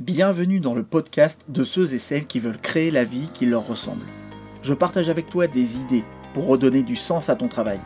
Bienvenue 0.00 0.60
dans 0.60 0.76
le 0.76 0.84
podcast 0.84 1.44
de 1.48 1.64
ceux 1.64 1.92
et 1.92 1.98
celles 1.98 2.26
qui 2.26 2.38
veulent 2.38 2.60
créer 2.60 2.92
la 2.92 3.02
vie 3.02 3.30
qui 3.34 3.46
leur 3.46 3.66
ressemble. 3.66 4.04
Je 4.62 4.72
partage 4.72 5.08
avec 5.08 5.28
toi 5.28 5.48
des 5.48 5.78
idées 5.78 6.04
pour 6.34 6.46
redonner 6.46 6.84
du 6.84 6.94
sens 6.94 7.28
à 7.28 7.34
ton 7.34 7.48
travail, 7.48 7.80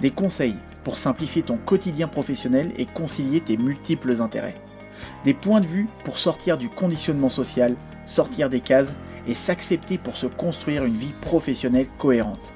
des 0.00 0.12
conseils 0.12 0.54
pour 0.84 0.96
simplifier 0.96 1.42
ton 1.42 1.56
quotidien 1.56 2.06
professionnel 2.06 2.72
et 2.76 2.86
concilier 2.86 3.40
tes 3.40 3.56
multiples 3.56 4.22
intérêts, 4.22 4.54
des 5.24 5.34
points 5.34 5.60
de 5.60 5.66
vue 5.66 5.88
pour 6.04 6.16
sortir 6.16 6.58
du 6.58 6.68
conditionnement 6.68 7.28
social, 7.28 7.74
sortir 8.06 8.48
des 8.50 8.60
cases 8.60 8.94
et 9.26 9.34
s'accepter 9.34 9.98
pour 9.98 10.14
se 10.14 10.26
construire 10.26 10.84
une 10.84 10.96
vie 10.96 11.14
professionnelle 11.22 11.88
cohérente. 11.98 12.52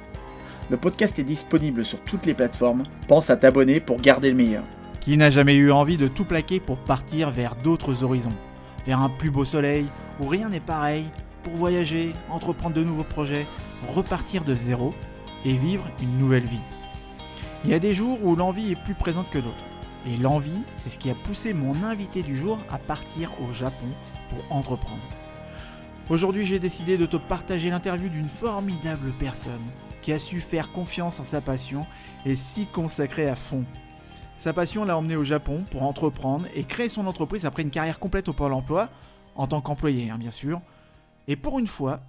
Le 0.70 0.76
podcast 0.76 1.18
est 1.18 1.24
disponible 1.24 1.84
sur 1.84 1.98
toutes 2.02 2.24
les 2.24 2.34
plateformes, 2.34 2.84
pense 3.08 3.30
à 3.30 3.36
t'abonner 3.36 3.80
pour 3.80 4.00
garder 4.00 4.30
le 4.30 4.36
meilleur. 4.36 4.62
Qui 5.00 5.16
n'a 5.16 5.30
jamais 5.30 5.56
eu 5.56 5.72
envie 5.72 5.96
de 5.96 6.06
tout 6.06 6.24
plaquer 6.24 6.60
pour 6.60 6.78
partir 6.78 7.30
vers 7.30 7.56
d'autres 7.56 8.04
horizons? 8.04 8.30
Vers 8.86 9.00
un 9.00 9.08
plus 9.08 9.30
beau 9.30 9.44
soleil, 9.44 9.86
où 10.20 10.26
rien 10.26 10.48
n'est 10.48 10.60
pareil, 10.60 11.06
pour 11.42 11.54
voyager, 11.54 12.12
entreprendre 12.28 12.74
de 12.74 12.82
nouveaux 12.82 13.04
projets, 13.04 13.46
repartir 13.88 14.44
de 14.44 14.54
zéro 14.54 14.94
et 15.44 15.56
vivre 15.56 15.88
une 16.00 16.18
nouvelle 16.18 16.44
vie. 16.44 16.60
Il 17.64 17.70
y 17.70 17.74
a 17.74 17.78
des 17.78 17.94
jours 17.94 18.24
où 18.24 18.34
l'envie 18.36 18.72
est 18.72 18.84
plus 18.84 18.94
présente 18.94 19.30
que 19.30 19.38
d'autres. 19.38 19.64
Et 20.06 20.16
l'envie, 20.16 20.62
c'est 20.76 20.90
ce 20.90 20.98
qui 20.98 21.10
a 21.10 21.14
poussé 21.14 21.52
mon 21.52 21.84
invité 21.84 22.22
du 22.22 22.36
jour 22.36 22.58
à 22.70 22.78
partir 22.78 23.30
au 23.40 23.52
Japon 23.52 23.86
pour 24.28 24.56
entreprendre. 24.56 25.02
Aujourd'hui, 26.10 26.44
j'ai 26.44 26.58
décidé 26.58 26.98
de 26.98 27.06
te 27.06 27.16
partager 27.16 27.70
l'interview 27.70 28.08
d'une 28.08 28.28
formidable 28.28 29.12
personne 29.18 29.62
qui 30.00 30.12
a 30.12 30.18
su 30.18 30.40
faire 30.40 30.72
confiance 30.72 31.20
en 31.20 31.24
sa 31.24 31.40
passion 31.40 31.86
et 32.26 32.34
s'y 32.34 32.66
consacrer 32.66 33.28
à 33.28 33.36
fond 33.36 33.64
sa 34.42 34.52
passion 34.52 34.84
l'a 34.84 34.98
emmené 34.98 35.14
au 35.14 35.22
Japon 35.22 35.64
pour 35.70 35.84
entreprendre 35.84 36.48
et 36.52 36.64
créer 36.64 36.88
son 36.88 37.06
entreprise 37.06 37.46
après 37.46 37.62
une 37.62 37.70
carrière 37.70 38.00
complète 38.00 38.26
au 38.26 38.32
Pôle 38.32 38.52
emploi, 38.52 38.90
en 39.36 39.46
tant 39.46 39.60
qu'employé 39.60 40.10
hein, 40.10 40.18
bien 40.18 40.32
sûr. 40.32 40.60
Et 41.28 41.36
pour 41.36 41.60
une 41.60 41.68
fois, 41.68 42.00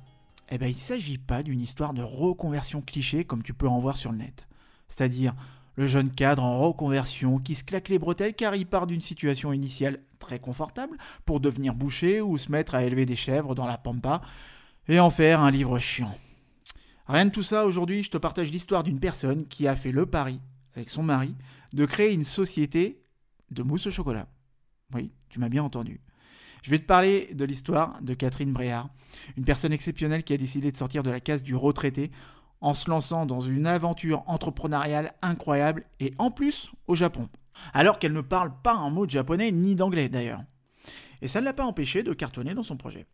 eh 0.50 0.58
ben, 0.58 0.66
il 0.66 0.74
ne 0.74 0.80
s'agit 0.80 1.20
pas 1.20 1.44
d'une 1.44 1.62
histoire 1.62 1.94
de 1.94 2.02
reconversion 2.02 2.82
cliché 2.82 3.24
comme 3.24 3.44
tu 3.44 3.54
peux 3.54 3.68
en 3.68 3.78
voir 3.78 3.98
sur 3.98 4.12
le 4.12 4.18
net. 4.18 4.48
C'est-à-dire 4.88 5.36
le 5.76 5.86
jeune 5.86 6.10
cadre 6.10 6.42
en 6.42 6.60
reconversion 6.60 7.38
qui 7.38 7.54
se 7.54 7.64
claque 7.64 7.90
les 7.90 8.00
bretelles 8.00 8.34
car 8.34 8.56
il 8.56 8.66
part 8.66 8.88
d'une 8.88 9.00
situation 9.00 9.54
initiale 9.54 10.00
très 10.18 10.40
confortable 10.40 10.98
pour 11.26 11.40
devenir 11.40 11.76
boucher 11.76 12.20
ou 12.20 12.40
se 12.40 12.52
mettre 12.52 12.74
à 12.74 12.84
élever 12.84 13.06
des 13.06 13.16
chèvres 13.16 13.54
dans 13.54 13.68
la 13.68 13.78
pampa 13.78 14.22
et 14.88 15.00
en 15.00 15.12
faire 15.12 15.40
un 15.40 15.52
livre 15.52 15.78
chiant. 15.78 16.18
Rien 17.08 17.26
de 17.26 17.32
tout 17.32 17.44
ça, 17.44 17.68
aujourd'hui 17.68 18.02
je 18.02 18.10
te 18.10 18.18
partage 18.18 18.50
l'histoire 18.50 18.82
d'une 18.82 19.00
personne 19.00 19.46
qui 19.46 19.68
a 19.68 19.76
fait 19.76 19.92
le 19.92 20.08
pari 20.08 20.40
avec 20.76 20.90
son 20.90 21.04
mari 21.04 21.36
de 21.74 21.86
créer 21.86 22.14
une 22.14 22.24
société 22.24 23.04
de 23.52 23.64
mousse 23.64 23.88
au 23.88 23.92
chocolat. 23.92 24.28
Oui, 24.94 25.12
tu 25.30 25.40
m'as 25.40 25.50
bien 25.50 25.64
entendu. 25.64 26.02
Je 26.62 26.70
vais 26.70 26.80
te 26.80 26.86
parler 26.86 27.30
de 27.34 27.44
l'histoire 27.44 28.02
de 28.02 28.14
Catherine 28.14 28.54
Bréard, 28.54 28.90
une 29.36 29.44
personne 29.44 29.74
exceptionnelle 29.74 30.24
qui 30.24 30.34
a 30.34 30.38
décidé 30.38 30.72
de 30.72 30.78
sortir 30.78 31.04
de 31.04 31.12
la 31.12 31.20
case 31.20 31.44
du 31.44 31.56
retraité 31.56 32.10
en 32.62 32.74
se 32.74 32.90
lançant 32.90 33.26
dans 33.26 33.42
une 33.42 33.68
aventure 33.68 34.24
entrepreneuriale 34.28 35.14
incroyable 35.22 35.84
et 36.00 36.14
en 36.18 36.32
plus 36.32 36.72
au 36.88 36.96
Japon. 36.96 37.28
Alors 37.74 38.00
qu'elle 38.00 38.14
ne 38.14 38.22
parle 38.22 38.54
pas 38.64 38.76
un 38.76 38.90
mot 38.90 39.06
de 39.06 39.12
japonais 39.12 39.52
ni 39.52 39.76
d'anglais 39.76 40.08
d'ailleurs. 40.08 40.42
Et 41.22 41.28
ça 41.28 41.42
ne 41.42 41.46
l'a 41.46 41.54
pas 41.54 41.66
empêché 41.66 42.04
de 42.04 42.14
cartonner 42.14 42.54
dans 42.54 42.64
son 42.64 42.78
projet. 42.78 43.06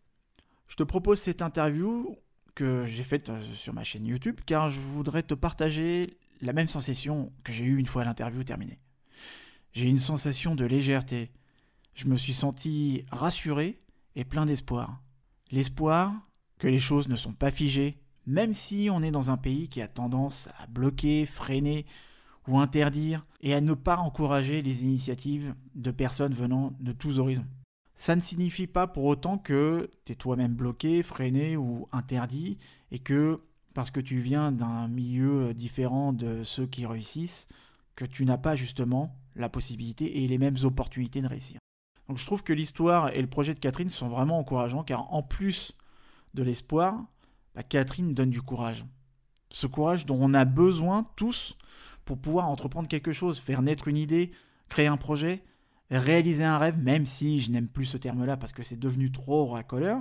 Je 0.67 0.75
te 0.75 0.83
propose 0.83 1.19
cette 1.19 1.41
interview 1.41 2.15
que 2.53 2.85
j'ai 2.85 3.03
faite 3.03 3.29
euh, 3.29 3.41
sur 3.53 3.73
ma 3.73 3.83
chaîne 3.83 4.05
YouTube 4.05 4.39
car 4.45 4.69
je 4.69 4.79
voudrais 4.79 5.23
te 5.23 5.33
partager 5.33 6.17
la 6.41 6.53
même 6.53 6.67
sensation 6.67 7.31
que 7.43 7.51
j'ai 7.51 7.65
eue 7.65 7.77
une 7.77 7.87
fois 7.87 8.05
l'interview 8.05 8.43
terminée. 8.43 8.79
J'ai 9.73 9.87
une 9.87 9.99
sensation 9.99 10.55
de 10.55 10.65
légèreté. 10.65 11.31
Je 11.93 12.07
me 12.07 12.15
suis 12.15 12.33
senti 12.33 13.05
rassuré 13.11 13.81
et 14.15 14.23
plein 14.23 14.45
d'espoir. 14.45 15.01
L'espoir 15.51 16.13
que 16.57 16.67
les 16.67 16.79
choses 16.79 17.07
ne 17.07 17.15
sont 17.15 17.33
pas 17.33 17.51
figées, 17.51 17.97
même 18.25 18.53
si 18.55 18.89
on 18.91 19.01
est 19.01 19.11
dans 19.11 19.31
un 19.31 19.37
pays 19.37 19.69
qui 19.69 19.81
a 19.81 19.87
tendance 19.87 20.49
à 20.57 20.67
bloquer, 20.67 21.25
freiner 21.25 21.85
ou 22.47 22.59
interdire, 22.59 23.25
et 23.41 23.53
à 23.53 23.61
ne 23.61 23.73
pas 23.73 23.97
encourager 23.97 24.61
les 24.61 24.83
initiatives 24.83 25.53
de 25.75 25.91
personnes 25.91 26.33
venant 26.33 26.73
de 26.79 26.91
tous 26.91 27.19
horizons. 27.19 27.45
Ça 27.95 28.15
ne 28.15 28.21
signifie 28.21 28.67
pas 28.67 28.87
pour 28.87 29.05
autant 29.05 29.37
que 29.37 29.89
tu 30.05 30.13
es 30.13 30.15
toi-même 30.15 30.53
bloqué, 30.53 31.03
freiné 31.03 31.57
ou 31.57 31.87
interdit, 31.91 32.57
et 32.91 32.99
que 32.99 33.41
parce 33.73 33.91
que 33.91 33.99
tu 33.99 34.19
viens 34.19 34.51
d'un 34.51 34.87
milieu 34.87 35.53
différent 35.53 36.13
de 36.13 36.43
ceux 36.43 36.65
qui 36.65 36.85
réussissent, 36.85 37.47
que 37.95 38.05
tu 38.05 38.25
n'as 38.25 38.37
pas 38.37 38.55
justement 38.55 39.15
la 39.35 39.49
possibilité 39.49 40.23
et 40.23 40.27
les 40.27 40.37
mêmes 40.37 40.57
opportunités 40.63 41.21
de 41.21 41.27
réussir. 41.27 41.59
Donc 42.07 42.17
je 42.17 42.25
trouve 42.25 42.43
que 42.43 42.53
l'histoire 42.53 43.09
et 43.09 43.21
le 43.21 43.27
projet 43.27 43.53
de 43.53 43.59
Catherine 43.59 43.89
sont 43.89 44.07
vraiment 44.07 44.39
encourageants 44.39 44.83
car 44.83 45.13
en 45.13 45.21
plus 45.21 45.73
de 46.33 46.43
l'espoir, 46.43 47.05
bah, 47.55 47.63
Catherine 47.63 48.13
donne 48.13 48.31
du 48.31 48.41
courage. 48.41 48.85
Ce 49.51 49.67
courage 49.67 50.05
dont 50.05 50.17
on 50.19 50.33
a 50.33 50.45
besoin 50.45 51.07
tous 51.15 51.55
pour 52.05 52.17
pouvoir 52.19 52.49
entreprendre 52.49 52.87
quelque 52.87 53.13
chose, 53.13 53.39
faire 53.39 53.61
naître 53.61 53.87
une 53.87 53.97
idée, 53.97 54.31
créer 54.69 54.87
un 54.87 54.97
projet, 54.97 55.43
réaliser 55.91 56.43
un 56.43 56.57
rêve, 56.57 56.81
même 56.81 57.05
si 57.05 57.39
je 57.39 57.51
n'aime 57.51 57.67
plus 57.67 57.85
ce 57.85 57.97
terme-là 57.97 58.37
parce 58.37 58.53
que 58.53 58.63
c'est 58.63 58.79
devenu 58.79 59.11
trop 59.11 59.47
racoleur, 59.47 59.99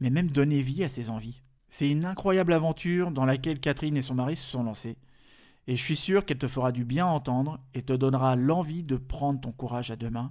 mais 0.00 0.10
même 0.10 0.30
donner 0.30 0.62
vie 0.62 0.84
à 0.84 0.88
ses 0.88 1.10
envies. 1.10 1.43
C'est 1.76 1.90
une 1.90 2.04
incroyable 2.04 2.52
aventure 2.52 3.10
dans 3.10 3.24
laquelle 3.24 3.58
Catherine 3.58 3.96
et 3.96 4.02
son 4.02 4.14
mari 4.14 4.36
se 4.36 4.48
sont 4.48 4.62
lancés. 4.62 4.96
Et 5.66 5.76
je 5.76 5.82
suis 5.82 5.96
sûr 5.96 6.24
qu'elle 6.24 6.38
te 6.38 6.46
fera 6.46 6.70
du 6.70 6.84
bien 6.84 7.04
entendre 7.04 7.58
et 7.74 7.82
te 7.82 7.92
donnera 7.92 8.36
l'envie 8.36 8.84
de 8.84 8.96
prendre 8.96 9.40
ton 9.40 9.50
courage 9.50 9.90
à 9.90 9.96
deux 9.96 10.08
mains 10.08 10.30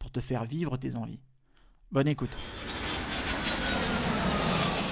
pour 0.00 0.10
te 0.10 0.18
faire 0.18 0.44
vivre 0.46 0.76
tes 0.76 0.96
envies. 0.96 1.20
Bonne 1.92 2.08
écoute. 2.08 2.36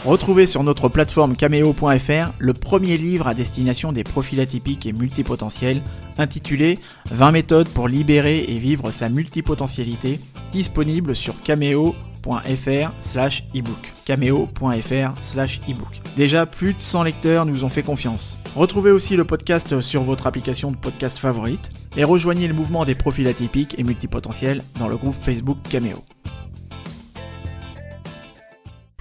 Retrouvez 0.05 0.47
sur 0.47 0.63
notre 0.63 0.89
plateforme 0.89 1.35
cameo.fr 1.35 2.33
le 2.39 2.53
premier 2.53 2.97
livre 2.97 3.27
à 3.27 3.35
destination 3.35 3.91
des 3.93 4.05
profils 4.05 4.41
atypiques 4.41 4.87
et 4.87 4.93
multipotentiels 4.93 5.83
intitulé 6.17 6.79
20 7.11 7.33
méthodes 7.33 7.69
pour 7.69 7.89
libérer 7.89 8.45
et 8.45 8.59
vivre 8.59 8.93
sa 8.93 9.09
multipotentialité, 9.09 10.21
disponible 10.53 11.17
sur 11.17 11.43
cameo.fr 11.43 12.12
cameo.fr 12.23 12.93
slash 13.01 13.45
ebook. 13.55 13.93
cameo.fr 14.05 15.21
slash 15.21 15.61
ebook. 15.69 16.01
Déjà, 16.17 16.47
plus 16.47 16.75
de 16.75 16.81
100 16.81 17.03
lecteurs 17.05 17.47
nous 17.47 17.65
ont 17.65 17.69
fait 17.69 17.83
confiance. 17.83 18.39
Retrouvez 18.55 18.91
aussi 18.91 19.17
le 19.17 19.25
podcast 19.25 19.81
sur 19.81 20.03
votre 20.03 20.27
application 20.27 20.71
de 20.71 20.77
podcast 20.77 21.19
favorite 21.19 21.71
et 21.97 22.05
rejoignez 22.05 22.49
le 22.49 22.55
mouvement 22.55 22.85
des 22.85 22.95
profils 22.95 23.27
atypiques 23.27 23.79
et 23.79 23.83
multipotentiels 23.83 24.63
dans 24.79 24.89
le 24.89 24.97
groupe 24.97 25.15
Facebook 25.21 25.59
Cameo. 25.69 26.05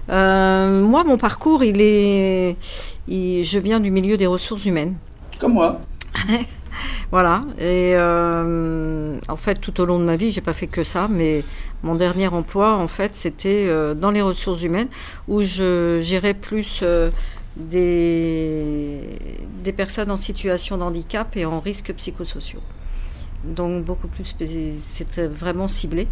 Euh, 0.10 0.86
moi, 0.86 1.04
mon 1.04 1.18
parcours, 1.18 1.64
il 1.64 1.80
est, 1.80 2.58
je 3.08 3.60
viens 3.60 3.80
du 3.80 3.92
milieu 3.92 4.18
des 4.18 4.28
ressources 4.28 4.66
humaines. 4.66 4.96
Comme 5.40 5.54
moi. 5.54 5.81
Voilà. 7.12 7.44
Et 7.58 7.94
euh, 7.96 9.18
en 9.28 9.36
fait, 9.36 9.56
tout 9.56 9.81
au 9.81 9.86
long 9.86 10.00
de 10.00 10.06
ma 10.06 10.16
vie, 10.16 10.31
j'ai 10.31 10.42
pas 10.42 10.54
fait 10.54 10.68
que 10.68 10.84
ça, 10.84 11.08
mais 11.10 11.44
mon 11.84 11.96
dernier 11.96 12.28
emploi, 12.28 12.75
en 12.78 12.88
fait, 12.88 13.16
c'était 13.16 13.66
euh, 13.68 13.96
dans 13.96 14.12
les 14.12 14.22
ressources 14.22 14.62
humaines 14.64 14.90
où 15.28 15.42
je 15.42 16.00
gérais 16.02 16.36
plus 16.36 16.81
euh, 16.84 17.09
des, 17.58 19.02
personnes 19.75 20.12
en 20.12 20.18
situation 20.18 20.78
de 20.78 20.84
handicap 20.84 21.36
et 21.38 21.46
en 21.46 21.59
risque 21.59 21.94
psychosociaux. 21.94 22.62
Donc 23.44 23.84
beaucoup 23.84 24.08
plus, 24.08 24.36
c'était 24.78 25.28
vraiment 25.28 25.68
ciblé. 25.68 26.08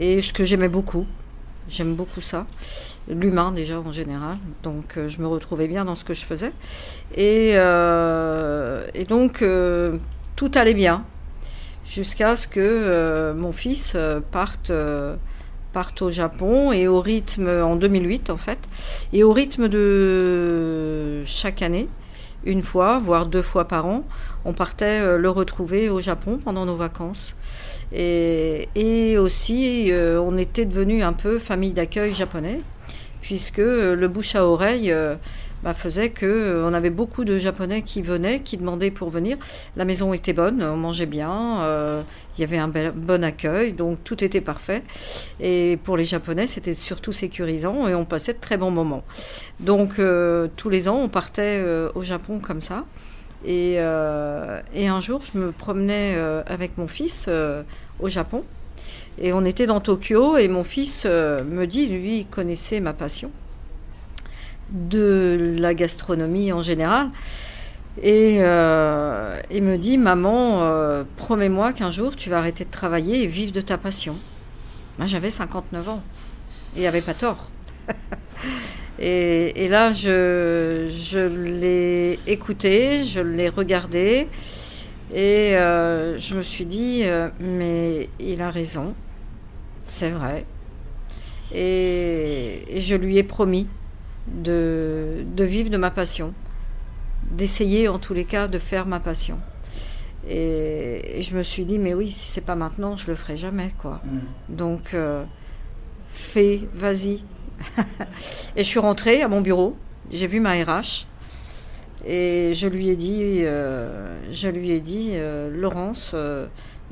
Et 0.00 0.20
ce 0.20 0.32
que 0.32 0.44
j'aimais 0.44 0.68
beaucoup, 0.68 1.06
j'aime 1.68 1.94
beaucoup 1.94 2.20
ça, 2.20 2.46
l'humain 3.08 3.52
déjà 3.52 3.78
en 3.78 3.92
général. 3.92 4.38
Donc 4.64 4.98
je 5.06 5.20
me 5.20 5.28
retrouvais 5.28 5.68
bien 5.68 5.84
dans 5.84 5.94
ce 5.94 6.02
que 6.02 6.14
je 6.14 6.24
faisais. 6.24 6.52
Et 7.14 7.54
donc 9.08 9.44
tout 10.34 10.50
allait 10.56 10.74
bien 10.74 11.04
jusqu'à 11.86 12.36
ce 12.36 12.48
que 12.48 12.60
euh, 12.60 13.34
mon 13.34 13.52
fils 13.52 13.92
euh, 13.94 14.20
parte, 14.20 14.70
euh, 14.70 15.16
parte 15.72 16.02
au 16.02 16.10
Japon 16.10 16.72
et 16.72 16.88
au 16.88 17.00
rythme 17.00 17.48
en 17.48 17.76
2008 17.76 18.30
en 18.30 18.36
fait 18.36 18.58
et 19.12 19.22
au 19.22 19.32
rythme 19.32 19.68
de 19.68 21.22
chaque 21.24 21.62
année 21.62 21.88
une 22.44 22.62
fois 22.62 22.98
voire 22.98 23.26
deux 23.26 23.42
fois 23.42 23.66
par 23.66 23.86
an 23.86 24.04
on 24.44 24.52
partait 24.52 25.18
le 25.18 25.30
retrouver 25.30 25.88
au 25.88 26.00
Japon 26.00 26.38
pendant 26.42 26.66
nos 26.66 26.76
vacances. 26.76 27.34
Et, 27.92 28.68
et 28.74 29.16
aussi 29.16 29.90
on 29.92 30.36
était 30.36 30.66
devenu 30.66 31.02
un 31.02 31.14
peu 31.14 31.38
famille 31.38 31.72
d'accueil 31.72 32.12
japonais 32.12 32.60
puisque 33.22 33.56
le 33.56 34.06
bouche 34.06 34.34
à 34.34 34.44
oreille 34.44 34.94
bah, 35.64 35.72
faisait 35.72 36.10
que 36.10 36.26
euh, 36.26 36.68
on 36.68 36.74
avait 36.74 36.90
beaucoup 36.90 37.24
de 37.24 37.38
Japonais 37.38 37.80
qui 37.80 38.02
venaient, 38.02 38.40
qui 38.40 38.58
demandaient 38.58 38.90
pour 38.90 39.08
venir. 39.08 39.38
La 39.76 39.86
maison 39.86 40.12
était 40.12 40.34
bonne, 40.34 40.62
on 40.62 40.76
mangeait 40.76 41.06
bien, 41.06 41.62
euh, 41.62 42.02
il 42.36 42.42
y 42.42 42.44
avait 42.44 42.58
un 42.58 42.68
bon 42.68 43.24
accueil, 43.24 43.72
donc 43.72 44.04
tout 44.04 44.22
était 44.22 44.42
parfait. 44.42 44.82
Et 45.40 45.78
pour 45.82 45.96
les 45.96 46.04
Japonais, 46.04 46.46
c'était 46.46 46.74
surtout 46.74 47.12
sécurisant 47.12 47.88
et 47.88 47.94
on 47.94 48.04
passait 48.04 48.34
de 48.34 48.40
très 48.40 48.58
bons 48.58 48.70
moments. 48.70 49.04
Donc 49.58 49.98
euh, 49.98 50.48
tous 50.54 50.68
les 50.68 50.86
ans, 50.86 50.96
on 50.96 51.08
partait 51.08 51.64
au 51.94 52.02
Japon 52.02 52.40
comme 52.40 52.60
ça. 52.60 52.84
Et, 53.46 53.74
et, 53.74 54.88
un 54.88 55.00
jour, 55.00 55.22
je 55.22 55.38
me 55.38 55.52
promenais 55.52 56.16
avec 56.46 56.76
mon 56.76 56.88
fils 56.88 57.28
au 58.00 58.08
Japon. 58.10 58.44
Et 59.18 59.32
on 59.32 59.44
était 59.44 59.66
dans 59.66 59.80
Tokyo 59.80 60.36
et 60.36 60.48
mon 60.48 60.64
fils 60.64 61.06
me 61.06 61.64
dit, 61.64 61.86
lui, 61.86 62.18
il 62.20 62.26
connaissait 62.26 62.80
ma 62.80 62.92
passion 62.92 63.30
de 64.70 65.56
la 65.58 65.74
gastronomie 65.74 66.52
en 66.52 66.62
général. 66.62 67.10
Et 68.02 68.38
il 68.38 69.62
me 69.62 69.76
dit, 69.76 69.98
maman, 69.98 71.04
promets-moi 71.16 71.72
qu'un 71.72 71.90
jour 71.90 72.16
tu 72.16 72.28
vas 72.28 72.38
arrêter 72.38 72.64
de 72.64 72.70
travailler 72.70 73.22
et 73.22 73.26
vivre 73.26 73.52
de 73.52 73.60
ta 73.60 73.78
passion. 73.78 74.16
Moi, 74.98 75.06
j'avais 75.06 75.30
59 75.30 75.88
ans. 75.88 76.02
Et 76.74 76.78
il 76.78 76.80
n'y 76.80 76.86
avait 76.86 77.02
pas 77.02 77.14
tort. 77.14 77.50
et, 78.98 79.68
là, 79.68 79.92
je, 79.92 80.88
je 80.88 81.18
l'ai 81.18 82.18
écouté, 82.26 83.04
je 83.04 83.20
l'ai 83.20 83.48
regardé. 83.48 84.28
Et 85.12 85.56
euh, 85.56 86.18
je 86.18 86.34
me 86.34 86.42
suis 86.42 86.66
dit, 86.66 87.02
euh, 87.04 87.28
mais 87.40 88.08
il 88.18 88.40
a 88.40 88.50
raison. 88.50 88.94
C'est 89.82 90.10
vrai. 90.10 90.46
Et, 91.52 92.64
je 92.78 92.94
lui 92.94 93.18
ai 93.18 93.22
promis 93.22 93.68
de, 94.28 95.24
de 95.34 95.44
vivre 95.44 95.70
de 95.70 95.76
ma 95.76 95.90
passion. 95.90 96.32
D'essayer, 97.30 97.88
en 97.88 97.98
tous 97.98 98.14
les 98.14 98.24
cas, 98.24 98.48
de 98.48 98.58
faire 98.58 98.86
ma 98.86 99.00
passion. 99.00 99.38
Et, 100.28 101.20
je 101.20 101.36
me 101.36 101.42
suis 101.42 101.64
dit, 101.64 101.78
mais 101.78 101.94
oui, 101.94 102.10
si 102.10 102.30
c'est 102.30 102.40
pas 102.40 102.54
maintenant, 102.54 102.96
je 102.96 103.06
le 103.08 103.14
ferai 103.14 103.36
jamais, 103.36 103.72
quoi. 103.78 104.00
Mm. 104.04 104.54
Donc, 104.54 104.94
euh, 104.94 105.24
fais, 106.08 106.60
vas-y. 106.72 107.22
et 108.56 108.64
je 108.64 108.68
suis 108.68 108.78
rentrée 108.78 109.22
à 109.22 109.28
mon 109.28 109.40
bureau, 109.40 109.76
j'ai 110.10 110.26
vu 110.26 110.40
ma 110.40 110.52
RH, 110.52 111.06
et 112.06 112.52
je 112.54 112.66
lui 112.66 112.88
ai 112.88 112.96
dit, 112.96 113.20
euh, 113.42 114.18
je 114.32 114.48
lui 114.48 114.70
ai 114.72 114.80
dit, 114.80 115.10
euh, 115.12 115.50
Laurence, 115.50 116.14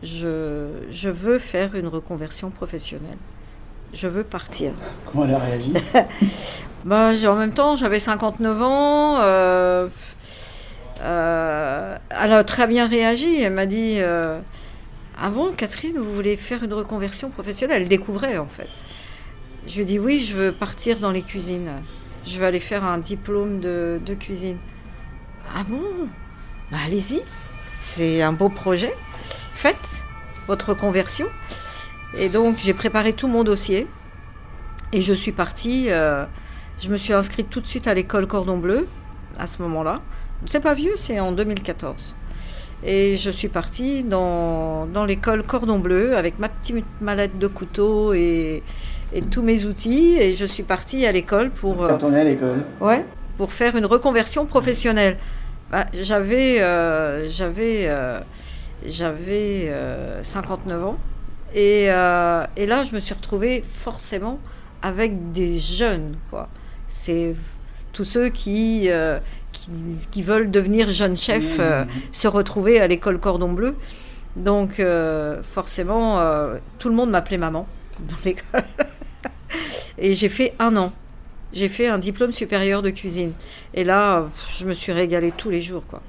je, 0.03 0.71
je, 0.91 1.09
veux 1.09 1.39
faire 1.39 1.75
une 1.75 1.89
reconversion 1.89 2.51
professionnelle. 2.51 3.19
Je 3.93 4.09
veux 4.09 4.25
partir. 4.25 4.73
Comment 5.11 5.25
elle 5.25 5.35
a 5.35 5.39
réagi? 5.39 5.73
Bah, 6.85 7.13
En 7.29 7.37
même 7.37 7.53
temps, 7.53 7.77
j'avais 7.77 8.01
59 8.01 8.63
ans. 8.63 9.19
Euh, 11.05 11.97
elle 12.11 12.33
a 12.33 12.45
très 12.45 12.67
bien 12.67 12.87
réagi. 12.87 13.43
Elle 13.43 13.53
m'a 13.53 13.67
dit 13.67 13.99
euh, 14.01 14.39
Ah 15.21 15.31
bon, 15.31 15.53
Catherine, 15.53 15.97
vous 15.97 16.13
voulez 16.13 16.37
faire 16.37 16.63
une 16.63 16.73
reconversion 16.73 17.31
professionnelle? 17.31 17.83
Elle 17.83 17.89
découvrait 17.89 18.39
en 18.39 18.47
fait. 18.47 18.69
Je 19.67 19.77
lui 19.77 19.83
ai 19.83 19.85
dit 19.85 19.99
Oui, 19.99 20.21
je 20.21 20.37
veux 20.37 20.53
partir 20.53 20.99
dans 20.99 21.11
les 21.11 21.23
cuisines. 21.23 21.73
Je 22.25 22.39
veux 22.39 22.47
aller 22.47 22.61
faire 22.61 22.85
un 22.85 22.99
diplôme 22.99 23.61
de, 23.61 24.01
cuisine. 24.19 24.59
Ah 25.57 25.65
bon? 25.67 25.83
Bah, 26.71 26.79
Allez-y, 26.87 27.23
c'est 27.73 28.23
un 28.23 28.33
beau 28.33 28.49
projet. 28.49 28.95
Faites 29.53 30.05
votre 30.47 30.71
reconversion. 30.71 31.27
Et 32.17 32.29
donc, 32.29 32.59
j'ai 32.59 32.75
préparé 32.75 33.13
tout 33.13 33.29
mon 33.29 33.45
dossier. 33.45 33.87
Et 34.93 35.01
je 35.01 35.15
suis 35.15 35.33
partie. 35.33 35.87
Euh, 35.91 36.25
je 36.79 36.89
me 36.91 36.97
suis 36.97 37.13
inscrite 37.13 37.49
tout 37.49 37.61
de 37.61 37.67
suite 37.67 37.87
à 37.87 37.95
l'école 37.95 38.27
Cordon 38.27 38.59
Bleu 38.59 38.87
à 39.39 39.47
ce 39.47 39.63
moment-là. 39.63 40.03
C'est 40.47 40.61
pas 40.61 40.75
vieux, 40.75 40.95
c'est 40.97 41.21
en 41.21 41.33
2014. 41.33 42.15
Et 42.85 43.17
je 43.17 43.31
suis 43.31 43.49
partie 43.49 44.03
dans, 44.03 44.87
dans 44.87 45.05
l'école 45.05 45.45
Cordon 45.45 45.79
Bleu 45.79 46.17
avec 46.17 46.39
ma 46.41 46.49
petite 46.49 46.85
mallette 47.01 47.39
de 47.39 47.47
couteau 47.47 48.13
et, 48.13 48.63
et 49.13 49.23
tous 49.23 49.43
mes 49.43 49.65
outils. 49.65 50.17
Et 50.19 50.35
je 50.35 50.45
suis 50.45 50.65
partie 50.65 51.07
à 51.07 51.13
l'école 51.13 51.51
pour. 51.51 51.85
Euh, 51.85 51.97
à 51.97 52.25
l'école 52.25 52.65
Ouais, 52.81 53.05
pour 53.39 53.53
faire 53.53 53.77
une 53.77 53.87
reconversion 53.87 54.47
professionnelle. 54.47 55.17
Bah, 55.71 55.87
j'avais 55.95 56.61
euh, 56.61 57.29
j'avais 57.29 57.85
euh, 57.87 58.21
j'avais 58.85 59.73
59 60.23 60.85
ans. 60.85 60.99
Et, 61.55 61.85
et, 61.85 62.67
là, 62.67 62.83
je 62.83 62.95
me 62.95 63.01
suis 63.01 63.15
retrouvée 63.15 63.63
forcément 63.63 64.39
avec 64.81 65.33
des 65.33 65.59
jeunes. 65.59 66.17
quoi. 66.31 66.49
C'est 66.87 67.35
tous 67.93 68.05
ceux 68.05 68.31
qui, 68.31 68.89
qui, 70.11 70.23
veulent 70.23 70.51
devenir 70.51 70.89
jeunes 70.91 71.17
chefs 71.17 71.59
mmh. 71.59 71.61
euh, 71.61 71.85
se 72.11 72.29
retrouver 72.29 72.81
à 72.81 72.87
l'école 72.87 73.19
Cordon 73.19 73.53
Bleu. 73.53 73.77
Donc 74.37 74.81
euh, 74.81 75.43
forcément, 75.43 76.21
euh, 76.21 76.57
tout 76.79 76.89
le 76.89 76.95
monde 76.95 77.11
m'appelait 77.11 77.39
maman 77.39 77.67
dans 78.01 78.17
l'école. 78.25 78.65
Et 79.99 80.15
j'ai 80.15 80.29
fait 80.29 80.55
un 80.59 80.77
an. 80.77 80.93
J'ai 81.53 81.69
fait 81.69 81.87
un 81.87 81.99
diplôme 81.99 82.33
supérieur 82.33 82.81
de 82.81 82.91
cuisine. 82.91 83.33
Et 83.75 83.85
là, 83.85 84.29
je 84.51 84.65
me 84.65 84.73
suis 84.73 84.93
régalée 84.93 85.33
tous 85.37 85.51
les 85.51 85.61
jours, 85.61 85.87
quoi 85.87 86.01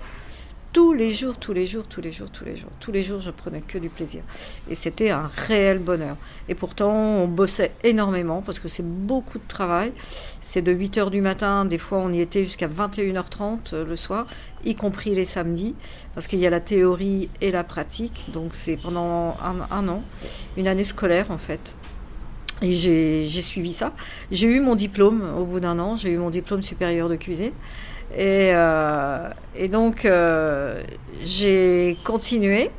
tous 0.74 0.94
les 0.94 1.12
jours, 1.14 1.36
tous 1.38 1.54
les 1.54 1.68
jours, 1.68 1.86
tous 1.88 2.02
les 2.02 2.12
jours, 2.12 2.30
tous 2.31 2.44
les 2.44 2.58
jours. 2.58 2.72
Tous 2.80 2.92
les 2.92 3.04
jours, 3.04 3.20
je 3.20 3.30
prenais 3.30 3.62
que 3.62 3.78
du 3.78 3.90
plaisir. 3.90 4.24
Et 4.68 4.74
c'était 4.74 5.12
un 5.12 5.30
réel 5.48 5.78
bonheur. 5.78 6.18
Et 6.50 6.56
pourtant, 6.56 6.92
on 6.92 7.28
bossait 7.28 7.74
énormément 7.84 8.42
parce 8.42 8.58
que 8.58 8.68
c'est 8.68 8.86
beaucoup 8.86 9.38
de 9.38 9.48
travail. 9.48 9.94
C'est 10.42 10.64
de 10.64 10.74
8h 10.74 11.12
du 11.12 11.22
matin, 11.22 11.66
des 11.66 11.78
fois 11.78 12.00
on 12.00 12.12
y 12.12 12.22
était 12.22 12.44
jusqu'à 12.44 12.68
21h30 12.68 13.74
euh, 13.74 13.86
le 13.86 13.96
soir, 13.96 14.25
y 14.66 14.74
compris 14.74 15.14
les 15.14 15.25
samedis, 15.25 15.75
parce 16.16 16.25
qu'il 16.25 16.40
y 16.40 16.48
a 16.48 16.50
la 16.50 16.60
théorie 16.60 17.30
et 17.40 17.52
la 17.52 17.64
pratique. 17.64 18.31
Donc 18.34 18.56
c'est 18.56 18.78
pendant 18.78 19.38
un, 19.42 19.88
an, 19.88 20.04
une 20.58 20.68
année 20.68 20.84
scolaire 20.84 21.30
en 21.30 21.38
fait. 21.38 21.75
Et 22.64 22.72
j'ai 22.72 23.42
suivi 23.42 23.74
ça. 23.74 23.94
J'ai 24.31 24.48
eu 24.48 24.60
mon 24.60 24.75
diplôme 24.75 25.22
au 25.38 25.46
bout 25.46 25.60
d'un 25.60 25.78
an, 25.78 25.98
j'ai 25.98 26.12
eu 26.12 26.18
mon 26.18 26.31
diplôme 26.31 26.64
supérieur 26.64 27.10
de 27.10 27.16
cuisine. 27.16 27.52
Et, 28.15 28.51
euh, 28.54 29.30
et 29.56 29.68
donc, 29.68 30.06
euh, 30.06 30.81
j'ai 31.24 31.98
continué. 32.04 32.69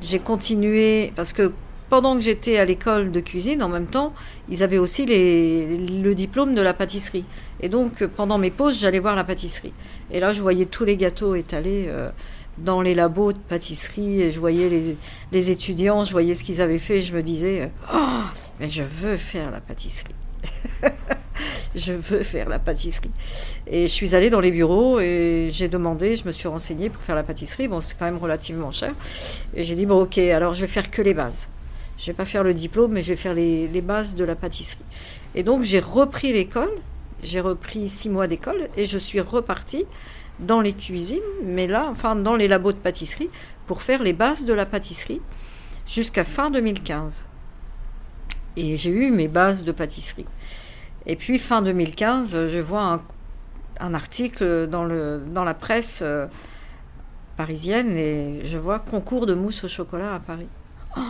J'ai 0.00 0.18
continué 0.18 1.12
parce 1.16 1.32
que 1.32 1.52
pendant 1.88 2.16
que 2.16 2.20
j'étais 2.20 2.58
à 2.58 2.64
l'école 2.64 3.10
de 3.10 3.20
cuisine, 3.20 3.62
en 3.62 3.68
même 3.68 3.86
temps, 3.86 4.12
ils 4.48 4.62
avaient 4.62 4.78
aussi 4.78 5.06
le 5.06 6.12
diplôme 6.12 6.54
de 6.54 6.60
la 6.60 6.74
pâtisserie. 6.74 7.24
Et 7.60 7.68
donc, 7.68 8.04
pendant 8.06 8.38
mes 8.38 8.50
pauses, 8.50 8.78
j'allais 8.80 8.98
voir 8.98 9.16
la 9.16 9.24
pâtisserie. 9.24 9.72
Et 10.10 10.20
là, 10.20 10.32
je 10.32 10.42
voyais 10.42 10.66
tous 10.66 10.84
les 10.84 10.96
gâteaux 10.96 11.34
étalés 11.34 11.86
euh, 11.88 12.10
dans 12.58 12.82
les 12.82 12.94
labos 12.94 13.32
de 13.32 13.38
pâtisserie. 13.38 14.20
Et 14.22 14.30
je 14.30 14.38
voyais 14.38 14.68
les, 14.68 14.96
les 15.32 15.50
étudiants, 15.50 16.04
je 16.04 16.12
voyais 16.12 16.34
ce 16.34 16.44
qu'ils 16.44 16.60
avaient 16.60 16.78
fait. 16.78 16.96
Et 16.96 17.00
je 17.00 17.14
me 17.14 17.22
disais, 17.22 17.70
oh, 17.94 18.20
mais 18.60 18.68
je 18.68 18.82
veux 18.82 19.16
faire 19.16 19.50
la 19.50 19.60
pâtisserie. 19.60 20.14
je 21.78 21.92
veux 21.92 22.22
faire 22.22 22.48
la 22.48 22.58
pâtisserie. 22.58 23.10
Et 23.66 23.82
je 23.82 23.92
suis 23.92 24.14
allée 24.14 24.30
dans 24.30 24.40
les 24.40 24.50
bureaux 24.50 25.00
et 25.00 25.48
j'ai 25.52 25.68
demandé, 25.68 26.16
je 26.16 26.26
me 26.26 26.32
suis 26.32 26.48
renseignée 26.48 26.90
pour 26.90 27.02
faire 27.02 27.16
la 27.16 27.22
pâtisserie. 27.22 27.68
Bon, 27.68 27.80
c'est 27.80 27.96
quand 27.98 28.04
même 28.04 28.18
relativement 28.18 28.70
cher. 28.70 28.92
Et 29.54 29.64
j'ai 29.64 29.74
dit, 29.74 29.86
bon, 29.86 30.02
ok, 30.02 30.18
alors 30.18 30.54
je 30.54 30.62
vais 30.62 30.66
faire 30.66 30.90
que 30.90 31.02
les 31.02 31.14
bases. 31.14 31.50
Je 31.98 32.06
vais 32.06 32.12
pas 32.12 32.24
faire 32.24 32.44
le 32.44 32.54
diplôme, 32.54 32.92
mais 32.92 33.02
je 33.02 33.08
vais 33.08 33.16
faire 33.16 33.34
les, 33.34 33.82
bases 33.82 34.14
de 34.14 34.24
la 34.24 34.36
pâtisserie. 34.36 34.84
Et 35.34 35.42
donc, 35.42 35.62
j'ai 35.62 35.80
repris 35.80 36.32
l'école. 36.32 36.70
J'ai 37.22 37.40
repris 37.40 37.88
six 37.88 38.08
mois 38.08 38.28
d'école 38.28 38.68
et 38.76 38.86
je 38.86 38.96
suis 38.96 39.20
repartie 39.20 39.84
dans 40.38 40.60
les 40.60 40.72
cuisines, 40.72 41.18
mais 41.44 41.66
là, 41.66 41.88
enfin, 41.90 42.14
dans 42.14 42.36
les 42.36 42.46
labos 42.46 42.70
de 42.70 42.78
pâtisserie 42.78 43.28
pour 43.66 43.82
faire 43.82 44.04
les 44.04 44.12
bases 44.12 44.44
de 44.44 44.54
la 44.54 44.66
pâtisserie 44.66 45.20
jusqu'à 45.84 46.22
fin 46.22 46.50
2015. 46.50 47.26
Et 48.56 48.76
j'ai 48.76 48.90
eu 48.90 49.10
mes 49.10 49.26
bases 49.26 49.64
de 49.64 49.72
pâtisserie. 49.72 50.26
Et 51.10 51.16
puis 51.16 51.38
fin 51.38 51.62
2015, 51.62 52.48
je 52.48 52.58
vois 52.58 53.00
un, 53.80 53.94
article 53.94 54.66
dans, 54.66 54.84
le, 54.84 55.22
dans 55.26 55.42
la 55.42 55.54
presse 55.54 56.00
euh, 56.02 56.26
parisienne 57.38 57.96
et 57.96 58.40
je 58.44 58.58
vois 58.58 58.78
concours 58.78 59.24
de 59.24 59.32
mousse 59.32 59.64
au 59.64 59.68
chocolat 59.68 60.16
à 60.16 60.18
Paris. 60.18 60.48
Oh, 60.98 61.00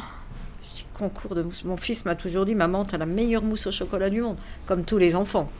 je 0.63 0.77
dis 0.77 0.87
concours 0.95 1.35
de 1.35 1.43
mousse. 1.43 1.65
Mon 1.65 1.77
fils 1.77 2.05
m'a 2.05 2.15
toujours 2.15 2.45
dit 2.45 2.55
Maman, 2.55 2.85
tu 2.85 2.95
as 2.95 2.99
la 2.99 3.07
meilleure 3.07 3.43
mousse 3.43 3.67
au 3.67 3.73
chocolat 3.73 4.09
du 4.09 4.21
monde, 4.21 4.37
comme 4.67 4.85
tous 4.85 4.99
les 4.99 5.17
enfants. 5.17 5.51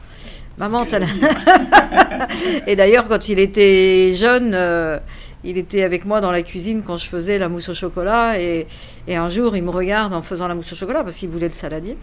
Maman, 0.57 0.85
tu 0.85 0.95
as 0.95 0.99
la... 0.99 1.07
et 2.67 2.77
d'ailleurs, 2.77 3.09
quand 3.09 3.27
il 3.27 3.39
était 3.39 4.13
jeune, 4.13 4.53
euh, 4.55 4.99
il 5.43 5.57
était 5.57 5.83
avec 5.83 6.05
moi 6.05 6.21
dans 6.21 6.31
la 6.31 6.43
cuisine 6.43 6.83
quand 6.87 6.95
je 6.95 7.07
faisais 7.07 7.39
la 7.39 7.49
mousse 7.49 7.67
au 7.67 7.73
chocolat. 7.73 8.39
Et, 8.39 8.67
et 9.05 9.17
un 9.17 9.27
jour, 9.27 9.57
il 9.57 9.63
me 9.63 9.69
regarde 9.69 10.13
en 10.13 10.21
faisant 10.21 10.47
la 10.47 10.55
mousse 10.55 10.71
au 10.71 10.77
chocolat 10.77 11.03
parce 11.03 11.17
qu'il 11.17 11.27
voulait 11.27 11.49
le 11.49 11.53
saladier. 11.53 11.97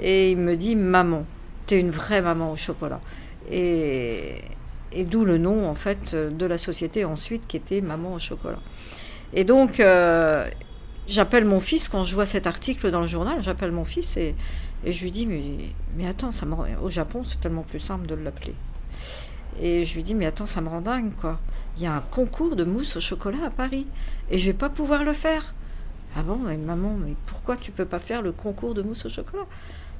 Et 0.00 0.30
il 0.30 0.38
me 0.38 0.56
dit 0.56 0.76
Maman, 0.76 1.26
tu 1.66 1.76
une 1.76 1.90
vraie 1.90 2.22
maman 2.22 2.52
au 2.52 2.56
chocolat. 2.56 3.00
Et, 3.50 4.36
d'où 5.06 5.24
le 5.24 5.38
nom, 5.38 5.68
en 5.68 5.74
fait, 5.74 6.14
de 6.14 6.46
la 6.46 6.58
société 6.58 7.04
ensuite, 7.04 7.46
qui 7.46 7.56
était 7.56 7.80
Maman 7.80 8.14
au 8.14 8.18
chocolat. 8.18 8.60
Et 9.32 9.44
donc, 9.44 9.80
euh, 9.80 10.48
j'appelle 11.08 11.44
mon 11.44 11.60
fils, 11.60 11.88
quand 11.88 12.04
je 12.04 12.14
vois 12.14 12.26
cet 12.26 12.46
article 12.46 12.90
dans 12.90 13.00
le 13.00 13.08
journal, 13.08 13.42
j'appelle 13.42 13.72
mon 13.72 13.84
fils 13.84 14.16
et, 14.16 14.34
je 14.86 15.02
lui 15.02 15.10
dis, 15.10 15.26
mais, 15.26 15.42
mais 15.96 16.06
attends, 16.06 16.30
ça 16.30 16.46
au 16.82 16.90
Japon, 16.90 17.24
c'est 17.24 17.40
tellement 17.40 17.62
plus 17.62 17.80
simple 17.80 18.06
de 18.06 18.14
l'appeler. 18.14 18.54
Et 19.60 19.84
je 19.84 19.94
lui 19.94 20.02
dis, 20.02 20.14
mais 20.14 20.26
attends, 20.26 20.46
ça 20.46 20.60
me 20.60 20.68
rend 20.68 20.80
dingue, 20.80 21.12
quoi. 21.14 21.40
Il 21.76 21.82
y 21.82 21.86
a 21.86 21.94
un 21.94 22.00
concours 22.00 22.54
de 22.54 22.64
mousse 22.64 22.96
au 22.96 23.00
chocolat 23.00 23.46
à 23.46 23.50
Paris, 23.50 23.86
et 24.30 24.38
je 24.38 24.46
vais 24.46 24.56
pas 24.56 24.68
pouvoir 24.68 25.02
le 25.02 25.12
faire. 25.12 25.54
Ah 26.16 26.22
bon, 26.22 26.36
maman, 26.36 26.96
mais 26.96 27.14
pourquoi 27.26 27.56
tu 27.56 27.72
peux 27.72 27.86
pas 27.86 27.98
faire 27.98 28.22
le 28.22 28.30
concours 28.30 28.74
de 28.74 28.82
mousse 28.82 29.06
au 29.06 29.08
chocolat? 29.08 29.46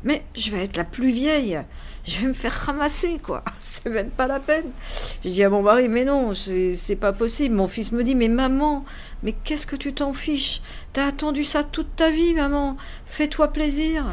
Mais 0.05 0.23
je 0.37 0.51
vais 0.51 0.65
être 0.65 0.77
la 0.77 0.85
plus 0.85 1.11
vieille 1.11 1.59
je 2.07 2.21
vais 2.21 2.27
me 2.27 2.33
faire 2.35 2.53
ramasser, 2.53 3.19
quoi. 3.23 3.43
C'est 3.61 3.87
même 3.87 4.11
pas 4.11 4.27
la 4.27 4.41
peine. 4.41 4.71
Je 5.25 5.31
dis 5.31 5.43
à 5.43 5.49
mon 5.49 5.63
mari, 5.63 5.89
mais 5.89 6.05
non, 6.05 6.33
c'est 6.35 6.97
pas 6.97 7.13
possible. 7.13 7.55
Mon 7.55 7.69
fils 7.69 7.93
me 7.93 8.05
dit, 8.05 8.15
mais 8.15 8.29
maman, 8.29 8.85
mais 9.23 9.33
qu'est-ce 9.33 9.67
que 9.67 9.77
tu 9.77 9.93
t'en 9.93 10.13
fiches? 10.13 10.61
T'as 10.93 11.07
attendu 11.07 11.45
ça 11.45 11.65
toute 11.65 11.97
ta 11.97 12.11
vie, 12.11 12.35
maman. 12.35 12.77
Fais-toi 13.07 13.49
plaisir. 13.49 14.05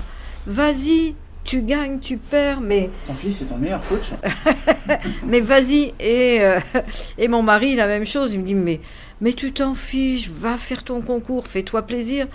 Vas-y, 0.47 1.15
tu 1.43 1.61
gagnes, 1.61 1.99
tu 1.99 2.17
perds, 2.17 2.61
mais... 2.61 2.89
Ton 3.07 3.13
fils 3.13 3.41
est 3.41 3.45
ton 3.45 3.57
meilleur 3.57 3.85
coach. 3.87 4.11
mais 5.25 5.41
vas-y. 5.41 5.93
Et, 5.99 6.39
euh, 6.41 6.59
et 7.17 7.27
mon 7.27 7.43
mari, 7.43 7.75
la 7.75 7.87
même 7.87 8.05
chose. 8.05 8.33
Il 8.33 8.39
me 8.39 8.45
dit, 8.45 8.55
mais, 8.55 8.79
mais 9.19 9.33
tu 9.33 9.51
t'en 9.51 9.75
fiches, 9.75 10.29
va 10.29 10.55
faire 10.55 10.83
ton 10.83 11.01
concours, 11.01 11.45
fais-toi 11.45 11.81
plaisir. 11.81 12.27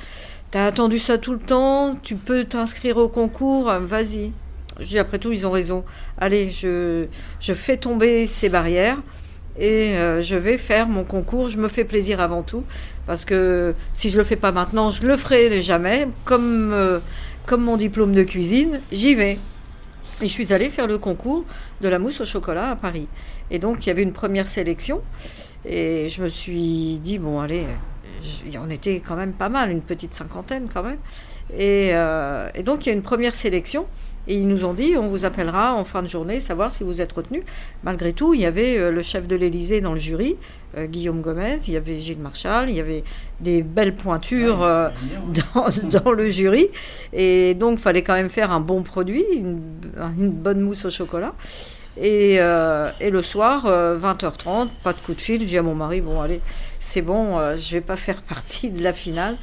T'as 0.50 0.66
attendu 0.66 0.98
ça 0.98 1.18
tout 1.18 1.32
le 1.32 1.38
temps, 1.38 1.96
tu 2.02 2.14
peux 2.14 2.44
t'inscrire 2.44 2.96
au 2.98 3.08
concours, 3.08 3.70
vas-y. 3.80 4.32
Je 4.78 4.86
dis, 4.86 4.98
après 4.98 5.18
tout, 5.18 5.32
ils 5.32 5.46
ont 5.46 5.50
raison. 5.50 5.84
Allez, 6.18 6.50
je, 6.50 7.06
je 7.40 7.54
fais 7.54 7.76
tomber 7.76 8.26
ces 8.26 8.48
barrières 8.48 8.98
et 9.58 9.96
euh, 9.96 10.20
je 10.22 10.34
vais 10.34 10.58
faire 10.58 10.86
mon 10.86 11.04
concours. 11.04 11.48
Je 11.48 11.58
me 11.58 11.68
fais 11.68 11.84
plaisir 11.84 12.20
avant 12.20 12.42
tout. 12.42 12.62
Parce 13.06 13.24
que 13.24 13.74
si 13.92 14.10
je 14.10 14.18
le 14.18 14.24
fais 14.24 14.36
pas 14.36 14.52
maintenant, 14.52 14.90
je 14.90 15.06
le 15.06 15.16
ferai 15.16 15.62
jamais. 15.62 16.08
Comme, 16.24 16.72
euh, 16.72 17.00
comme 17.46 17.62
mon 17.62 17.76
diplôme 17.76 18.12
de 18.12 18.22
cuisine, 18.22 18.80
j'y 18.92 19.14
vais. 19.14 19.38
Et 20.20 20.28
je 20.28 20.32
suis 20.32 20.52
allée 20.52 20.70
faire 20.70 20.86
le 20.86 20.98
concours 20.98 21.44
de 21.80 21.88
la 21.88 21.98
mousse 21.98 22.20
au 22.20 22.24
chocolat 22.24 22.70
à 22.70 22.76
Paris. 22.76 23.08
Et 23.50 23.58
donc, 23.58 23.84
il 23.84 23.88
y 23.88 23.92
avait 23.92 24.02
une 24.02 24.12
première 24.12 24.46
sélection. 24.46 25.02
Et 25.64 26.08
je 26.08 26.22
me 26.22 26.28
suis 26.28 26.98
dit, 27.00 27.18
bon, 27.18 27.40
allez, 27.40 27.66
on 28.60 28.70
était 28.70 29.00
quand 29.00 29.16
même 29.16 29.32
pas 29.32 29.48
mal, 29.48 29.70
une 29.70 29.82
petite 29.82 30.14
cinquantaine 30.14 30.68
quand 30.72 30.82
même. 30.82 30.98
Et, 31.52 31.90
euh, 31.92 32.48
et 32.54 32.62
donc, 32.62 32.86
il 32.86 32.88
y 32.88 32.92
a 32.92 32.94
une 32.94 33.02
première 33.02 33.34
sélection. 33.34 33.86
Et 34.28 34.34
ils 34.34 34.48
nous 34.48 34.64
ont 34.64 34.74
dit, 34.74 34.96
on 34.96 35.06
vous 35.06 35.24
appellera 35.24 35.74
en 35.74 35.84
fin 35.84 36.02
de 36.02 36.08
journée, 36.08 36.40
savoir 36.40 36.72
si 36.72 36.82
vous 36.82 37.00
êtes 37.00 37.12
retenu. 37.12 37.44
Malgré 37.84 38.12
tout, 38.12 38.34
il 38.34 38.40
y 38.40 38.46
avait 38.46 38.76
euh, 38.76 38.90
le 38.90 39.00
chef 39.00 39.28
de 39.28 39.36
l'Élysée 39.36 39.80
dans 39.80 39.92
le 39.92 40.00
jury, 40.00 40.34
euh, 40.76 40.86
Guillaume 40.86 41.20
Gomez, 41.20 41.58
il 41.68 41.74
y 41.74 41.76
avait 41.76 42.00
Gilles 42.00 42.18
Marchal, 42.18 42.68
il 42.68 42.74
y 42.74 42.80
avait 42.80 43.04
des 43.38 43.62
belles 43.62 43.94
pointures 43.94 44.58
dans, 46.02 46.10
le 46.10 46.28
jury. 46.28 46.66
Et 47.12 47.54
donc, 47.54 47.78
il 47.78 47.82
fallait 47.82 48.02
quand 48.02 48.14
même 48.14 48.28
faire 48.28 48.50
un 48.50 48.58
bon 48.58 48.82
produit, 48.82 49.24
une, 49.32 49.60
bonne 50.32 50.60
mousse 50.60 50.84
au 50.86 50.90
chocolat. 50.90 51.32
Et, 51.96 52.34
et 52.34 53.10
le 53.10 53.22
soir, 53.22 53.64
20h30, 53.64 54.68
pas 54.82 54.92
de 54.92 54.98
coup 54.98 55.14
de 55.14 55.20
fil, 55.20 55.40
je 55.40 55.46
dis 55.46 55.56
à 55.56 55.62
mon 55.62 55.76
mari, 55.76 56.00
bon 56.00 56.20
allez, 56.20 56.40
c'est 56.78 57.02
bon, 57.02 57.38
je 57.56 57.70
vais 57.72 57.80
pas 57.80 57.96
faire 57.96 58.22
partie 58.28 58.70
de 58.70 58.82
la 58.82 58.92
finale. 58.92 59.36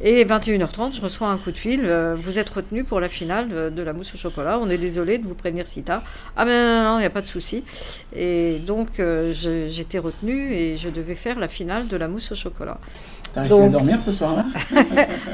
Et 0.00 0.24
21h30, 0.24 0.94
je 0.94 1.00
reçois 1.00 1.28
un 1.28 1.38
coup 1.38 1.50
de 1.50 1.56
fil. 1.56 1.80
Euh, 1.84 2.14
vous 2.16 2.38
êtes 2.38 2.48
retenu 2.48 2.84
pour 2.84 3.00
la 3.00 3.08
finale 3.08 3.72
de, 3.72 3.82
la 3.82 3.92
mousse 3.92 4.14
au 4.14 4.18
chocolat. 4.18 4.58
On 4.60 4.70
est 4.70 4.78
désolé 4.78 5.18
de 5.18 5.24
vous 5.24 5.34
prévenir 5.34 5.66
si 5.66 5.82
tard. 5.82 6.02
Ah 6.36 6.44
ben 6.44 6.84
non, 6.84 6.98
il 6.98 7.00
n'y 7.00 7.06
a 7.06 7.10
pas 7.10 7.20
de 7.20 7.26
souci. 7.26 7.64
Et 8.14 8.60
donc, 8.64 9.00
euh, 9.00 9.32
j'étais 9.32 9.98
retenue 9.98 10.52
et 10.52 10.76
je 10.76 10.88
devais 10.88 11.16
faire 11.16 11.40
la 11.40 11.48
finale 11.48 11.88
de 11.88 11.96
la 11.96 12.06
mousse 12.06 12.30
au 12.30 12.36
chocolat. 12.36 12.78
T'as 13.32 13.42
réussi 13.42 13.60
à 13.60 13.68
dormir 13.68 14.00
ce 14.00 14.12
soir-là 14.12 14.46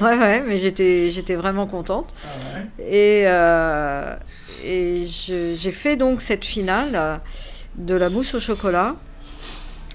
Ouais, 0.01 0.17
ouais, 0.17 0.43
mais 0.47 0.57
j'étais 0.57 1.35
vraiment 1.35 1.67
contente. 1.67 2.15
Ah 2.17 2.61
et, 2.81 3.25
euh, 3.27 4.17
et 4.65 5.05
j'ai 5.07 5.73
fait 5.73 5.97
donc 5.97 6.23
cette 6.23 6.45
finale 6.45 7.21
de 7.77 7.95
la 7.95 8.09
mousse 8.09 8.35
au 8.35 8.41
chocolat. 8.41 8.97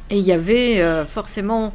Et 0.09 0.17
il 0.17 0.25
y 0.25 0.31
avait 0.31 1.05
forcément 1.05 1.73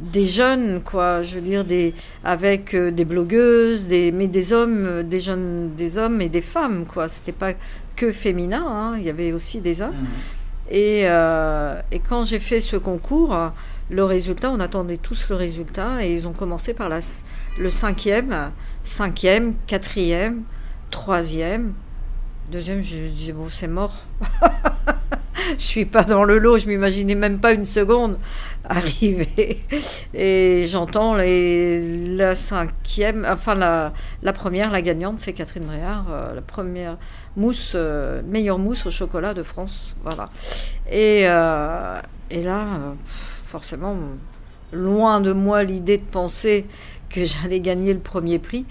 des 0.00 0.26
jeunes, 0.26 0.82
quoi, 0.82 1.22
je 1.22 1.34
veux 1.34 1.40
dire, 1.40 1.64
des, 1.64 1.94
avec 2.24 2.74
euh, 2.74 2.90
des 2.90 3.04
blogueuses, 3.04 3.86
des, 3.88 4.12
mais 4.12 4.28
des 4.28 4.52
hommes, 4.52 4.86
euh, 4.86 5.02
des 5.02 5.20
jeunes, 5.20 5.74
des 5.74 5.98
hommes 5.98 6.20
et 6.20 6.28
des 6.28 6.40
femmes, 6.40 6.86
quoi. 6.86 7.08
C'était 7.08 7.32
pas 7.32 7.52
que 7.96 8.12
féminin, 8.12 8.64
hein, 8.66 8.94
il 8.98 9.04
y 9.04 9.10
avait 9.10 9.32
aussi 9.32 9.60
des 9.60 9.82
hommes. 9.82 9.90
Mmh. 9.90 10.72
Et, 10.72 11.02
euh, 11.04 11.80
et, 11.90 11.98
quand 11.98 12.24
j'ai 12.24 12.38
fait 12.38 12.60
ce 12.60 12.76
concours, 12.76 13.36
le 13.90 14.04
résultat, 14.04 14.50
on 14.50 14.60
attendait 14.60 14.96
tous 14.96 15.28
le 15.28 15.36
résultat, 15.36 16.04
et 16.04 16.14
ils 16.14 16.26
ont 16.26 16.32
commencé 16.32 16.74
par 16.74 16.88
la, 16.88 17.00
le 17.58 17.70
cinquième, 17.70 18.52
cinquième, 18.84 19.54
quatrième, 19.66 20.44
troisième, 20.90 21.74
deuxième, 22.50 22.82
je 22.82 22.96
disais, 22.96 23.32
bon, 23.32 23.48
c'est 23.48 23.68
mort. 23.68 23.96
je 25.58 25.62
suis 25.62 25.84
pas 25.84 26.04
dans 26.04 26.24
le 26.24 26.38
lot, 26.38 26.58
je 26.58 26.66
m'imaginais 26.66 27.14
même 27.14 27.40
pas 27.40 27.52
une 27.52 27.64
seconde 27.64 28.18
arriver. 28.64 29.58
Et 30.14 30.64
j'entends 30.66 31.14
la 31.14 32.34
cinquième, 32.34 33.26
enfin 33.28 33.54
la, 33.54 33.92
la, 34.22 34.32
première, 34.32 34.70
la 34.70 34.82
gagnante, 34.82 35.18
c'est 35.18 35.32
Catherine 35.32 35.68
Réard, 35.68 36.06
euh, 36.10 36.34
la 36.34 36.42
première 36.42 36.98
mousse, 37.36 37.72
euh, 37.74 38.22
meilleure 38.22 38.58
mousse 38.58 38.86
au 38.86 38.90
chocolat 38.90 39.34
de 39.34 39.42
France. 39.42 39.96
Voilà. 40.04 40.28
Et, 40.90 41.22
euh, 41.24 42.00
et 42.30 42.42
là, 42.42 42.66
forcément, 43.04 43.96
loin 44.72 45.20
de 45.20 45.32
moi 45.32 45.64
l'idée 45.64 45.98
de 45.98 46.02
penser 46.02 46.66
que 47.08 47.24
j'allais 47.24 47.60
gagner 47.60 47.92
le 47.92 48.00
premier 48.00 48.38
prix. 48.38 48.66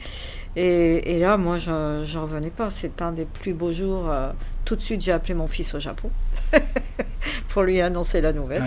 Et, 0.55 1.15
et 1.15 1.19
là, 1.19 1.37
moi, 1.37 1.57
je 1.57 1.71
n'en 1.71 2.21
revenais 2.23 2.49
pas. 2.49 2.69
C'est 2.69 3.01
un 3.01 3.11
des 3.11 3.25
plus 3.25 3.53
beaux 3.53 3.71
jours. 3.71 4.11
tout 4.65 4.75
de 4.75 4.81
suite, 4.81 5.01
j'ai 5.01 5.11
appelé 5.11 5.33
mon 5.33 5.47
fils 5.47 5.73
au 5.73 5.79
Japon. 5.79 6.09
pour 7.49 7.63
lui 7.63 7.81
annoncer 7.81 8.21
la 8.21 8.33
nouvelle. 8.33 8.63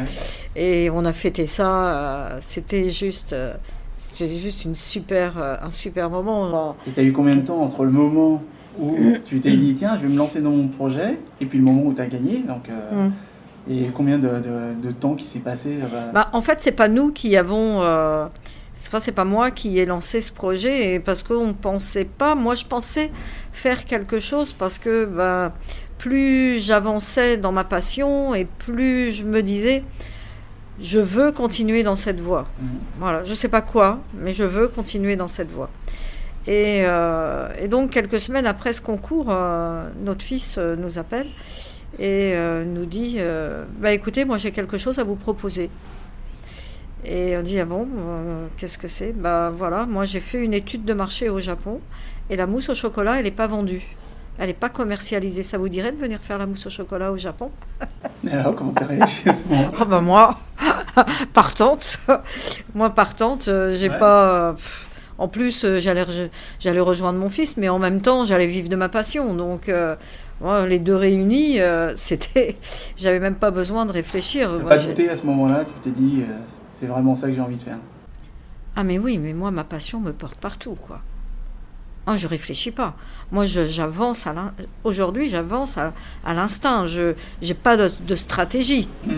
Et 0.57 0.91
on 0.91 1.05
a 1.05 1.13
fêté 1.13 1.47
ça. 1.47 1.85
Euh, 1.85 2.39
c'était 2.41 2.91
juste, 2.91 3.33
euh, 3.33 3.55
c'était 3.97 4.35
juste 4.35 4.65
une 4.65 4.75
super, 4.75 5.39
euh, 5.39 5.57
un 5.63 5.71
super 5.71 6.11
moment. 6.11 6.77
Et 6.87 6.91
tu 6.91 7.01
as 7.01 7.03
eu 7.03 7.13
combien 7.13 7.37
de 7.37 7.43
temps 7.43 7.61
entre 7.63 7.85
le 7.85 7.91
moment 7.91 8.43
où 8.79 8.97
tu 9.27 9.41
t'es 9.41 9.57
dit 9.57 9.75
tiens, 9.75 9.97
je 9.97 10.03
vais 10.03 10.13
me 10.13 10.19
lancer 10.19 10.41
dans 10.41 10.51
mon 10.51 10.69
projet, 10.69 11.19
et 11.41 11.47
puis 11.47 11.59
le 11.59 11.65
moment 11.65 11.83
où 11.83 11.93
tu 11.93 12.01
as 12.01 12.07
gagné 12.07 12.43
donc, 12.47 12.69
mm. 12.69 13.11
Et 13.71 13.91
combien 13.95 14.19
de, 14.19 14.29
de, 14.83 14.91
temps 14.91 15.15
qui 15.15 15.25
s'est 15.25 15.39
passé 15.39 15.79
bah, 16.13 16.31
En 16.33 16.41
fait, 16.41 16.61
c'est 16.61 16.73
pas 16.73 16.89
nous 16.89 17.13
qui 17.13 17.37
avons. 17.37 17.79
Enfin, 17.79 18.99
c'est 18.99 19.13
pas 19.13 19.25
moi 19.25 19.53
qui 19.53 19.79
ai 19.79 19.87
lancé 19.87 20.21
ce 20.21 20.33
projet, 20.33 20.95
et 20.95 20.99
parce 20.99 21.23
qu'on 21.23 21.47
ne 21.47 21.53
pensait 21.53 22.07
pas. 22.07 22.35
Moi, 22.35 22.57
je 22.57 22.65
pensais 22.65 23.13
faire 23.53 23.85
quelque 23.85 24.19
chose 24.19 24.53
parce 24.53 24.81
que. 24.81 25.05
Bah, 25.05 25.53
plus 26.03 26.59
j'avançais 26.59 27.37
dans 27.37 27.53
ma 27.53 27.63
passion 27.63 28.35
et 28.35 28.45
plus 28.45 29.13
je 29.13 29.23
me 29.23 29.41
disais, 29.41 29.85
je 30.81 30.99
veux 30.99 31.31
continuer 31.31 31.85
dans 31.85 31.95
cette 31.95 32.19
voie. 32.19 32.49
Mhm. 32.61 32.69
Voilà, 32.99 33.23
je 33.23 33.35
sais 33.35 33.49
pas 33.49 33.63
quoi, 33.63 34.01
mais 34.13 34.33
je 34.33 34.43
veux 34.43 34.67
continuer 34.67 35.15
dans 35.15 35.29
cette 35.29 35.49
voie. 35.49 35.71
Et, 36.49 36.83
euh, 36.87 37.69
donc, 37.69 37.91
quelques 37.91 38.19
semaines 38.19 38.47
après 38.47 38.73
ce 38.73 38.81
concours, 38.83 39.27
euh, 39.29 39.89
notre 40.01 40.25
fils 40.25 40.57
euh, 40.59 40.75
nous 40.75 40.99
appelle 40.99 41.29
et 42.01 42.35
nous 42.65 42.87
dit 42.87 43.19
bah, 43.79 43.93
écoutez, 43.93 44.25
moi 44.25 44.39
j'ai 44.39 44.51
quelque 44.51 44.79
chose 44.79 44.99
à 44.99 45.05
vous 45.05 45.15
proposer. 45.15 45.71
Et 47.05 47.37
on 47.37 47.43
dit 47.43 47.61
ah 47.61 47.67
bon, 47.67 47.87
qu'est-ce 48.57 48.79
que 48.79 48.89
c'est? 48.89 49.13
Bah 49.13 49.53
voilà, 49.55 49.85
moi 49.85 50.07
j'ai 50.07 50.21
fait 50.21 50.39
une 50.39 50.55
étude 50.55 50.85
de 50.85 50.95
marché 50.95 51.29
au 51.29 51.39
Japon 51.39 51.81
et 52.31 52.37
la 52.37 52.47
mousse 52.47 52.71
au 52.71 52.75
chocolat, 52.75 53.19
elle 53.19 53.25
n'est 53.25 53.31
pas 53.31 53.47
vendue. 53.47 53.95
Elle 54.39 54.47
n'est 54.47 54.55
pas 54.55 54.69
commercialisée. 54.69 55.43
Ça 55.43 55.59
vous 55.59 55.69
dirait 55.69 55.93
de 55.93 55.99
venir 55.99 56.21
faire 56.21 56.39
la 56.39 56.47
mousse 56.47 56.67
au 56.67 56.71
chocolat 56.71 57.13
au 57.13 57.19
Japon? 57.19 57.51
Alors, 58.31 58.55
comment 58.55 58.73
t'as 58.73 58.87
réagi 58.87 59.29
à 59.29 59.35
ce 59.35 59.47
moment 59.47 59.71
oh 59.81 59.85
ben 59.85 60.01
Moi, 60.01 60.39
partante. 61.35 61.99
moi, 62.75 62.91
partante, 62.91 63.49
euh, 63.49 63.75
j'ai 63.75 63.89
pas. 63.89 64.51
Euh, 64.51 64.53
en 65.19 65.29
plus, 65.29 65.65
euh, 65.65 65.79
j'allais, 65.79 66.05
j'allais 66.59 66.81
rejoindre 66.81 67.19
mon 67.19 67.29
fils, 67.29 67.57
mais 67.57 67.69
en 67.69 67.79
même 67.79 68.01
temps, 68.01 68.25
j'allais 68.25 68.47
vivre 68.47 68.69
de 68.69 68.77
ma 68.77 68.89
passion. 68.89 69.35
Donc, 69.35 69.71
les 70.41 70.79
deux 70.79 70.97
réunis, 70.97 71.59
c'était. 71.95 72.57
J'avais 72.97 73.21
même 73.21 73.37
pas 73.37 73.51
besoin 73.51 73.87
de 73.87 73.93
réfléchir. 73.93 74.51
T'as 74.63 74.69
pas 74.69 74.79
douté 74.79 75.11
à 75.11 75.17
ce 75.17 75.25
moment-là 75.27 75.65
Tu 75.65 75.91
t'es 75.91 76.01
dit, 76.01 76.23
c'est 76.73 76.87
vraiment 76.87 77.15
ça 77.15 77.27
que 77.27 77.35
j'ai 77.35 77.41
envie 77.41 77.57
de 77.57 77.63
faire? 77.63 77.79
Ah, 78.75 78.85
mais 78.85 78.99
oui, 78.99 79.19
mais 79.19 79.35
moi, 79.35 79.51
ma 79.51 79.65
passion 79.65 80.01
me 80.01 80.13
porte 80.13 80.41
partout, 80.41 80.77
quoi. 80.87 81.03
Je 82.05 82.11
ah, 82.11 82.17
je 82.17 82.27
réfléchis 82.27 82.73
pas. 82.73 82.97
Moi, 83.31 83.45
j'avance 83.47 84.27
aujourd'hui, 84.83 85.29
j'avance 85.29 85.79
à, 85.79 85.93
l'instinct. 86.27 86.85
Je 86.85 87.15
n'ai 87.41 87.55
pas 87.55 87.77
de, 87.77 88.17
stratégie. 88.17 88.89
Mmh. 89.07 89.13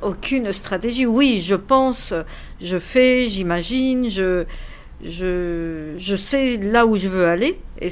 Aucune 0.00 0.52
stratégie. 0.54 1.04
Oui, 1.04 1.42
je 1.42 1.54
pense, 1.54 2.14
je 2.58 2.78
fais, 2.78 3.28
j'imagine, 3.28 4.08
je, 4.08 4.46
je, 5.04 5.92
je, 5.98 6.16
sais 6.16 6.56
là 6.56 6.86
où 6.86 6.96
je 6.96 7.08
veux 7.08 7.26
aller 7.26 7.60
et 7.82 7.88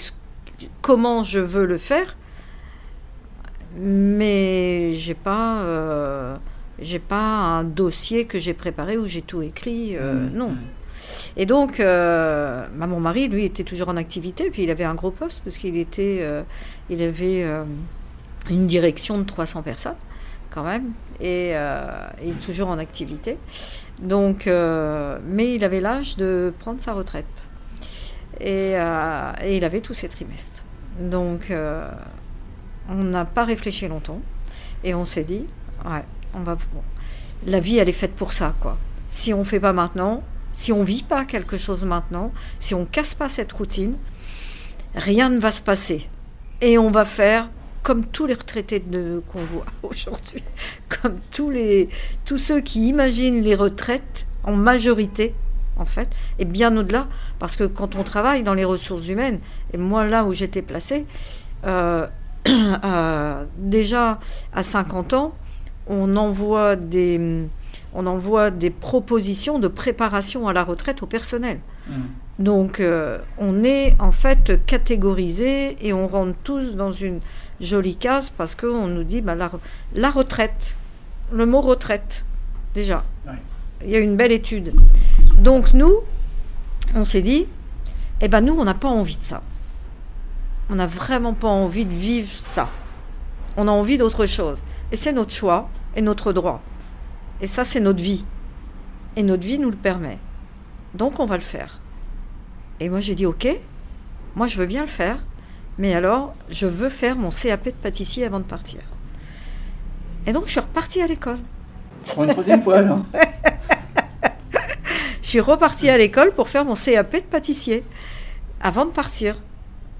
comment 0.80 1.23
je 1.23 1.38
veux 1.38 1.66
le 1.66 1.76
faire. 1.76 2.16
Mais 3.78 4.94
j'ai 4.94 5.14
pas, 5.14 5.61
euh, 5.61 6.37
j'ai 6.78 6.99
pas 6.99 7.18
un 7.18 7.62
dossier 7.62 8.25
que 8.25 8.38
j'ai 8.38 8.54
préparé 8.54 8.97
où 8.97 9.06
j'ai 9.06 9.23
tout 9.23 9.42
écrit. 9.42 9.99
Euh, 9.99 10.14
mmh. 10.14 10.32
Non. 10.32 10.56
Et 11.37 11.47
donc, 11.47 11.81
euh, 11.81 12.67
bah, 12.75 12.87
mon 12.87 13.00
mari, 13.00 13.29
lui, 13.29 13.45
était 13.45 13.64
toujours 13.64 13.88
en 13.88 13.97
activité, 13.97 14.50
puis 14.50 14.64
il 14.64 14.71
avait 14.71 14.85
un 14.85 14.95
gros 14.95 15.11
poste, 15.11 15.43
parce 15.45 15.57
qu'il 15.57 15.76
était, 15.76 16.19
euh, 16.21 16.43
il 16.88 17.02
avait 17.02 17.43
euh, 17.43 17.64
une 18.50 18.67
direction 18.67 19.19
de 19.19 19.25
300 19.25 19.62
personnes, 19.62 19.97
quand 20.50 20.64
même, 20.64 20.93
et 21.21 21.50
il 22.23 22.31
est 22.31 22.45
toujours 22.45 22.69
en 22.69 22.79
activité. 22.79 23.38
Donc, 24.02 24.47
mais 24.47 25.55
il 25.55 25.64
avait 25.64 25.81
l'âge 25.81 26.17
de 26.17 26.52
prendre 26.59 26.81
sa 26.81 26.93
retraite. 26.93 27.49
Et, 28.40 28.73
il 28.73 29.64
avait 29.64 29.81
tous 29.81 29.95
ses 29.95 30.09
trimestres. 30.09 30.64
Donc, 30.99 31.52
on 32.88 32.95
n'a 32.95 33.25
pas 33.25 33.45
réfléchi 33.45 33.87
longtemps. 33.87 34.21
Et 34.83 34.95
on 34.95 35.05
s'est 35.05 35.25
dit, 35.25 35.47
on 36.35 36.40
va. 36.40 36.57
la 37.47 37.61
vie, 37.61 37.79
elle 37.79 37.88
est 37.88 37.93
faite 37.93 38.14
pour 38.14 38.33
ça, 38.33 38.55
quoi. 38.61 38.79
Si 39.09 39.35
on 39.35 39.45
fait 39.45 39.61
pas 39.61 39.73
maintenant, 39.73 40.23
si 40.52 40.73
on 40.73 40.83
vit 40.83 41.02
pas 41.02 41.25
quelque 41.25 41.57
chose 41.57 41.85
maintenant, 41.85 42.33
si 42.59 42.75
on 42.75 42.85
casse 42.85 43.14
pas 43.14 43.28
cette 43.28 43.52
routine, 43.52 43.95
rien 44.95 45.28
ne 45.28 45.38
va 45.38 45.50
se 45.52 45.62
passer. 45.62 46.09
Et 46.61 46.78
on 46.78 46.90
va 46.90 47.04
faire 47.04 47.49
comme 47.83 48.04
tous 48.04 48.26
les 48.26 48.35
retraités 48.35 48.83
qu'on 49.26 49.45
voit 49.45 49.66
aujourd'hui, 49.83 50.42
comme 50.88 51.19
tous 51.30 52.38
ceux 52.38 52.61
qui 52.61 52.88
imaginent 52.88 53.42
les 53.42 53.54
retraites 53.54 54.26
en 54.45 54.52
majorité, 54.52 55.35
en 55.76 55.85
fait, 55.85 56.09
et 56.38 56.45
bien 56.45 56.76
au-delà, 56.76 57.09
parce 57.38 57.57
que 57.57 57.64
quand 57.64 57.97
on 57.97 58.02
travaille 58.02 58.42
dans 58.42 58.54
les 58.54 58.64
ressources 58.64 59.09
humaines, 59.09 59.40
et 59.73 59.78
moi 59.78 60.07
là 60.07 60.25
où 60.25 60.33
j'étais 60.35 60.62
placée, 60.62 61.07
euh, 61.64 62.07
euh, 62.49 63.45
déjà 63.57 64.19
à 64.52 64.62
50 64.62 65.14
ans, 65.14 65.35
on 65.87 66.16
envoie 66.16 66.76
des, 66.76 67.49
on 67.94 68.06
envoie 68.06 68.50
des 68.50 68.70
propositions 68.70 69.59
de 69.59 69.68
préparation 69.68 70.49
à 70.49 70.52
la 70.52 70.64
retraite 70.64 71.02
au 71.02 71.06
personnel. 71.06 71.61
Mm. 71.88 71.92
Donc, 72.38 72.80
euh, 72.80 73.18
on 73.38 73.64
est 73.64 73.94
en 73.99 74.12
fait 74.12 74.64
catégorisé 74.64 75.76
et 75.87 75.92
on 75.92 76.09
rentre 76.09 76.37
tous 76.42 76.75
dans 76.75 76.92
une 76.92 77.20
jolie 77.61 77.97
case 77.97 78.30
parce 78.30 78.54
qu'on 78.54 78.87
nous 78.87 79.04
dit 79.04 79.20
bah, 79.20 79.35
la, 79.35 79.49
re- 79.49 79.59
la 79.94 80.11
retraite, 80.11 80.76
le 81.32 81.44
mot 81.44 81.61
retraite, 81.61 82.25
déjà. 82.75 83.04
Ouais. 83.26 83.35
Il 83.85 83.90
y 83.90 83.97
a 83.97 83.99
une 83.99 84.16
belle 84.16 84.32
étude. 84.32 84.73
Donc, 85.37 85.75
nous, 85.75 85.92
on 86.94 87.04
s'est 87.04 87.23
dit, 87.23 87.47
eh 88.20 88.28
ben 88.28 88.40
nous, 88.40 88.54
on 88.59 88.64
n'a 88.64 88.75
pas 88.75 88.88
envie 88.88 89.16
de 89.16 89.25
ça. 89.25 89.42
On 90.70 90.76
n'a 90.76 90.87
vraiment 90.87 91.35
pas 91.35 91.49
envie 91.49 91.87
de 91.87 91.94
vivre 91.94 92.30
ça. 92.30 92.68
On 93.56 93.68
a 93.68 93.70
envie 93.70 93.99
d'autre 93.99 94.26
chose. 94.26 94.62
Et 94.92 94.97
c'est 94.97 95.12
notre 95.12 95.32
choix 95.32 95.68
et 95.97 96.02
notre 96.02 96.32
droit. 96.32 96.62
Et 97.40 97.47
ça, 97.47 97.64
c'est 97.64 97.80
notre 97.80 98.02
vie. 98.02 98.25
Et 99.16 99.23
notre 99.23 99.44
vie 99.44 99.59
nous 99.59 99.70
le 99.70 99.76
permet. 99.76 100.18
Donc, 100.94 101.20
on 101.20 101.26
va 101.26 101.37
le 101.37 101.42
faire. 101.42 101.80
Et 102.80 102.88
moi, 102.88 103.00
j'ai 103.00 103.14
dit, 103.14 103.26
OK, 103.26 103.49
moi, 104.35 104.47
je 104.47 104.56
veux 104.56 104.66
bien 104.66 104.82
le 104.82 104.88
faire. 104.88 105.18
Mais 105.78 105.94
alors, 105.94 106.35
je 106.49 106.66
veux 106.66 106.88
faire 106.88 107.16
mon 107.16 107.30
CAP 107.30 107.66
de 107.66 107.70
pâtissier 107.70 108.25
avant 108.26 108.40
de 108.40 108.44
partir. 108.44 108.80
Et 110.26 110.32
donc, 110.32 110.47
je 110.47 110.52
suis 110.52 110.61
repartie 110.61 111.00
à 111.00 111.06
l'école. 111.06 111.38
Pour 112.06 112.25
une 112.25 112.30
troisième 112.30 112.62
fois, 112.62 112.82
là. 112.82 113.02
Je 115.23 115.28
suis 115.28 115.40
repartie 115.40 115.88
à 115.88 115.97
l'école 115.97 116.32
pour 116.32 116.49
faire 116.49 116.64
mon 116.64 116.75
CAP 116.75 117.12
de 117.12 117.20
pâtissier 117.20 117.85
avant 118.61 118.85
de 118.85 118.90
partir. 118.90 119.40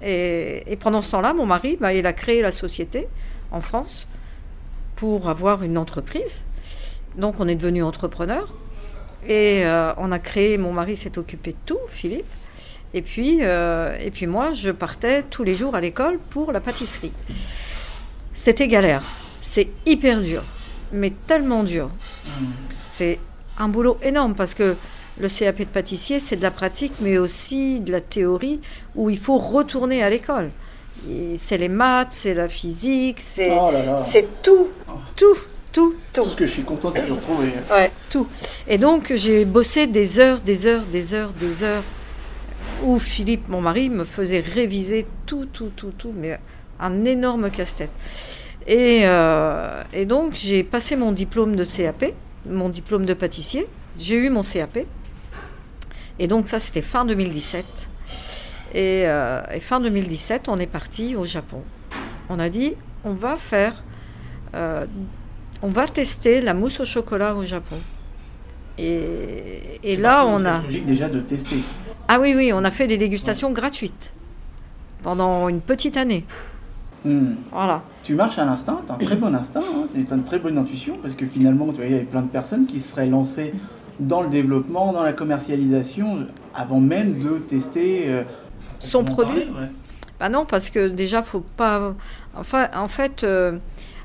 Et, 0.01 0.69
et 0.69 0.75
pendant 0.75 1.01
ce 1.01 1.11
temps-là, 1.11 1.33
mon 1.33 1.45
mari, 1.45 1.77
bah, 1.79 1.93
il 1.93 2.05
a 2.05 2.11
créé 2.11 2.41
la 2.41 2.51
société 2.51 3.07
en 3.49 3.61
France 3.61 4.09
pour 4.97 5.29
avoir 5.29 5.63
une 5.63 5.77
entreprise. 5.77 6.43
Donc, 7.15 7.39
on 7.39 7.47
est 7.47 7.55
devenu 7.55 7.83
entrepreneur. 7.83 8.53
Et 9.27 9.65
euh, 9.65 9.93
on 9.97 10.11
a 10.11 10.19
créé, 10.19 10.57
mon 10.57 10.71
mari 10.71 10.95
s'est 10.95 11.17
occupé 11.17 11.51
de 11.51 11.57
tout, 11.65 11.79
Philippe. 11.87 12.25
Et 12.93 13.01
puis, 13.01 13.39
euh, 13.41 13.95
et 13.99 14.11
puis 14.11 14.27
moi, 14.27 14.51
je 14.53 14.69
partais 14.69 15.23
tous 15.23 15.43
les 15.43 15.55
jours 15.55 15.75
à 15.75 15.81
l'école 15.81 16.19
pour 16.29 16.51
la 16.51 16.59
pâtisserie. 16.59 17.13
C'était 18.33 18.67
galère. 18.67 19.03
C'est 19.39 19.67
hyper 19.85 20.21
dur. 20.21 20.43
Mais 20.91 21.11
tellement 21.27 21.63
dur. 21.63 21.89
C'est 22.69 23.19
un 23.57 23.69
boulot 23.69 23.97
énorme 24.01 24.35
parce 24.35 24.53
que 24.53 24.75
le 25.19 25.29
CAP 25.29 25.59
de 25.59 25.65
pâtissier, 25.65 26.19
c'est 26.19 26.35
de 26.35 26.41
la 26.41 26.51
pratique, 26.51 26.93
mais 26.99 27.17
aussi 27.17 27.79
de 27.79 27.91
la 27.91 28.01
théorie 28.01 28.59
où 28.95 29.09
il 29.09 29.17
faut 29.17 29.37
retourner 29.37 30.03
à 30.03 30.09
l'école. 30.09 30.51
C'est 31.37 31.57
les 31.57 31.69
maths, 31.69 32.11
c'est 32.11 32.33
la 32.33 32.47
physique, 32.47 33.19
c'est 33.19 33.51
Oh 33.51 33.71
tout, 34.43 34.67
tout, 35.15 35.37
tout, 35.71 35.95
tout. 36.13 36.23
Tout 36.23 36.29
ce 36.29 36.35
que 36.35 36.45
je 36.45 36.51
suis 36.51 36.63
content 36.63 36.91
de 36.91 36.99
te 36.99 37.11
retrouver. 37.11 37.53
Ouais, 37.71 37.91
tout. 38.09 38.27
Et 38.67 38.77
donc, 38.77 39.13
j'ai 39.15 39.45
bossé 39.45 39.87
des 39.87 40.19
heures, 40.19 40.41
des 40.41 40.67
heures, 40.67 40.83
des 40.83 41.13
heures, 41.13 41.33
des 41.33 41.63
heures, 41.63 41.83
où 42.83 42.99
Philippe, 42.99 43.47
mon 43.49 43.61
mari, 43.61 43.89
me 43.89 44.03
faisait 44.03 44.39
réviser 44.39 45.05
tout, 45.25 45.47
tout, 45.51 45.71
tout, 45.75 45.93
tout, 45.97 46.13
mais 46.15 46.39
un 46.79 47.05
énorme 47.05 47.49
casse-tête. 47.49 47.91
Et, 48.67 49.01
euh, 49.05 49.83
et 49.93 50.05
donc, 50.05 50.33
j'ai 50.33 50.63
passé 50.63 50.95
mon 50.95 51.11
diplôme 51.11 51.55
de 51.55 51.65
CAP, 51.65 52.13
mon 52.45 52.69
diplôme 52.69 53.05
de 53.05 53.13
pâtissier. 53.13 53.67
J'ai 53.97 54.15
eu 54.15 54.29
mon 54.29 54.43
CAP. 54.43 54.79
Et 56.19 56.27
donc, 56.27 56.47
ça, 56.47 56.59
c'était 56.59 56.81
fin 56.81 57.05
2017. 57.05 57.65
Et, 58.73 59.03
euh, 59.07 59.41
et 59.51 59.59
fin 59.59 59.79
2017, 59.79 60.47
on 60.47 60.59
est 60.59 60.67
parti 60.67 61.15
au 61.15 61.25
Japon. 61.25 61.63
On 62.29 62.39
a 62.39 62.49
dit, 62.49 62.75
on 63.03 63.13
va 63.13 63.35
faire, 63.35 63.83
euh, 64.55 64.85
on 65.61 65.67
va 65.67 65.87
tester 65.87 66.41
la 66.41 66.53
mousse 66.53 66.79
au 66.79 66.85
chocolat 66.85 67.35
au 67.35 67.43
Japon. 67.43 67.77
Et, 68.77 69.79
et 69.83 69.97
là, 69.97 70.25
on 70.25 70.43
a. 70.45 70.61
C'est 70.61 70.67
logique 70.67 70.85
déjà 70.85 71.09
de 71.09 71.19
tester. 71.19 71.57
Ah 72.07 72.19
oui, 72.19 72.33
oui, 72.35 72.51
on 72.53 72.63
a 72.63 72.71
fait 72.71 72.87
des 72.87 72.97
dégustations 72.97 73.51
gratuites 73.51 74.13
pendant 75.03 75.49
une 75.49 75.61
petite 75.61 75.97
année. 75.97 76.25
Mm. 77.05 77.33
Voilà. 77.51 77.83
Tu 78.03 78.15
marches 78.15 78.37
à 78.39 78.45
l'instinct, 78.45 78.81
tu 78.85 78.91
as 78.91 78.95
un 78.95 78.97
très 78.97 79.15
bon 79.15 79.33
instinct, 79.35 79.63
tu 79.93 80.05
as 80.11 80.15
une 80.15 80.23
très 80.23 80.39
bonne 80.39 80.57
intuition, 80.57 80.97
parce 81.01 81.15
que 81.15 81.25
finalement, 81.25 81.67
tu 81.67 81.75
vois, 81.77 81.85
il 81.85 81.91
y 81.91 81.95
avait 81.95 82.03
plein 82.03 82.21
de 82.21 82.27
personnes 82.29 82.65
qui 82.65 82.79
se 82.79 82.91
seraient 82.91 83.07
lancées 83.07 83.53
dans 83.99 84.21
le 84.21 84.29
développement, 84.29 84.93
dans 84.93 85.03
la 85.03 85.13
commercialisation, 85.13 86.27
avant 86.55 86.79
même 86.79 87.21
de 87.21 87.37
tester 87.37 88.05
euh, 88.07 88.23
Son 88.79 89.03
produit. 89.03 89.41
parler, 89.41 89.61
ouais. 89.61 89.71
Bah 90.19 90.29
non, 90.29 90.45
parce 90.45 90.69
que 90.69 90.87
déjà, 90.87 91.23
faut 91.23 91.43
pas. 91.57 91.93
Enfin, 92.35 92.67
en 92.75 92.87
fait, 92.87 93.23
euh, 93.23 93.57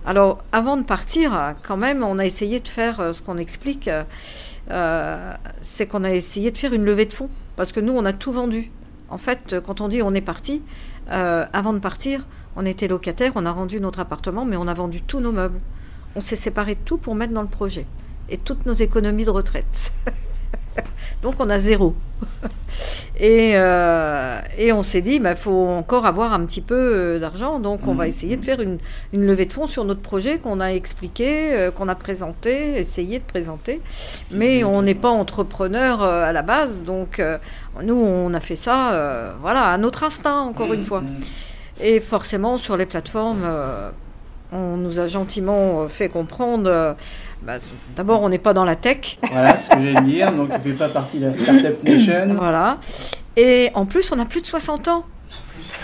alors 0.07 0.45
avant 0.53 0.77
de 0.77 0.85
partir, 0.85 1.57
quand 1.67 1.77
même, 1.77 2.05
on 2.05 2.19
a 2.21 2.25
essayé 2.25 2.61
de 2.61 2.69
faire 2.69 3.01
euh, 3.01 3.13
ce 3.13 3.21
qu'on 3.23 3.37
explique. 3.39 3.89
euh, 3.89 4.05
euh, 4.71 5.35
c'est 5.63 5.87
qu'on 5.87 6.05
a 6.05 6.11
essayé 6.11 6.51
de 6.53 6.59
faire 6.59 6.73
une 6.73 6.85
levée 6.85 7.07
de 7.07 7.13
fonds, 7.13 7.29
parce 7.57 7.73
que 7.73 7.81
nous, 7.81 7.93
on 7.93 8.05
a 8.05 8.13
tout 8.13 8.33
vendu. 8.33 8.71
En 9.11 9.19
fait, 9.19 9.57
quand 9.65 9.81
on 9.81 9.89
dit 9.89 10.03
on 10.03 10.15
est 10.15 10.21
parti, 10.21 10.63
avant 11.09 11.73
de 11.73 11.79
partir, 11.79 12.27
on 12.57 12.67
était 12.67 12.89
locataire, 12.89 13.33
on 13.37 13.47
a 13.47 13.53
rendu 13.53 13.81
notre 13.81 14.01
appartement, 14.01 14.45
mais 14.45 14.57
on 14.57 14.67
a 14.67 14.75
vendu 14.75 15.03
tous 15.03 15.21
nos 15.21 15.31
meubles. 15.31 15.61
On 16.17 16.21
s'est 16.21 16.35
séparé 16.35 16.75
de 16.75 16.81
tout 16.85 16.99
pour 16.99 17.15
mettre 17.15 17.33
dans 17.33 17.43
le 17.43 17.49
projet. 17.49 17.87
Et 18.29 18.39
toutes 18.39 18.67
nos 18.67 18.73
économies 18.73 19.25
de 19.25 19.31
retraite. 19.31 19.93
Donc 21.23 21.35
on 21.39 21.49
a 21.51 21.59
zéro. 21.59 21.95
et, 23.19 23.53
euh, 23.55 24.39
et 24.59 24.73
on 24.73 24.83
s'est 24.83 25.01
dit, 25.03 25.21
il 25.23 25.35
faut 25.37 25.67
encore 25.69 26.07
avoir 26.07 26.33
un 26.33 26.45
petit 26.45 26.61
peu 26.61 26.75
euh, 26.77 27.19
d'argent. 27.19 27.59
Donc 27.59 27.87
on 27.87 27.95
va 27.95 28.05
Mhm. 28.05 28.09
essayer 28.09 28.37
de 28.37 28.45
faire 28.45 28.61
une, 28.61 28.79
une 29.13 29.27
levée 29.27 29.47
de 29.47 29.53
fonds 29.53 29.67
sur 29.67 29.85
notre 29.85 30.01
projet 30.01 30.39
qu'on 30.39 30.61
a 30.61 30.69
expliqué, 30.73 31.53
euh, 31.55 31.71
qu'on 31.71 31.89
a 31.89 31.95
présenté, 31.95 32.79
essayé 32.79 33.19
de 33.19 33.25
présenter. 33.25 33.81
Mais 34.31 34.65
on 34.65 34.83
n'est 34.83 34.95
pas 34.95 35.09
entrepreneur 35.11 36.03
euh, 36.03 36.25
à 36.25 36.33
la 36.33 36.43
base. 36.43 36.85
Donc 36.85 37.23
nous, 37.83 37.95
on 37.97 38.33
a 38.35 38.41
fait 38.41 38.57
ça 38.57 39.35
voilà, 39.41 39.71
à 39.73 39.79
notre 39.79 40.05
instinct, 40.05 40.41
encore 40.41 40.73
une 40.73 40.81
Mm, 40.81 40.85
fois. 40.85 41.03
Et 41.81 42.01
forcément, 42.01 42.57
sur 42.59 42.77
les 42.77 42.87
plateformes, 42.87 43.47
on 44.53 44.77
nous 44.77 45.01
a 45.01 45.07
gentiment 45.07 45.87
fait 45.89 46.09
comprendre. 46.09 46.97
Bah, 47.43 47.59
D'abord, 47.97 48.23
on 48.23 48.29
n'est 48.29 48.39
pas 48.39 48.53
dans 48.55 48.65
la 48.65 48.77
tech. 48.77 49.19
Voilà 49.31 49.57
ce 49.59 49.71
que 49.71 49.77
j'allais 49.81 50.01
dire, 50.03 50.33
donc 50.33 50.51
tu 50.55 50.61
fais 50.61 50.73
pas 50.75 50.89
partie 50.89 51.19
de 51.19 51.27
la 51.27 51.35
Startup 51.35 51.83
Nation. 51.85 52.35
Voilà. 52.35 52.79
Et 53.37 53.71
en 53.75 53.87
plus, 53.87 54.11
on 54.13 54.19
a 54.19 54.25
plus 54.25 54.41
de 54.43 54.47
60 54.47 54.89
ans. 54.89 55.05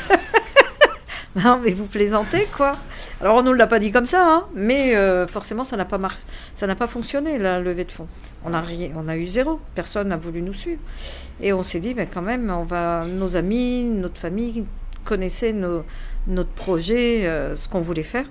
non, 1.36 1.60
mais 1.62 1.72
vous 1.72 1.86
plaisantez, 1.86 2.46
quoi. 2.56 2.76
Alors, 3.20 3.36
on 3.36 3.42
ne 3.42 3.48
nous 3.50 3.52
l'a 3.54 3.66
pas 3.66 3.78
dit 3.78 3.90
comme 3.92 4.06
ça, 4.06 4.26
hein, 4.26 4.44
mais 4.54 4.96
euh, 4.96 5.26
forcément, 5.26 5.64
ça 5.64 5.76
n'a 5.76 5.84
pas. 5.84 5.98
Ça 6.54 6.66
n'a 6.66 6.74
pas 6.74 6.86
fonctionné, 6.88 7.38
la 7.38 7.60
levée 7.60 7.84
de 7.84 7.92
fonds. 7.92 8.08
On 8.44 8.52
a, 8.52 8.60
rien, 8.60 8.90
on 8.96 9.06
a 9.08 9.16
eu 9.16 9.26
zéro. 9.26 9.60
Personne 9.74 10.08
n'a 10.08 10.16
voulu 10.16 10.42
nous 10.42 10.52
suivre. 10.54 10.80
Et 11.40 11.52
on 11.52 11.62
s'est 11.62 11.80
dit, 11.80 11.94
ben, 11.94 12.08
quand 12.12 12.22
même, 12.22 12.50
on 12.50 12.64
va, 12.64 13.04
nos 13.08 13.36
amis, 13.36 13.84
notre 13.84 14.18
famille 14.20 14.64
connaissaient 15.04 15.52
nos- 15.52 15.84
notre 16.26 16.50
projet, 16.50 17.26
euh, 17.26 17.54
ce 17.56 17.68
qu'on 17.68 17.80
voulait 17.80 18.02
faire. 18.02 18.26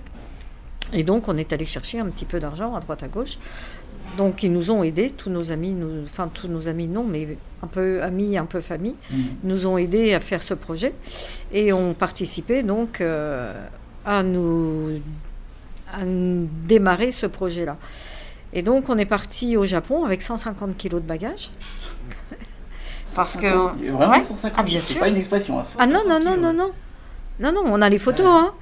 Et 0.92 1.04
donc, 1.04 1.28
on 1.28 1.36
est 1.36 1.52
allé 1.52 1.64
chercher 1.64 2.00
un 2.00 2.06
petit 2.06 2.24
peu 2.24 2.38
d'argent 2.40 2.74
à 2.74 2.80
droite 2.80 3.02
à 3.02 3.08
gauche. 3.08 3.38
Donc, 4.18 4.42
ils 4.42 4.52
nous 4.52 4.70
ont 4.70 4.82
aidés, 4.82 5.10
tous 5.10 5.30
nos 5.30 5.52
amis, 5.52 5.72
nous, 5.72 6.04
enfin, 6.04 6.28
tous 6.32 6.46
nos 6.48 6.68
amis, 6.68 6.86
non, 6.86 7.02
mais 7.04 7.38
un 7.62 7.66
peu 7.66 8.02
amis, 8.02 8.36
un 8.36 8.44
peu 8.44 8.60
famille, 8.60 8.94
Mm. 9.10 9.16
nous 9.44 9.66
ont 9.66 9.78
aidés 9.78 10.12
à 10.12 10.20
faire 10.20 10.42
ce 10.42 10.52
projet 10.54 10.92
et 11.52 11.72
ont 11.72 11.94
participé 11.94 12.62
donc 12.62 13.00
euh, 13.00 13.54
à, 14.04 14.22
nous, 14.22 15.00
à 15.90 16.04
nous 16.04 16.46
démarrer 16.66 17.10
ce 17.10 17.24
projet-là. 17.24 17.78
Et 18.52 18.60
donc, 18.60 18.90
on 18.90 18.98
est 18.98 19.06
parti 19.06 19.56
au 19.56 19.64
Japon 19.64 20.04
avec 20.04 20.20
150 20.20 20.76
kilos 20.76 21.00
de 21.00 21.06
bagages. 21.06 21.50
Parce 23.16 23.36
que- 23.36 23.42
150, 23.50 23.78
Vraiment 23.80 24.10
Ouais. 24.12 24.20
150 24.20 24.52
Ah, 24.58 24.62
bien 24.62 24.80
c'est 24.80 24.92
sûr. 24.92 25.00
pas 25.00 25.08
une 25.08 25.16
expression. 25.16 25.58
hein, 25.58 25.62
Ah 25.78 25.86
non, 25.86 26.00
150 26.02 26.24
non, 26.24 26.36
non, 26.36 26.42
non, 26.42 26.52
non. 26.52 26.70
Non, 27.40 27.52
non, 27.52 27.62
on 27.72 27.80
a 27.80 27.88
les 27.88 27.98
photos. 27.98 28.26
Hein. 28.28 28.52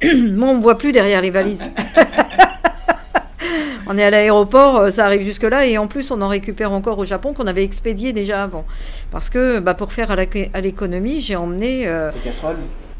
Moi, 0.04 0.48
on 0.48 0.52
ne 0.52 0.58
me 0.58 0.62
voit 0.62 0.78
plus 0.78 0.92
derrière 0.92 1.20
les 1.20 1.30
valises. 1.30 1.70
on 3.86 3.96
est 3.96 4.04
à 4.04 4.10
l'aéroport, 4.10 4.76
euh, 4.76 4.90
ça 4.90 5.06
arrive 5.06 5.22
jusque-là, 5.22 5.66
et 5.66 5.78
en 5.78 5.86
plus, 5.86 6.10
on 6.10 6.20
en 6.20 6.28
récupère 6.28 6.72
encore 6.72 6.98
au 6.98 7.04
Japon 7.04 7.32
qu'on 7.32 7.46
avait 7.46 7.64
expédié 7.64 8.12
déjà 8.12 8.42
avant. 8.42 8.66
Parce 9.10 9.30
que 9.30 9.58
bah, 9.58 9.74
pour 9.74 9.92
faire 9.92 10.10
à 10.10 10.60
l'économie, 10.60 11.20
j'ai 11.20 11.36
emmené. 11.36 11.86
Euh, 11.86 12.10
casseroles 12.22 12.56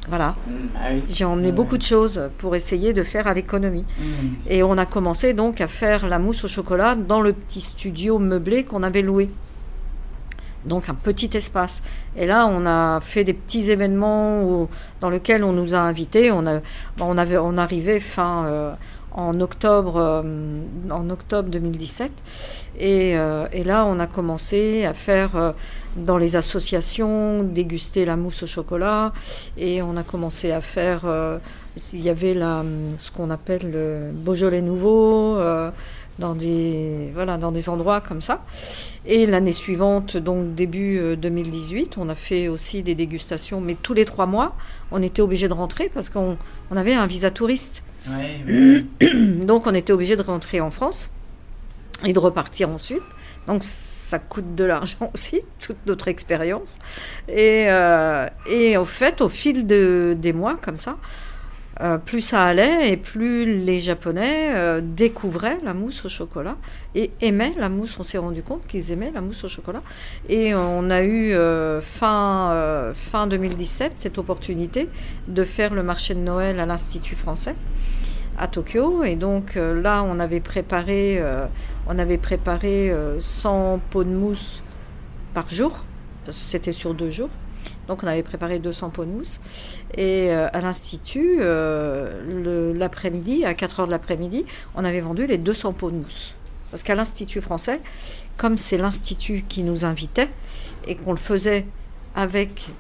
voilà. 0.09 0.37
Mmh, 0.46 0.52
ah 0.76 0.88
j'ai 1.09 1.24
emmené 1.24 1.50
beaucoup 1.50 1.76
de 1.76 1.82
choses 1.82 2.30
pour 2.38 2.54
essayer 2.54 2.92
de 2.92 3.02
faire 3.02 3.26
à 3.26 3.35
l'économie. 3.35 3.85
Mmh. 3.98 4.04
Et 4.48 4.62
on 4.62 4.78
a 4.78 4.87
commencé 4.87 5.32
donc 5.32 5.61
à 5.61 5.66
faire 5.66 6.06
la 6.06 6.20
mousse 6.20 6.44
au 6.44 6.48
chocolat 6.48 6.94
dans 6.94 7.20
le 7.20 7.32
petit 7.32 7.61
studio 7.61 8.20
meublé 8.20 8.62
qu'on 8.62 8.85
avait 8.85 9.02
loué 9.02 9.28
donc 10.66 10.88
un 10.88 10.94
petit 10.94 11.31
espace. 11.35 11.83
Et 12.16 12.26
là, 12.26 12.46
on 12.46 12.66
a 12.66 13.00
fait 13.00 13.24
des 13.24 13.33
petits 13.33 13.70
événements 13.70 14.68
dans 15.00 15.11
lesquels 15.11 15.44
on 15.44 15.52
nous 15.52 15.74
a 15.74 15.79
invités. 15.79 16.31
On, 16.31 16.46
a, 16.46 16.61
avait, 17.20 17.38
on 17.38 17.57
arrivait 17.57 18.00
fin 18.00 18.46
euh, 18.46 18.74
en, 19.12 19.40
octobre, 19.40 19.96
euh, 19.96 20.22
en 20.90 21.09
octobre 21.11 21.48
2017. 21.48 22.12
Euh, 22.83 23.46
et, 23.52 23.64
là, 23.64 23.87
on 23.87 23.98
a 24.00 24.07
commencé 24.07 24.85
à 24.85 24.92
faire 24.92 25.55
dans 25.96 26.18
les 26.18 26.37
associations, 26.37 27.42
déguster 27.42 28.05
la 28.05 28.16
mousse 28.16 28.42
au 28.42 28.46
chocolat. 28.46 29.12
Et 29.57 29.83
on 29.83 29.96
a 29.96 30.02
commencé 30.02 30.52
à 30.52 30.61
faire... 30.61 31.02
il 31.92 32.00
y 32.00 32.11
avait 32.11 32.35
la, 32.35 32.64
ce 32.98 33.11
qu'on 33.11 33.31
appelle 33.31 33.70
le 33.70 34.11
Beaujolais 34.12 34.62
nouveau 34.62 35.38
dans 36.18 36.35
des, 36.35 37.11
voilà, 37.14 37.37
dans 37.37 37.52
des 37.52 37.68
endroits 37.68 38.00
comme 38.00 38.20
ça. 38.20 38.42
Et 39.05 39.26
l'année 39.26 39.52
suivante, 39.52 40.16
donc 40.16 40.55
début 40.55 41.16
2018, 41.16 41.98
euh, 41.98 42.02
on 42.02 42.09
a 42.09 42.14
fait 42.14 42.48
aussi 42.48 42.83
des 42.83 42.94
dégustations, 42.94 43.61
mais 43.61 43.74
tous 43.74 43.94
les 43.94 44.05
trois 44.05 44.26
mois, 44.26 44.57
on 44.90 45.02
était 45.02 45.22
obligé 45.22 45.48
de 45.48 45.52
rentrer 45.52 45.90
parce 45.92 46.09
qu'on 46.09 46.38
on 46.70 46.76
avait 46.76 46.94
un 46.94 47.07
visa 47.07 47.31
touriste. 47.31 47.83
donc 49.46 49.66
on 49.66 49.74
était 49.74 49.92
obligé 49.92 50.16
de 50.16 50.22
rentrer 50.22 50.61
en 50.61 50.70
France 50.70 51.11
et 52.05 52.12
de 52.12 52.18
repartir 52.18 52.70
ensuite. 52.70 53.02
Donc 53.46 53.62
ça 53.62 54.18
coûte 54.18 54.55
de 54.55 54.64
l'argent 54.64 55.11
aussi, 55.14 55.40
toute 55.64 55.79
notre 55.87 56.09
expérience. 56.09 56.79
Et, 57.29 57.66
euh, 57.68 58.29
et, 58.48 58.76
au 58.76 58.85
fait, 58.85 59.20
au 59.20 59.29
fil 59.29 59.66
de, 59.66 60.16
des 60.18 60.33
mois, 60.33 60.57
comme 60.57 60.76
ça, 60.76 60.96
euh, 61.82 61.98
plus 61.98 62.22
ça 62.22 62.42
allait 62.44 62.90
et 62.90 62.96
plus 62.96 63.58
les 63.58 63.80
Japonais 63.80 64.54
euh, 64.54 64.80
découvraient 64.82 65.58
la 65.62 65.74
mousse 65.74 66.06
au 66.06 66.08
chocolat 66.08 66.56
et 66.94 67.10
aimaient 67.20 67.52
la 67.58 67.68
mousse. 67.68 67.98
On 68.00 68.02
s'est 68.02 68.18
rendu 68.18 68.42
compte 68.42 68.66
qu'ils 68.66 68.92
aimaient 68.92 69.10
la 69.12 69.20
mousse 69.20 69.44
au 69.44 69.48
chocolat. 69.48 69.82
Et 70.30 70.54
on 70.54 70.88
a 70.88 71.02
eu 71.02 71.32
euh, 71.34 71.82
fin, 71.82 72.92
fin 72.94 73.26
2017 73.26 73.92
cette 73.96 74.16
opportunité 74.16 74.88
de 75.28 75.44
faire 75.44 75.74
le 75.74 75.82
marché 75.82 76.14
de 76.14 76.20
Noël 76.20 76.60
à 76.60 76.66
l'Institut 76.66 77.16
français 77.16 77.54
à 78.38 78.48
Tokyo. 78.48 79.04
Et 79.04 79.16
donc 79.16 79.56
là, 79.56 80.02
on 80.02 80.18
avait 80.18 80.40
préparé, 80.40 81.22
on 81.86 81.98
avait 81.98 82.18
préparé 82.18 82.92
100 83.18 83.80
pots 83.90 84.04
de 84.04 84.10
mousse 84.10 84.62
par 85.34 85.50
jour, 85.50 85.84
parce 86.24 86.38
que 86.38 86.44
c'était 86.44 86.72
sur 86.72 86.94
deux 86.94 87.10
jours. 87.10 87.30
Donc 87.88 88.02
on 88.02 88.06
avait 88.06 88.22
préparé 88.22 88.58
200 88.58 88.90
pots 88.90 89.04
de 89.04 89.10
mousse. 89.10 89.38
Et 89.94 90.31
euh, 90.31 90.49
à 90.53 90.61
l'Institut, 90.61 91.38
euh, 91.40 92.72
l'après-midi, 92.75 93.44
à 93.44 93.55
4 93.55 93.81
heures 93.81 93.87
de 93.87 93.92
l'après-midi, 93.92 94.44
on 94.75 94.85
avait 94.85 95.01
vendu 95.01 95.27
les 95.27 95.38
200 95.38 95.72
pots 95.72 95.90
de 95.90 95.96
mousse. 95.96 96.35
Parce 96.70 96.83
qu'à 96.83 96.94
l'Institut 96.94 97.40
français, 97.40 97.81
comme 98.37 98.59
c'est 98.59 98.77
l'Institut 98.77 99.44
qui 99.49 99.62
nous 99.62 99.85
invitait 99.85 100.29
et 100.87 100.96
qu'on 100.96 101.12
le 101.12 101.18
faisait 101.18 101.66
avec 102.14 102.70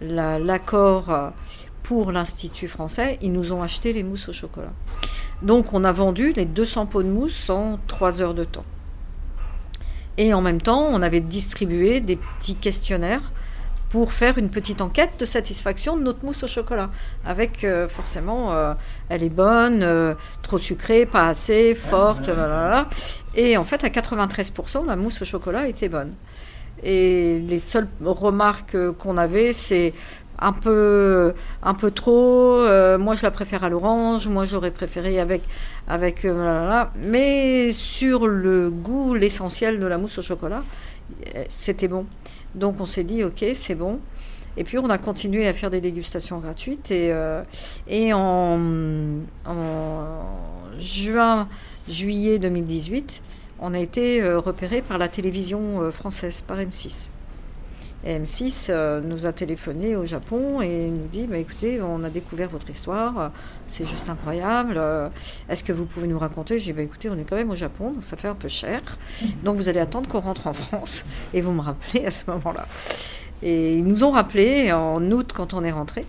l'accord 0.00 1.10
euh, 1.10 1.30
pour 1.82 2.12
l'Institut 2.12 2.68
français, 2.68 3.18
ils 3.20 3.32
nous 3.32 3.52
ont 3.52 3.62
acheté 3.62 3.92
les 3.92 4.02
mousses 4.02 4.28
au 4.28 4.32
chocolat. 4.32 4.72
Donc 5.42 5.72
on 5.72 5.84
a 5.84 5.92
vendu 5.92 6.32
les 6.32 6.46
200 6.46 6.86
pots 6.86 7.02
de 7.02 7.08
mousse 7.08 7.50
en 7.50 7.78
3 7.86 8.22
heures 8.22 8.34
de 8.34 8.44
temps. 8.44 8.64
Et 10.16 10.34
en 10.34 10.40
même 10.40 10.60
temps, 10.60 10.86
on 10.90 11.02
avait 11.02 11.20
distribué 11.20 12.00
des 12.00 12.16
petits 12.16 12.56
questionnaires 12.56 13.32
pour 13.90 14.12
faire 14.12 14.38
une 14.38 14.50
petite 14.50 14.80
enquête 14.80 15.10
de 15.18 15.24
satisfaction 15.24 15.96
de 15.96 16.02
notre 16.02 16.24
mousse 16.24 16.44
au 16.44 16.46
chocolat. 16.46 16.90
Avec 17.26 17.64
euh, 17.64 17.88
forcément, 17.88 18.52
euh, 18.52 18.72
elle 19.08 19.24
est 19.24 19.28
bonne, 19.28 19.82
euh, 19.82 20.14
trop 20.42 20.58
sucrée, 20.58 21.06
pas 21.06 21.26
assez, 21.26 21.74
forte, 21.74 22.30
voilà. 22.30 22.88
Et 23.34 23.56
en 23.56 23.64
fait, 23.64 23.82
à 23.82 23.88
93%, 23.88 24.86
la 24.86 24.94
mousse 24.94 25.20
au 25.22 25.24
chocolat 25.24 25.66
était 25.66 25.88
bonne. 25.88 26.14
Et 26.84 27.40
les 27.40 27.58
seules 27.58 27.88
remarques 28.00 28.76
qu'on 28.92 29.18
avait, 29.18 29.52
c'est 29.52 29.92
un 30.38 30.52
peu, 30.52 31.34
un 31.62 31.74
peu 31.74 31.90
trop. 31.90 32.60
moi, 32.98 33.14
je 33.14 33.22
la 33.22 33.30
préfère 33.30 33.64
à 33.64 33.68
l'orange. 33.68 34.28
Moi, 34.28 34.44
j'aurais 34.44 34.70
préféré 34.70 35.20
avec, 35.20 35.42
avec. 35.88 36.26
mais 36.96 37.72
sur 37.72 38.26
le 38.28 38.70
goût, 38.70 39.14
l'essentiel 39.14 39.78
de 39.78 39.86
la 39.86 39.98
mousse 39.98 40.16
au 40.16 40.22
chocolat, 40.22 40.62
c'était 41.50 41.88
bon. 41.88 42.06
Donc 42.54 42.80
on 42.80 42.86
s'est 42.86 43.04
dit, 43.04 43.24
ok, 43.24 43.44
c'est 43.54 43.74
bon. 43.74 44.00
Et 44.56 44.64
puis 44.64 44.78
on 44.78 44.90
a 44.90 44.98
continué 44.98 45.46
à 45.46 45.54
faire 45.54 45.70
des 45.70 45.80
dégustations 45.80 46.38
gratuites. 46.38 46.90
Et, 46.90 47.12
euh, 47.12 47.42
et 47.88 48.12
en, 48.12 48.58
juin, 50.78 51.48
juillet 51.88 52.38
2018, 52.38 53.22
on 53.60 53.74
a 53.74 53.78
été 53.78 54.22
euh, 54.22 54.38
repéré 54.38 54.82
par 54.82 54.98
la 54.98 55.08
télévision 55.08 55.82
euh, 55.82 55.90
française, 55.90 56.42
par 56.42 56.58
M6. 56.58 57.10
Et 58.04 58.18
M6 58.18 59.00
nous 59.02 59.26
a 59.26 59.32
téléphoné 59.32 59.94
au 59.94 60.06
Japon 60.06 60.62
et 60.62 60.90
nous 60.90 61.06
dit 61.08 61.26
bah, 61.26 61.36
écoutez, 61.36 61.82
on 61.82 62.02
a 62.02 62.10
découvert 62.10 62.48
votre 62.48 62.70
histoire, 62.70 63.30
c'est 63.66 63.86
juste 63.86 64.08
incroyable. 64.08 64.80
Est-ce 65.48 65.62
que 65.62 65.72
vous 65.72 65.84
pouvez 65.84 66.06
nous 66.06 66.18
raconter? 66.18 66.58
J'ai 66.58 66.72
dit 66.72 66.76
bah, 66.76 66.82
écoutez, 66.82 67.10
on 67.10 67.18
est 67.18 67.28
quand 67.28 67.36
même 67.36 67.50
au 67.50 67.56
Japon, 67.56 67.92
donc 67.92 68.04
ça 68.04 68.16
fait 68.16 68.28
un 68.28 68.34
peu 68.34 68.48
cher. 68.48 68.80
Donc 69.44 69.56
vous 69.56 69.68
allez 69.68 69.80
attendre 69.80 70.08
qu'on 70.08 70.20
rentre 70.20 70.46
en 70.46 70.54
France 70.54 71.04
et 71.34 71.40
vous 71.42 71.52
me 71.52 71.60
rappelez 71.60 72.06
à 72.06 72.10
ce 72.10 72.30
moment-là. 72.30 72.66
Et 73.42 73.74
ils 73.74 73.84
nous 73.84 74.02
ont 74.04 74.12
rappelé 74.12 74.72
en 74.72 75.02
août 75.10 75.32
quand 75.34 75.54
on 75.54 75.62
est 75.62 75.72
rentré. 75.72 76.06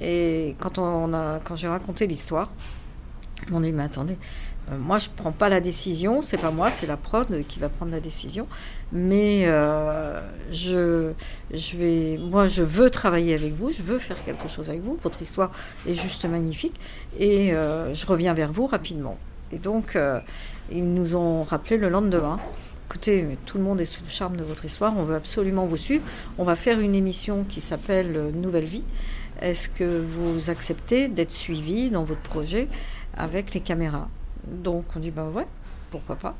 Et 0.00 0.56
quand, 0.60 0.76
quand 0.76 1.56
j'ai 1.56 1.68
raconté 1.68 2.06
l'histoire, 2.06 2.50
on 3.52 3.60
dit 3.60 3.72
mais 3.72 3.84
attendez, 3.84 4.16
euh, 4.70 4.78
moi, 4.78 4.98
je 4.98 5.08
ne 5.08 5.14
prends 5.14 5.32
pas 5.32 5.48
la 5.48 5.60
décision, 5.60 6.22
c'est 6.22 6.36
pas 6.36 6.50
moi, 6.50 6.70
c'est 6.70 6.86
la 6.86 6.96
prod 6.96 7.44
qui 7.48 7.58
va 7.58 7.68
prendre 7.68 7.90
la 7.90 8.00
décision. 8.00 8.46
Mais 8.92 9.44
euh, 9.46 10.20
je, 10.50 11.12
je 11.52 11.76
vais, 11.76 12.18
moi, 12.18 12.46
je 12.46 12.62
veux 12.62 12.90
travailler 12.90 13.34
avec 13.34 13.54
vous, 13.54 13.72
je 13.72 13.82
veux 13.82 13.98
faire 13.98 14.22
quelque 14.24 14.48
chose 14.48 14.70
avec 14.70 14.82
vous. 14.82 14.96
Votre 14.96 15.22
histoire 15.22 15.50
est 15.86 15.94
juste 15.94 16.24
magnifique 16.26 16.78
et 17.18 17.52
euh, 17.52 17.92
je 17.94 18.06
reviens 18.06 18.34
vers 18.34 18.52
vous 18.52 18.66
rapidement. 18.66 19.18
Et 19.50 19.58
donc, 19.58 19.98
ils 20.70 20.94
nous 20.94 21.14
ont 21.14 21.42
rappelé 21.42 21.76
le 21.76 21.90
lendemain. 21.90 22.40
Écoutez, 22.88 23.36
tout 23.44 23.58
le 23.58 23.64
monde 23.64 23.82
est 23.82 23.86
sous 23.86 24.02
le 24.02 24.08
charme 24.08 24.38
de 24.38 24.42
votre 24.42 24.64
histoire, 24.64 24.96
on 24.96 25.04
veut 25.04 25.14
absolument 25.14 25.66
vous 25.66 25.76
suivre. 25.76 26.02
On 26.38 26.44
va 26.44 26.56
faire 26.56 26.80
une 26.80 26.94
émission 26.94 27.44
qui 27.44 27.60
s'appelle 27.60 28.30
Nouvelle 28.34 28.64
Vie. 28.64 28.84
Est-ce 29.42 29.68
que 29.68 30.00
vous 30.00 30.48
acceptez 30.48 31.08
d'être 31.08 31.32
suivi 31.32 31.90
dans 31.90 32.04
votre 32.04 32.22
projet 32.22 32.68
avec 33.14 33.52
les 33.52 33.60
caméras? 33.60 34.08
Donc 34.46 34.84
on 34.96 35.00
dit 35.00 35.10
bah 35.10 35.26
ouais, 35.32 35.46
pourquoi 35.90 36.16
pas. 36.16 36.34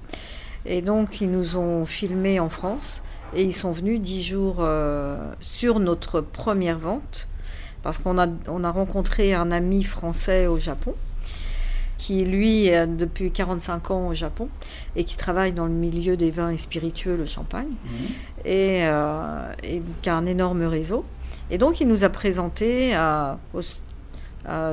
Et 0.65 0.83
donc 0.83 1.21
ils 1.21 1.31
nous 1.31 1.57
ont 1.57 1.85
filmé 1.85 2.41
en 2.41 2.49
France 2.49 3.03
et 3.35 3.43
ils 3.43 3.53
sont 3.53 3.73
venus 3.73 4.01
dix 4.01 4.23
jours 4.23 4.57
euh, 4.61 5.33
sur 5.41 5.81
notre 5.81 6.21
première 6.21 6.79
vente 6.79 7.29
parce 7.83 7.99
qu'on 7.99 8.19
a, 8.19 8.29
on 8.47 8.63
a 8.63 8.71
rencontré 8.71 9.35
un 9.35 9.51
ami 9.51 9.83
français 9.83 10.47
au 10.47 10.59
Japon 10.59 10.95
qui 12.03 12.25
lui 12.25 12.69
depuis 12.69 13.31
45 13.31 13.91
ans 13.93 14.09
au 14.09 14.15
Japon 14.15 14.49
et 14.97 15.05
qui 15.05 15.17
travaille 15.17 15.53
dans 15.53 15.67
le 15.67 15.73
milieu 15.73 16.17
des 16.17 16.33
vins 16.33 16.51
et 16.51 16.57
spiritueux, 16.57 17.17
le 17.17 17.27
champagne, 17.27 17.69
mmh. 17.69 17.89
euh, 18.47 19.53
et, 19.63 19.83
qui 20.03 20.11
a 20.11 20.17
un 20.17 20.27
énorme 20.27 20.65
réseau. 20.65 21.05
Et 21.51 21.59
donc 21.59 21.81
il 21.81 21.87
nous 21.87 22.03
a 22.03 22.09
présenté 22.09 22.93
à, 22.95 23.39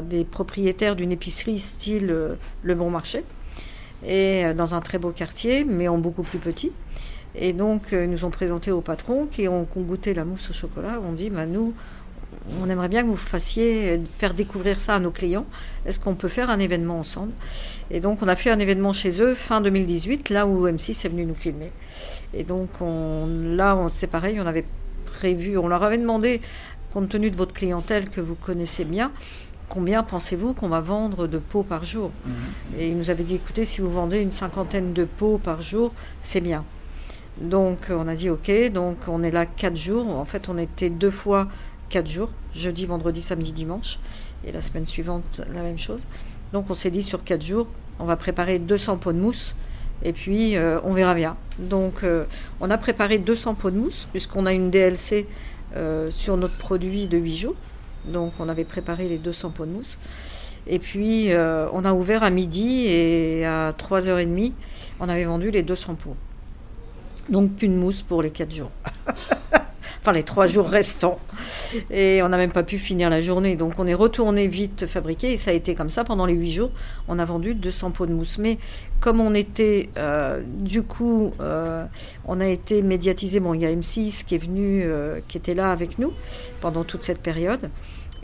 des 0.02 0.26
propriétaires 0.26 0.96
d'une 0.96 1.12
épicerie 1.12 1.60
style 1.60 2.10
euh, 2.12 2.36
Le 2.64 2.76
Bon 2.76 2.90
Marché, 2.90 3.24
et 4.04 4.46
euh, 4.46 4.54
dans 4.54 4.76
un 4.76 4.82
très 4.82 4.98
beau 4.98 5.12
quartier, 5.12 5.66
mais 5.66 5.88
en 5.88 5.98
beaucoup 5.98 6.24
plus 6.24 6.40
petit. 6.40 6.72
Et 7.36 7.54
donc, 7.54 7.94
euh, 7.94 8.06
ils 8.06 8.10
nous 8.10 8.26
ont 8.26 8.32
présenté 8.32 8.72
au 8.72 8.82
patron 8.82 9.28
qui 9.28 9.48
ont, 9.48 9.68
goûté 9.78 10.14
la 10.14 10.26
mousse 10.26 10.50
au 10.50 10.54
chocolat. 10.54 11.00
On 11.06 11.12
dit, 11.12 11.30
bah, 11.30 11.46
nous, 11.46 11.74
on 12.62 12.70
aimerait 12.70 12.90
bien 12.90 13.04
que 13.04 13.08
vous 13.08 13.18
fassiez 13.18 14.02
faire 14.18 14.34
découvrir 14.34 14.80
ça 14.80 14.96
à 14.96 15.00
nos 15.00 15.12
clients. 15.12 15.46
Est-ce 15.86 16.00
qu'on 16.00 16.16
peut 16.16 16.28
faire 16.28 16.50
un 16.50 16.60
événement 16.60 17.00
ensemble? 17.00 17.32
Et 17.92 18.00
donc, 18.00 18.22
on 18.22 18.28
a 18.28 18.36
fait 18.36 18.50
un 18.50 18.60
événement 18.60 18.94
chez 18.94 19.22
eux 19.22 19.36
fin 19.36 19.62
2018, 19.62 20.30
là 20.30 20.48
où 20.48 20.68
M6 20.68 21.06
est 21.06 21.10
venu 21.10 21.26
nous 21.26 21.36
filmer. 21.36 21.72
Et 22.34 22.44
donc, 22.44 22.70
on, 22.82 23.28
là, 23.28 23.78
c'est 23.90 24.08
pareil, 24.08 24.40
on 24.40 24.48
avait 24.48 24.66
prévu, 25.06 25.58
on 25.58 25.68
leur 25.68 25.84
avait 25.84 25.98
demandé, 25.98 26.42
compte 26.92 27.10
tenu 27.10 27.30
de 27.30 27.36
votre 27.36 27.54
clientèle 27.54 28.10
que 28.10 28.22
vous 28.22 28.36
connaissez 28.36 28.86
bien, 28.86 29.12
combien 29.70 30.04
pensez-vous 30.04 30.54
qu'on 30.54 30.68
va 30.68 30.82
vendre 30.82 31.28
de 31.28 31.38
pots 31.38 31.64
par 31.64 31.84
jour 31.86 32.12
mhm. 32.26 32.34
Et 32.80 32.90
il 32.90 32.98
nous 32.98 33.10
avait 33.10 33.24
dit, 33.24 33.36
écoutez, 33.36 33.66
si 33.66 33.82
vous 33.82 33.92
vendez 33.92 34.20
une 34.20 34.32
cinquantaine 34.32 34.94
de 34.94 35.06
pots 35.06 35.38
par 35.38 35.62
jour, 35.62 35.94
c'est 36.22 36.42
bien. 36.42 36.66
Donc 37.40 37.88
on 37.90 38.08
a 38.08 38.16
dit, 38.16 38.30
ok, 38.30 38.52
donc 38.74 38.98
on 39.08 39.24
est 39.24 39.32
là 39.32 39.46
quatre 39.46 39.78
jours. 39.78 40.08
En 40.18 40.26
fait, 40.26 40.50
on 40.50 40.58
était 40.58 40.90
deux 40.90 41.12
fois 41.12 41.48
quatre 41.90 42.08
jours, 42.08 42.30
jeudi, 42.54 42.86
vendredi, 42.86 43.22
samedi, 43.22 43.54
dimanche. 43.54 44.00
Et 44.46 44.52
la 44.52 44.62
semaine 44.62 44.86
suivante, 44.86 45.42
la 45.54 45.62
même 45.62 45.78
chose. 45.78 46.06
Donc 46.54 46.70
on 46.70 46.74
s'est 46.74 46.92
dit, 46.92 47.04
sur 47.04 47.24
quatre 47.24 47.44
jours, 47.44 47.68
on 48.00 48.06
va 48.06 48.16
préparer 48.16 48.60
200 48.60 48.98
pots 48.98 49.14
de 49.14 49.20
mousse 49.20 49.56
et 50.04 50.14
puis 50.14 50.56
euh, 50.56 50.80
on 50.84 50.94
verra 50.94 51.14
bien. 51.14 51.38
Donc 51.60 52.04
euh, 52.04 52.26
on 52.62 52.70
a 52.70 52.78
préparé 52.78 53.20
200 53.20 53.56
pots 53.56 53.72
de 53.72 53.78
mousse 53.78 54.08
puisqu'on 54.12 54.46
a 54.46 54.54
une 54.54 54.72
DLC 54.72 55.28
euh, 55.76 56.10
sur 56.10 56.38
notre 56.38 56.58
produit 56.58 57.08
de 57.08 57.18
8 57.18 57.36
jours. 57.36 57.56
Donc 58.06 58.34
on 58.40 58.50
avait 58.50 58.66
préparé 58.66 59.10
les 59.10 59.18
200 59.18 59.52
pots 59.52 59.66
de 59.66 59.72
mousse. 59.72 59.98
Et 60.68 60.80
puis 60.80 61.30
on 61.34 61.86
a 61.86 61.94
ouvert 61.94 62.24
à 62.24 62.30
midi 62.30 62.86
et 62.88 63.46
à 63.46 63.72
3h30, 63.72 64.54
on 65.00 65.10
avait 65.10 65.24
vendu 65.24 65.52
les 65.52 65.64
200 65.64 65.96
pots. 65.96 66.16
Donc 67.30 67.54
plus 67.56 67.68
de 67.70 67.74
mousse 67.74 68.02
pour 68.02 68.22
les 68.22 68.32
4 68.32 68.54
jours. 68.54 68.72
les 70.12 70.24
3 70.24 70.48
jours 70.48 70.68
restants. 70.68 71.20
Et 71.90 72.22
on 72.24 72.30
n'a 72.30 72.38
même 72.38 72.52
pas 72.52 72.64
pu 72.64 72.78
finir 72.78 73.10
la 73.10 73.22
journée. 73.22 73.56
Donc 73.56 73.74
on 73.78 73.88
est 73.88 73.94
retourné 73.94 74.48
vite 74.48 74.86
fabriquer 74.86 75.34
et 75.34 75.38
ça 75.38 75.52
a 75.52 75.54
été 75.54 75.76
comme 75.76 75.90
ça 75.90 76.04
pendant 76.04 76.26
les 76.26 76.34
8 76.34 76.52
jours. 76.52 76.72
On 77.08 77.20
a 77.20 77.26
vendu 77.26 77.54
200 77.54 77.92
pots 77.92 78.06
de 78.06 78.14
mousse. 78.14 78.38
Mais 78.38 78.58
comme 79.00 79.20
on 79.20 79.34
était, 79.34 79.90
euh, 79.98 80.42
du 80.46 80.84
coup, 80.84 81.34
euh, 81.40 81.86
on 82.26 82.40
a 82.40 82.48
été 82.48 82.82
médiatisé. 82.82 83.40
Bon, 83.40 83.54
il 83.54 83.62
y 83.62 83.66
a 83.66 83.72
M6 83.72 84.26
qui 84.26 84.36
est 84.36 84.40
venu, 84.40 84.84
euh, 84.84 85.20
qui 85.28 85.38
était 85.38 85.54
là 85.54 85.72
avec 85.72 86.00
nous 86.00 86.14
pendant 86.62 86.84
toute 86.84 87.04
cette 87.04 87.22
période. 87.22 87.70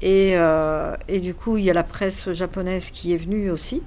Euh, 0.04 0.96
et, 1.08 1.20
du 1.20 1.34
coup, 1.34 1.58
il 1.58 1.64
y 1.64 1.70
a 1.70 1.74
la 1.74 1.84
presse 1.84 2.32
japonaise 2.34 2.92
qui 2.92 3.14
est 3.14 3.18
venue 3.18 3.50
aussi. 3.50 3.82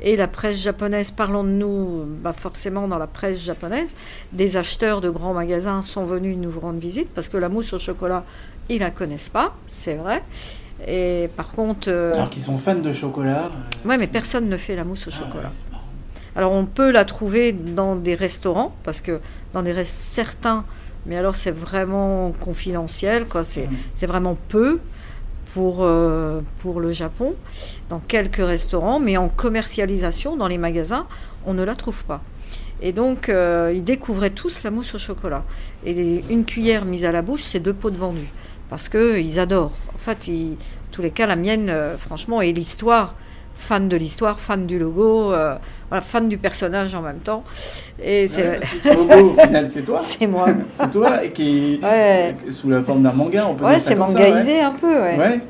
Et 0.00 0.16
la 0.16 0.28
presse 0.28 0.60
japonaise, 0.60 1.10
parlant 1.10 1.44
de 1.44 1.50
nous, 1.50 2.04
bah 2.22 2.32
forcément 2.32 2.88
dans 2.88 2.98
la 2.98 3.06
presse 3.06 3.42
japonaise, 3.42 3.94
des 4.32 4.56
acheteurs 4.56 5.00
de 5.00 5.10
grands 5.10 5.34
magasins 5.34 5.82
sont 5.82 6.04
venus 6.04 6.36
nous 6.36 6.58
rendre 6.58 6.80
visite 6.80 7.10
parce 7.14 7.28
que 7.28 7.36
la 7.36 7.48
mousse 7.48 7.72
au 7.72 7.78
chocolat, 7.78 8.24
ils 8.68 8.80
la 8.80 8.90
connaissent 8.90 9.28
pas, 9.28 9.54
c'est 9.66 9.96
vrai. 9.96 10.22
Et 10.86 11.28
par 11.36 11.48
contre. 11.48 11.88
Euh, 11.88 12.14
Alors 12.14 12.30
qu'ils 12.30 12.42
sont 12.42 12.56
fans 12.56 12.74
de 12.76 12.92
chocolat. 12.92 13.50
Euh, 13.84 13.88
ouais, 13.88 13.98
mais 13.98 14.06
personne 14.06 14.48
ne 14.48 14.56
fait 14.56 14.76
la 14.76 14.84
mousse 14.84 15.08
au 15.08 15.10
ah 15.12 15.18
chocolat. 15.18 15.50
alors 16.36 16.52
on 16.52 16.64
peut 16.64 16.90
la 16.90 17.04
trouver 17.04 17.52
dans 17.52 17.96
des 17.96 18.14
restaurants 18.14 18.74
parce 18.82 19.02
que 19.02 19.20
dans 19.52 19.62
des 19.62 19.84
certains, 19.84 20.64
mais 21.04 21.16
alors 21.16 21.34
c'est 21.34 21.50
vraiment 21.50 22.32
confidentiel, 22.32 23.26
quoi. 23.26 23.44
C'est 23.44 23.68
mm. 23.68 24.06
vraiment 24.06 24.38
peu 24.48 24.80
pour, 25.52 25.78
euh, 25.80 26.40
pour 26.58 26.80
le 26.80 26.92
Japon, 26.92 27.34
dans 27.88 27.98
quelques 27.98 28.36
restaurants, 28.36 29.00
mais 29.00 29.16
en 29.16 29.28
commercialisation, 29.28 30.36
dans 30.36 30.48
les 30.48 30.58
magasins, 30.58 31.06
on 31.46 31.54
ne 31.54 31.64
la 31.64 31.74
trouve 31.74 32.04
pas. 32.04 32.22
Et 32.82 32.92
donc, 32.92 33.28
euh, 33.28 33.72
ils 33.74 33.84
découvraient 33.84 34.30
tous 34.30 34.62
la 34.62 34.70
mousse 34.70 34.94
au 34.94 34.98
chocolat. 34.98 35.44
Et 35.84 36.24
une 36.30 36.44
cuillère 36.44 36.84
mise 36.84 37.04
à 37.04 37.12
la 37.12 37.22
bouche, 37.22 37.42
c'est 37.42 37.60
deux 37.60 37.74
pots 37.74 37.90
de 37.90 37.98
vendu. 37.98 38.26
Parce 38.68 38.88
qu'ils 38.88 39.38
adorent. 39.38 39.72
En 39.94 39.98
fait, 39.98 40.28
en 40.28 40.56
tous 40.90 41.02
les 41.02 41.10
cas, 41.10 41.26
la 41.26 41.36
mienne, 41.36 41.68
euh, 41.68 41.98
franchement, 41.98 42.40
et 42.40 42.52
l'histoire 42.52 43.14
fan 43.60 43.88
de 43.88 43.96
l'histoire, 43.96 44.40
fan 44.40 44.66
du 44.66 44.78
logo, 44.78 45.32
euh, 45.32 45.54
voilà, 45.90 46.00
fan 46.00 46.28
du 46.28 46.38
personnage 46.38 46.94
en 46.94 47.02
même 47.02 47.18
temps. 47.18 47.44
Et 48.02 48.26
c'est 48.26 48.58
logo, 48.84 49.34
au 49.36 49.40
final, 49.40 49.68
c'est 49.70 49.82
toi. 49.82 50.00
c'est 50.02 50.26
moi. 50.26 50.46
c'est 50.78 50.90
toi 50.90 51.18
qui 51.32 51.78
est 51.82 52.50
sous 52.50 52.70
la 52.70 52.82
forme 52.82 53.02
d'un 53.02 53.12
manga, 53.12 53.46
on 53.48 53.54
peut 53.54 53.64
ouais, 53.64 53.78
c'est 53.78 53.94
mangaisé 53.94 54.60
un 54.60 54.72
peu. 54.72 55.00
Ouais. 55.00 55.40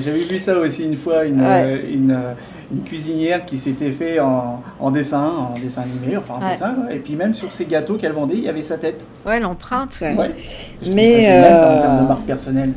J'avais 0.00 0.24
vu 0.24 0.38
ça 0.38 0.56
aussi 0.58 0.84
une 0.84 0.96
fois, 0.96 1.24
une, 1.24 1.40
euh, 1.40 1.78
une, 1.92 2.10
euh, 2.10 2.34
une, 2.72 2.82
cuisinière 2.82 3.44
qui 3.44 3.58
s'était 3.58 3.90
fait 3.90 4.18
en, 4.18 4.62
en, 4.80 4.90
dessin, 4.90 5.30
en 5.54 5.58
dessin 5.58 5.82
animé, 5.82 6.16
enfin 6.16 6.34
en 6.42 6.48
dessin, 6.48 6.74
et 6.90 6.96
puis 6.96 7.14
même 7.14 7.34
sur 7.34 7.52
ses 7.52 7.66
gâteaux 7.66 7.96
qu'elle 7.96 8.12
vendait, 8.12 8.36
il 8.36 8.44
y 8.44 8.48
avait 8.48 8.62
sa 8.62 8.78
tête. 8.78 9.04
Ouais, 9.26 9.38
l'empreinte. 9.40 9.98
Ouais. 10.00 10.16
Mais 10.16 11.10
ça 11.10 11.16
génial, 11.16 11.56
ça, 11.56 11.76
en 11.76 11.80
termes 11.80 12.02
de 12.02 12.08
marque 12.08 12.24
personnelle. 12.24 12.72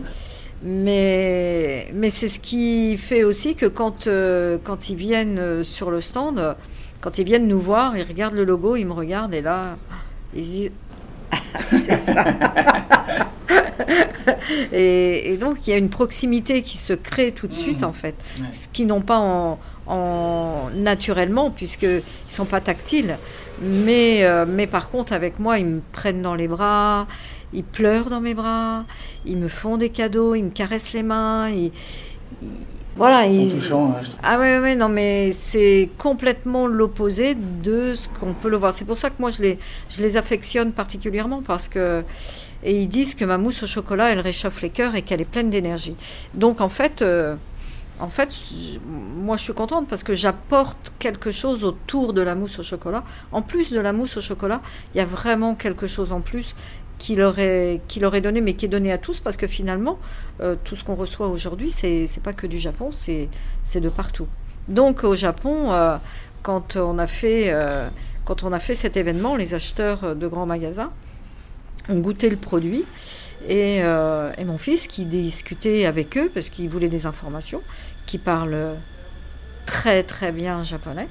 Mais, 0.63 1.87
mais 1.93 2.11
c'est 2.11 2.27
ce 2.27 2.39
qui 2.39 2.95
fait 2.97 3.23
aussi 3.23 3.55
que 3.55 3.65
quand, 3.65 4.05
euh, 4.05 4.59
quand 4.63 4.89
ils 4.89 4.95
viennent 4.95 5.39
euh, 5.39 5.63
sur 5.63 5.89
le 5.89 6.01
stand, 6.01 6.55
quand 6.99 7.17
ils 7.17 7.25
viennent 7.25 7.47
nous 7.47 7.59
voir, 7.59 7.97
ils 7.97 8.03
regardent 8.03 8.35
le 8.35 8.43
logo, 8.43 8.75
ils 8.75 8.85
me 8.85 8.93
regardent 8.93 9.33
et 9.33 9.41
là, 9.41 9.77
ils 10.35 10.43
disent 10.43 10.71
c'est 11.61 11.99
ça. 11.99 12.25
et, 14.71 15.35
donc 15.37 15.65
il 15.65 15.71
y 15.71 15.73
a 15.73 15.77
une 15.77 15.89
proximité 15.89 16.61
qui 16.61 16.77
se 16.77 16.93
crée 16.93 17.31
tout 17.31 17.47
de 17.47 17.53
suite 17.53 17.81
mmh. 17.81 17.85
en 17.85 17.93
fait, 17.93 18.15
ce 18.51 18.67
qu'ils 18.67 18.85
n'ont 18.85 19.01
pas 19.01 19.17
en, 19.17 19.57
en 19.87 20.69
naturellement 20.75 21.49
puisqu'ils 21.49 22.03
sont 22.27 22.45
pas 22.45 22.61
tactiles. 22.61 23.17
Mais, 23.61 24.23
euh, 24.23 24.45
mais 24.47 24.65
par 24.65 24.89
contre 24.89 25.13
avec 25.13 25.39
moi 25.39 25.59
ils 25.59 25.67
me 25.67 25.81
prennent 25.91 26.21
dans 26.23 26.35
les 26.35 26.47
bras, 26.47 27.07
ils 27.53 27.63
pleurent 27.63 28.09
dans 28.09 28.21
mes 28.21 28.33
bras, 28.33 28.85
ils 29.25 29.37
me 29.37 29.47
font 29.47 29.77
des 29.77 29.89
cadeaux, 29.89 30.33
ils 30.33 30.43
me 30.43 30.49
caressent 30.49 30.93
les 30.93 31.03
mains, 31.03 31.49
ils, 31.49 31.71
voilà, 32.95 33.25
ils 33.25 33.49
sont 33.51 33.55
touchants. 33.55 33.95
Hein, 33.97 34.01
ah 34.21 34.37
ouais, 34.37 34.59
ouais, 34.59 34.75
non, 34.75 34.89
mais 34.89 35.31
c'est 35.31 35.89
complètement 35.97 36.67
l'opposé 36.67 37.35
de 37.35 37.93
ce 37.93 38.09
qu'on 38.09 38.33
peut 38.33 38.49
le 38.49 38.57
voir. 38.57 38.73
C'est 38.73 38.85
pour 38.85 38.97
ça 38.97 39.09
que 39.09 39.15
moi 39.19 39.31
je 39.31 39.41
les, 39.41 39.59
je 39.89 40.01
les 40.01 40.17
affectionne 40.17 40.73
particulièrement 40.73 41.41
parce 41.41 41.67
que 41.67 42.03
et 42.63 42.79
ils 42.79 42.89
disent 42.89 43.15
que 43.15 43.25
ma 43.25 43.37
mousse 43.37 43.63
au 43.63 43.67
chocolat, 43.67 44.11
elle 44.11 44.19
réchauffe 44.19 44.61
les 44.61 44.69
cœurs 44.69 44.95
et 44.95 45.03
qu'elle 45.03 45.21
est 45.21 45.25
pleine 45.25 45.49
d'énergie. 45.49 45.95
Donc 46.33 46.61
en 46.61 46.69
fait. 46.69 47.01
Euh, 47.01 47.35
en 48.01 48.09
fait, 48.09 48.35
moi 48.85 49.37
je 49.37 49.43
suis 49.43 49.53
contente 49.53 49.87
parce 49.87 50.03
que 50.03 50.15
j'apporte 50.15 50.93
quelque 50.99 51.31
chose 51.31 51.63
autour 51.63 52.13
de 52.13 52.21
la 52.21 52.35
mousse 52.35 52.59
au 52.59 52.63
chocolat. 52.63 53.03
En 53.31 53.41
plus 53.41 53.71
de 53.71 53.79
la 53.79 53.93
mousse 53.93 54.17
au 54.17 54.21
chocolat, 54.21 54.61
il 54.93 54.97
y 54.97 55.01
a 55.01 55.05
vraiment 55.05 55.55
quelque 55.55 55.87
chose 55.87 56.11
en 56.11 56.19
plus 56.21 56.55
qui 57.01 57.15
leur, 57.15 57.39
est, 57.39 57.81
qui 57.87 57.99
leur 57.99 58.11
donné, 58.21 58.41
mais 58.41 58.53
qui 58.53 58.65
est 58.65 58.69
donné 58.69 58.91
à 58.91 58.99
tous, 58.99 59.19
parce 59.19 59.35
que 59.35 59.47
finalement, 59.47 59.97
euh, 60.39 60.55
tout 60.63 60.75
ce 60.75 60.83
qu'on 60.83 60.93
reçoit 60.93 61.29
aujourd'hui, 61.29 61.71
c'est 61.71 62.21
pas 62.23 62.31
que 62.31 62.45
du 62.45 62.59
Japon, 62.59 62.91
c'est 62.91 63.29
de 63.73 63.89
partout. 63.89 64.27
Donc 64.67 65.03
au 65.03 65.15
Japon, 65.15 65.71
euh, 65.71 65.97
quand, 66.43 66.75
on 66.75 66.99
a 66.99 67.07
fait, 67.07 67.45
euh, 67.47 67.89
quand 68.23 68.43
on 68.43 68.53
a 68.53 68.59
fait 68.59 68.75
cet 68.75 68.97
événement, 68.97 69.35
les 69.35 69.55
acheteurs 69.55 70.15
de 70.15 70.27
grands 70.27 70.45
magasins 70.45 70.91
ont 71.89 71.97
goûté 71.97 72.29
le 72.29 72.37
produit. 72.37 72.85
Et 73.49 73.81
mon 73.81 74.59
fils, 74.59 74.85
qui 74.85 75.07
discutait 75.07 75.85
avec 75.87 76.15
eux, 76.19 76.29
parce 76.31 76.49
qu'il 76.49 76.69
voulait 76.69 76.89
des 76.89 77.07
informations, 77.07 77.63
qui 78.05 78.17
parle 78.17 78.75
très 79.65 80.03
très 80.03 80.31
bien 80.31 80.63
japonais, 80.63 81.07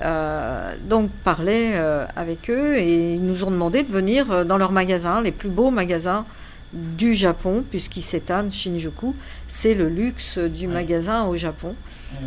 euh, 0.00 0.74
donc 0.88 1.10
parlait 1.24 1.72
euh, 1.74 2.06
avec 2.14 2.50
eux 2.50 2.76
et 2.76 3.14
ils 3.14 3.24
nous 3.24 3.44
ont 3.44 3.50
demandé 3.50 3.82
de 3.82 3.90
venir 3.90 4.30
euh, 4.30 4.44
dans 4.44 4.56
leurs 4.56 4.70
magasins, 4.70 5.20
les 5.20 5.32
plus 5.32 5.48
beaux 5.48 5.70
magasins 5.70 6.24
du 6.72 7.14
Japon, 7.14 7.64
puisqu'ils 7.68 8.02
s'étannent, 8.02 8.52
Shinjuku, 8.52 9.14
c'est 9.48 9.74
le 9.74 9.88
luxe 9.88 10.38
du 10.38 10.68
magasin 10.68 11.24
au 11.24 11.34
Japon, 11.34 11.74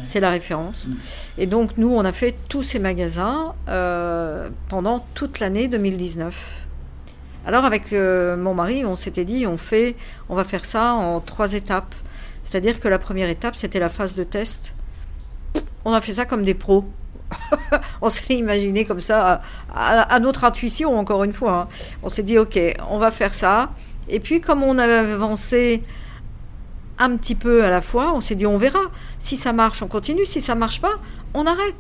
c'est 0.04 0.20
la 0.20 0.32
référence. 0.32 0.88
Mm. 0.88 0.94
Et 1.38 1.46
donc 1.46 1.78
nous, 1.78 1.94
on 1.94 2.04
a 2.04 2.12
fait 2.12 2.36
tous 2.50 2.64
ces 2.64 2.80
magasins 2.80 3.54
pendant 4.68 5.06
toute 5.14 5.40
l'année 5.40 5.68
2019. 5.68 6.66
Alors 7.46 7.66
avec 7.66 7.92
mon 7.92 8.56
mari, 8.56 8.84
on 8.84 8.96
s'était 8.96 9.26
dit, 9.26 9.46
on 9.46 9.58
fait, 9.58 9.96
on 10.28 10.36
va 10.36 10.44
faire 10.44 10.66
ça 10.66 10.96
en 10.96 11.20
trois 11.20 11.54
étapes. 11.54 11.94
C'est-à-dire 12.44 12.80
que 12.80 12.88
la 12.88 13.00
première 13.00 13.30
étape, 13.30 13.56
c'était 13.56 13.80
la 13.80 13.90
phase 13.90 14.16
de 14.16 14.24
test. 14.24 14.74
On 15.86 15.94
a 15.94 16.02
fait 16.02 16.14
ça 16.14 16.26
comme 16.26 16.44
des 16.44 16.54
pros. 16.54 16.86
on 18.02 18.10
s'est 18.10 18.36
imaginé 18.36 18.86
comme 18.86 19.02
ça, 19.02 19.42
à, 19.74 20.20
notre 20.20 20.44
intuition, 20.44 20.98
encore 20.98 21.24
une 21.24 21.34
fois. 21.34 21.54
Hein. 21.54 21.68
On 22.04 22.10
s'est 22.10 22.24
dit, 22.24 22.38
OK, 22.38 22.60
on 22.90 23.00
va 23.00 23.12
faire 23.12 23.36
ça. 23.36 23.72
Et 24.10 24.20
puis, 24.20 24.42
comme 24.42 24.64
on 24.64 24.78
avait 24.78 25.12
avancé 25.12 25.84
un 27.00 27.16
petit 27.18 27.36
peu 27.36 27.64
à 27.64 27.70
la 27.70 27.82
fois, 27.82 28.14
on 28.14 28.22
s'est 28.22 28.36
dit, 28.36 28.46
on 28.46 28.58
verra. 28.58 28.82
Si 29.18 29.38
ça 29.38 29.54
marche, 29.54 29.82
on 29.82 29.88
continue. 29.88 30.26
Si 30.26 30.42
ça 30.42 30.56
marche 30.56 30.82
pas, 30.82 31.00
on 31.34 31.46
arrête. 31.46 31.76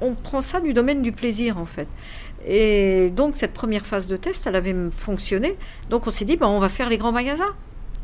On, 0.00 0.14
prend 0.14 0.40
ça 0.40 0.60
du 0.60 0.72
domaine 0.72 1.02
du 1.02 1.12
plaisir, 1.12 1.58
en 1.58 1.66
fait. 1.66 1.88
Et 2.46 3.10
donc, 3.10 3.34
cette 3.34 3.52
première 3.52 3.86
phase 3.86 4.06
de 4.08 4.16
test, 4.16 4.46
elle 4.46 4.54
avait 4.54 4.74
fonctionné. 4.92 5.56
Donc, 5.90 6.06
on 6.06 6.10
s'est 6.10 6.24
dit, 6.24 6.36
ben, 6.36 6.46
on 6.46 6.60
va 6.60 6.68
faire 6.68 6.88
les 6.88 6.98
grands 6.98 7.12
magasins. 7.12 7.54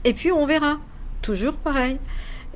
Et 0.05 0.14
puis, 0.14 0.33
on 0.33 0.46
verra. 0.46 0.78
Toujours 1.22 1.54
pareil. 1.54 1.98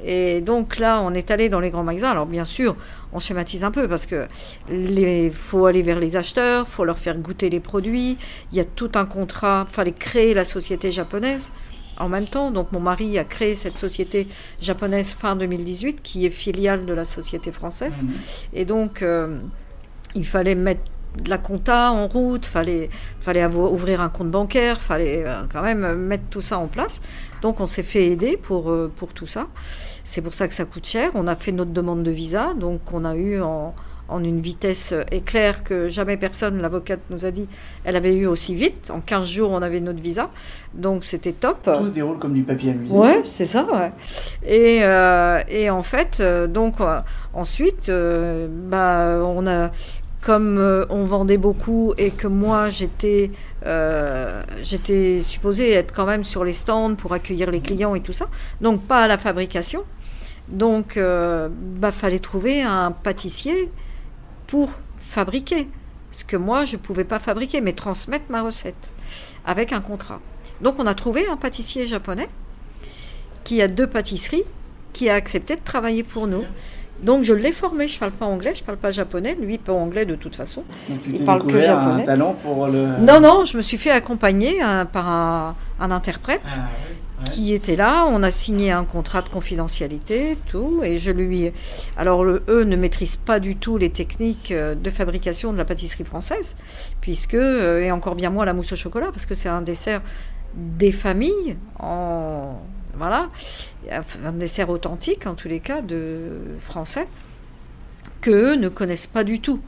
Et 0.04 0.42
donc 0.42 0.78
là, 0.78 1.00
on 1.02 1.14
est 1.14 1.30
allé 1.30 1.48
dans 1.48 1.60
les 1.60 1.70
grands 1.70 1.82
magasins. 1.82 2.10
Alors 2.10 2.26
bien 2.26 2.44
sûr, 2.44 2.76
on 3.12 3.18
schématise 3.18 3.64
un 3.64 3.70
peu 3.70 3.88
parce 3.88 4.06
que 4.06 4.28
il 4.70 5.32
faut 5.32 5.66
aller 5.66 5.82
vers 5.82 5.98
les 5.98 6.16
acheteurs, 6.16 6.68
faut 6.68 6.84
leur 6.84 6.98
faire 6.98 7.16
goûter 7.16 7.48
les 7.48 7.60
produits. 7.60 8.18
Il 8.52 8.58
y 8.58 8.60
a 8.60 8.64
tout 8.64 8.90
un 8.94 9.06
contrat. 9.06 9.64
Il 9.68 9.72
fallait 9.72 9.92
créer 9.92 10.34
la 10.34 10.44
société 10.44 10.92
japonaise 10.92 11.52
en 11.98 12.08
même 12.08 12.26
temps. 12.26 12.50
Donc 12.50 12.72
mon 12.72 12.80
mari 12.80 13.18
a 13.18 13.24
créé 13.24 13.54
cette 13.54 13.78
société 13.78 14.28
japonaise 14.60 15.14
fin 15.14 15.34
2018 15.36 16.02
qui 16.02 16.26
est 16.26 16.30
filiale 16.30 16.84
de 16.84 16.92
la 16.92 17.04
société 17.04 17.52
française. 17.52 18.04
Mmh. 18.04 18.10
Et 18.52 18.64
donc 18.64 19.02
euh, 19.02 19.38
il 20.14 20.26
fallait 20.26 20.54
mettre 20.54 20.82
de 21.22 21.30
la 21.30 21.38
compta 21.38 21.92
en 21.92 22.08
route, 22.08 22.44
fallait 22.44 22.90
fallait 23.20 23.46
ouvrir 23.46 24.00
un 24.00 24.10
compte 24.10 24.30
bancaire, 24.30 24.80
fallait 24.80 25.22
euh, 25.24 25.44
quand 25.50 25.62
même 25.62 25.94
mettre 25.94 26.24
tout 26.30 26.42
ça 26.42 26.58
en 26.58 26.66
place. 26.66 27.00
Donc 27.42 27.60
on 27.60 27.66
s'est 27.66 27.82
fait 27.82 28.06
aider 28.06 28.36
pour, 28.36 28.72
pour 28.96 29.12
tout 29.12 29.26
ça. 29.26 29.46
C'est 30.04 30.22
pour 30.22 30.34
ça 30.34 30.48
que 30.48 30.54
ça 30.54 30.64
coûte 30.64 30.86
cher. 30.86 31.10
On 31.14 31.26
a 31.26 31.34
fait 31.34 31.52
notre 31.52 31.72
demande 31.72 32.02
de 32.02 32.10
visa, 32.10 32.54
donc 32.54 32.80
on 32.92 33.04
a 33.04 33.16
eu 33.16 33.40
en, 33.40 33.74
en 34.08 34.22
une 34.22 34.40
vitesse 34.40 34.94
éclair 35.10 35.64
que 35.64 35.88
jamais 35.88 36.16
personne, 36.16 36.60
l'avocate 36.62 37.00
nous 37.10 37.24
a 37.24 37.30
dit, 37.30 37.48
elle 37.84 37.96
avait 37.96 38.14
eu 38.14 38.26
aussi 38.26 38.54
vite. 38.54 38.90
En 38.94 39.00
15 39.00 39.28
jours, 39.28 39.50
on 39.50 39.62
avait 39.62 39.80
notre 39.80 40.02
visa. 40.02 40.30
Donc 40.74 41.04
c'était 41.04 41.32
top. 41.32 41.62
Tout 41.62 41.86
se 41.86 41.90
déroule 41.90 42.18
comme 42.18 42.34
du 42.34 42.42
papier 42.42 42.70
amusé. 42.70 42.94
Ouais, 42.94 43.22
c'est 43.24 43.46
ça. 43.46 43.66
Ouais. 43.72 43.92
Et, 44.46 44.80
euh, 44.82 45.40
et, 45.48 45.70
en 45.70 45.82
fait, 45.82 46.18
euh, 46.20 46.46
donc 46.46 46.80
euh, 46.80 47.00
ensuite, 47.34 47.88
euh, 47.88 48.48
bah, 48.50 49.20
on 49.24 49.46
a, 49.46 49.70
comme 50.26 50.58
euh, 50.58 50.84
on 50.90 51.04
vendait 51.04 51.38
beaucoup 51.38 51.94
et 51.98 52.10
que 52.10 52.26
moi 52.26 52.68
j'étais 52.68 53.30
euh, 53.64 54.42
j'étais 54.60 55.20
supposée 55.20 55.70
être 55.70 55.94
quand 55.94 56.04
même 56.04 56.24
sur 56.24 56.42
les 56.42 56.52
stands 56.52 56.96
pour 56.96 57.12
accueillir 57.12 57.48
les 57.52 57.60
clients 57.60 57.94
et 57.94 58.00
tout 58.00 58.12
ça, 58.12 58.26
donc 58.60 58.82
pas 58.82 59.04
à 59.04 59.06
la 59.06 59.18
fabrication. 59.18 59.84
Donc, 60.48 60.96
euh, 60.96 61.48
bah, 61.50 61.92
fallait 61.92 62.18
trouver 62.18 62.62
un 62.62 62.90
pâtissier 62.90 63.70
pour 64.48 64.70
fabriquer 64.98 65.68
ce 66.10 66.24
que 66.24 66.36
moi 66.36 66.64
je 66.64 66.76
pouvais 66.76 67.04
pas 67.04 67.20
fabriquer, 67.20 67.60
mais 67.60 67.72
transmettre 67.72 68.24
ma 68.28 68.42
recette 68.42 68.94
avec 69.44 69.72
un 69.72 69.80
contrat. 69.80 70.20
Donc, 70.60 70.76
on 70.78 70.86
a 70.86 70.94
trouvé 70.94 71.28
un 71.28 71.36
pâtissier 71.36 71.86
japonais 71.86 72.28
qui 73.44 73.62
a 73.62 73.68
deux 73.68 73.86
pâtisseries, 73.86 74.44
qui 74.92 75.08
a 75.08 75.14
accepté 75.14 75.54
de 75.54 75.60
travailler 75.62 76.02
pour 76.02 76.26
nous. 76.26 76.44
Donc 77.02 77.24
je 77.24 77.32
l'ai 77.34 77.52
formé, 77.52 77.88
je 77.88 77.98
parle 77.98 78.12
pas 78.12 78.26
anglais, 78.26 78.54
je 78.54 78.62
parle 78.64 78.78
pas 78.78 78.90
japonais, 78.90 79.36
lui 79.40 79.54
il 79.54 79.58
parle 79.58 79.78
anglais 79.78 80.06
de 80.06 80.14
toute 80.14 80.34
façon. 80.34 80.64
Donc 80.88 81.02
tu 81.02 81.10
Il 81.10 81.24
parle 81.24 81.40
que 81.42 81.46
découvert 81.48 81.78
un 81.78 81.84
japonais. 81.84 82.04
talent 82.04 82.34
pour 82.42 82.66
le. 82.68 82.86
Non, 83.00 83.20
non, 83.20 83.44
je 83.44 83.56
me 83.56 83.62
suis 83.62 83.76
fait 83.76 83.90
accompagner 83.90 84.62
euh, 84.64 84.84
par 84.86 85.08
un, 85.10 85.54
un 85.78 85.90
interprète 85.90 86.40
Ah, 86.46 86.60
ouais, 87.20 87.26
ouais. 87.26 87.30
qui 87.34 87.52
était 87.52 87.76
là. 87.76 88.06
On 88.08 88.22
a 88.22 88.30
signé 88.30 88.72
un 88.72 88.84
contrat 88.84 89.20
de 89.20 89.28
confidentialité, 89.28 90.38
tout, 90.46 90.80
et 90.82 90.96
je 90.96 91.10
lui. 91.10 91.52
Alors 91.98 92.24
le, 92.24 92.42
eux 92.48 92.64
ne 92.64 92.76
maîtrisent 92.76 93.18
pas 93.18 93.40
du 93.40 93.56
tout 93.56 93.76
les 93.76 93.90
techniques 93.90 94.50
euh, 94.50 94.74
de 94.74 94.90
fabrication 94.90 95.52
de 95.52 95.58
la 95.58 95.66
pâtisserie 95.66 96.04
française, 96.04 96.56
puisque 97.02 97.34
euh, 97.34 97.80
et 97.80 97.90
encore 97.92 98.14
bien 98.14 98.30
moins 98.30 98.46
la 98.46 98.54
mousse 98.54 98.72
au 98.72 98.76
chocolat, 98.76 99.08
parce 99.12 99.26
que 99.26 99.34
c'est 99.34 99.50
un 99.50 99.60
dessert 99.62 100.00
des 100.54 100.92
familles 100.92 101.58
en 101.78 102.54
voilà, 102.98 103.28
un 104.24 104.32
dessert 104.32 104.70
authentique 104.70 105.26
en 105.26 105.34
tous 105.34 105.48
les 105.48 105.60
cas 105.60 105.82
de 105.82 106.30
français 106.60 107.06
que 108.20 108.30
eux 108.30 108.54
ne 108.56 108.68
connaissent 108.68 109.06
pas 109.06 109.24
du 109.24 109.40
tout. 109.40 109.60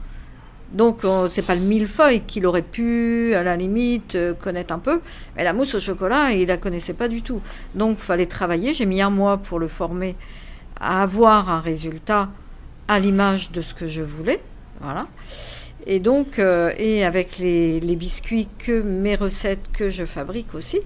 Donc 0.71 1.01
c'est 1.27 1.41
pas 1.41 1.55
le 1.55 1.61
millefeuille 1.61 2.21
qu'il 2.21 2.45
aurait 2.45 2.61
pu 2.61 3.33
à 3.33 3.41
la 3.41 3.57
limite 3.57 4.13
euh, 4.13 4.33
connaître 4.35 4.71
un 4.71 4.77
peu, 4.77 5.01
mais 5.35 5.43
la 5.43 5.51
mousse 5.51 5.73
au 5.73 5.79
chocolat 5.79 6.31
il 6.31 6.47
la 6.47 6.57
connaissait 6.57 6.93
pas 6.93 7.07
du 7.07 7.23
tout. 7.23 7.41
Donc 7.73 7.97
fallait 7.97 8.27
travailler. 8.27 8.73
J'ai 8.75 8.85
mis 8.85 9.01
un 9.01 9.09
mois 9.09 9.37
pour 9.37 9.57
le 9.57 9.67
former 9.67 10.15
à 10.79 11.01
avoir 11.01 11.49
un 11.49 11.59
résultat 11.59 12.29
à 12.87 12.99
l'image 12.99 13.51
de 13.51 13.61
ce 13.61 13.73
que 13.73 13.87
je 13.87 14.03
voulais, 14.03 14.41
voilà. 14.79 15.07
Et 15.87 15.99
donc 15.99 16.37
euh, 16.37 16.71
et 16.77 17.03
avec 17.03 17.39
les 17.39 17.95
biscuits 17.95 18.47
que 18.59 18.81
mes 18.81 19.15
recettes 19.15 19.71
que 19.73 19.89
je 19.89 20.05
fabrique 20.05 20.53
aussi. 20.53 20.79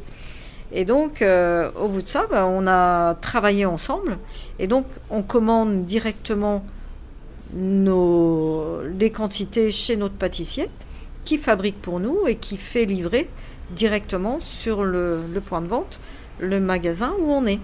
Et 0.73 0.85
donc, 0.85 1.21
euh, 1.21 1.69
au 1.79 1.87
bout 1.87 2.01
de 2.01 2.07
ça, 2.07 2.25
bah, 2.29 2.47
on 2.47 2.65
a 2.65 3.13
travaillé 3.15 3.65
ensemble. 3.65 4.17
Et 4.57 4.65
donc, 4.65 4.85
on 5.11 5.21
commande 5.21 5.85
directement 5.85 6.65
nos, 7.53 8.81
les 8.97 9.11
quantités 9.11 9.71
chez 9.71 9.95
notre 9.95 10.15
pâtissier, 10.15 10.69
qui 11.25 11.37
fabrique 11.37 11.79
pour 11.79 11.99
nous 11.99 12.27
et 12.27 12.35
qui 12.35 12.57
fait 12.57 12.85
livrer 12.85 13.29
directement 13.69 14.39
sur 14.39 14.83
le, 14.83 15.21
point 15.45 15.61
de 15.61 15.67
vente, 15.67 15.99
le 16.39 16.59
magasin 16.59 17.13
où 17.19 17.31
on 17.31 17.45
est. 17.45 17.59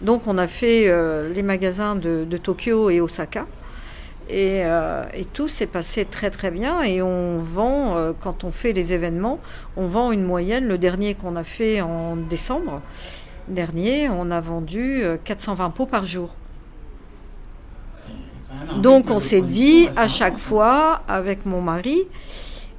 Donc, 0.00 0.28
on 0.28 0.38
a 0.38 0.46
fait 0.46 0.88
euh, 0.88 1.28
les 1.32 1.42
magasins 1.42 1.96
de 1.96 2.36
Tokyo 2.36 2.88
et 2.88 3.00
Osaka. 3.00 3.46
Et, 4.30 4.62
euh, 4.66 5.04
et 5.14 5.24
tout 5.24 5.48
s'est 5.48 5.66
passé 5.66 6.04
très 6.04 6.28
très 6.30 6.50
bien 6.50 6.82
et 6.82 7.00
on 7.00 7.38
vend, 7.38 7.96
euh, 7.96 8.12
quand 8.18 8.44
on 8.44 8.50
fait 8.50 8.72
les 8.74 8.92
événements, 8.92 9.38
on 9.76 9.86
vend 9.86 10.12
une 10.12 10.22
moyenne. 10.22 10.68
Le 10.68 10.76
dernier 10.76 11.14
qu'on 11.14 11.34
a 11.34 11.44
fait 11.44 11.80
en 11.80 12.14
décembre 12.16 12.82
dernier, 13.48 14.10
on 14.10 14.30
a 14.30 14.40
vendu 14.40 15.02
euh, 15.02 15.16
420 15.24 15.70
pots 15.70 15.86
par 15.86 16.04
jour. 16.04 16.34
Donc 18.82 19.10
on 19.10 19.18
s'est 19.18 19.40
dit 19.42 19.88
à 19.96 20.08
chaque 20.08 20.34
hein. 20.34 20.38
fois 20.38 21.02
avec 21.08 21.46
mon 21.46 21.60
mari, 21.62 21.98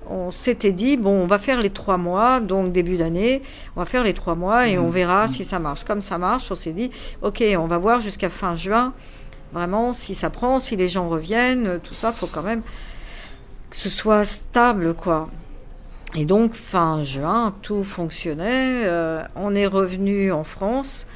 on 0.08 0.30
s'était 0.32 0.72
dit 0.72 0.98
bon 0.98 1.12
on 1.12 1.28
va 1.28 1.40
faire 1.40 1.60
les 1.62 1.70
trois 1.70 1.98
mois, 1.98 2.40
donc 2.40 2.72
début 2.72 2.98
d'année, 2.98 3.42
on 3.76 3.80
va 3.80 3.86
faire 3.86 4.04
les 4.04 4.14
trois 4.14 4.36
mois 4.36 4.68
et 4.68 4.78
on 4.78 4.86
Mhm. 4.88 4.92
verra 4.92 5.28
si 5.28 5.44
ça 5.46 5.58
marche. 5.60 5.84
Comme 5.84 6.02
ça 6.02 6.18
marche, 6.18 6.52
on 6.52 6.56
s'est 6.56 6.74
dit 6.74 6.92
ok 7.22 7.44
on 7.58 7.68
va 7.68 7.78
voir 7.78 8.02
jusqu'à 8.02 8.30
fin 8.30 8.56
juin, 8.56 8.94
vraiment 9.54 9.94
si 9.94 10.16
ça 10.16 10.30
prend, 10.30 10.60
si 10.60 10.76
les 10.76 10.88
gens 10.88 11.10
reviennent, 11.10 11.80
tout 11.84 11.96
ça, 11.96 12.12
faut 12.12 12.28
quand 12.28 12.44
même 12.44 12.62
que 13.70 13.78
ce 13.78 13.90
soit 13.90 14.24
stable 14.24 14.94
quoi. 14.94 15.30
Et 16.16 16.26
donc 16.26 16.54
fin 16.54 17.04
juin, 17.04 17.54
tout 17.62 17.84
fonctionnait. 17.84 18.84
euh, 18.86 19.22
on 19.36 19.54
est 19.54 19.68
revenu 19.68 20.32
en 20.32 20.44
France 20.44 21.08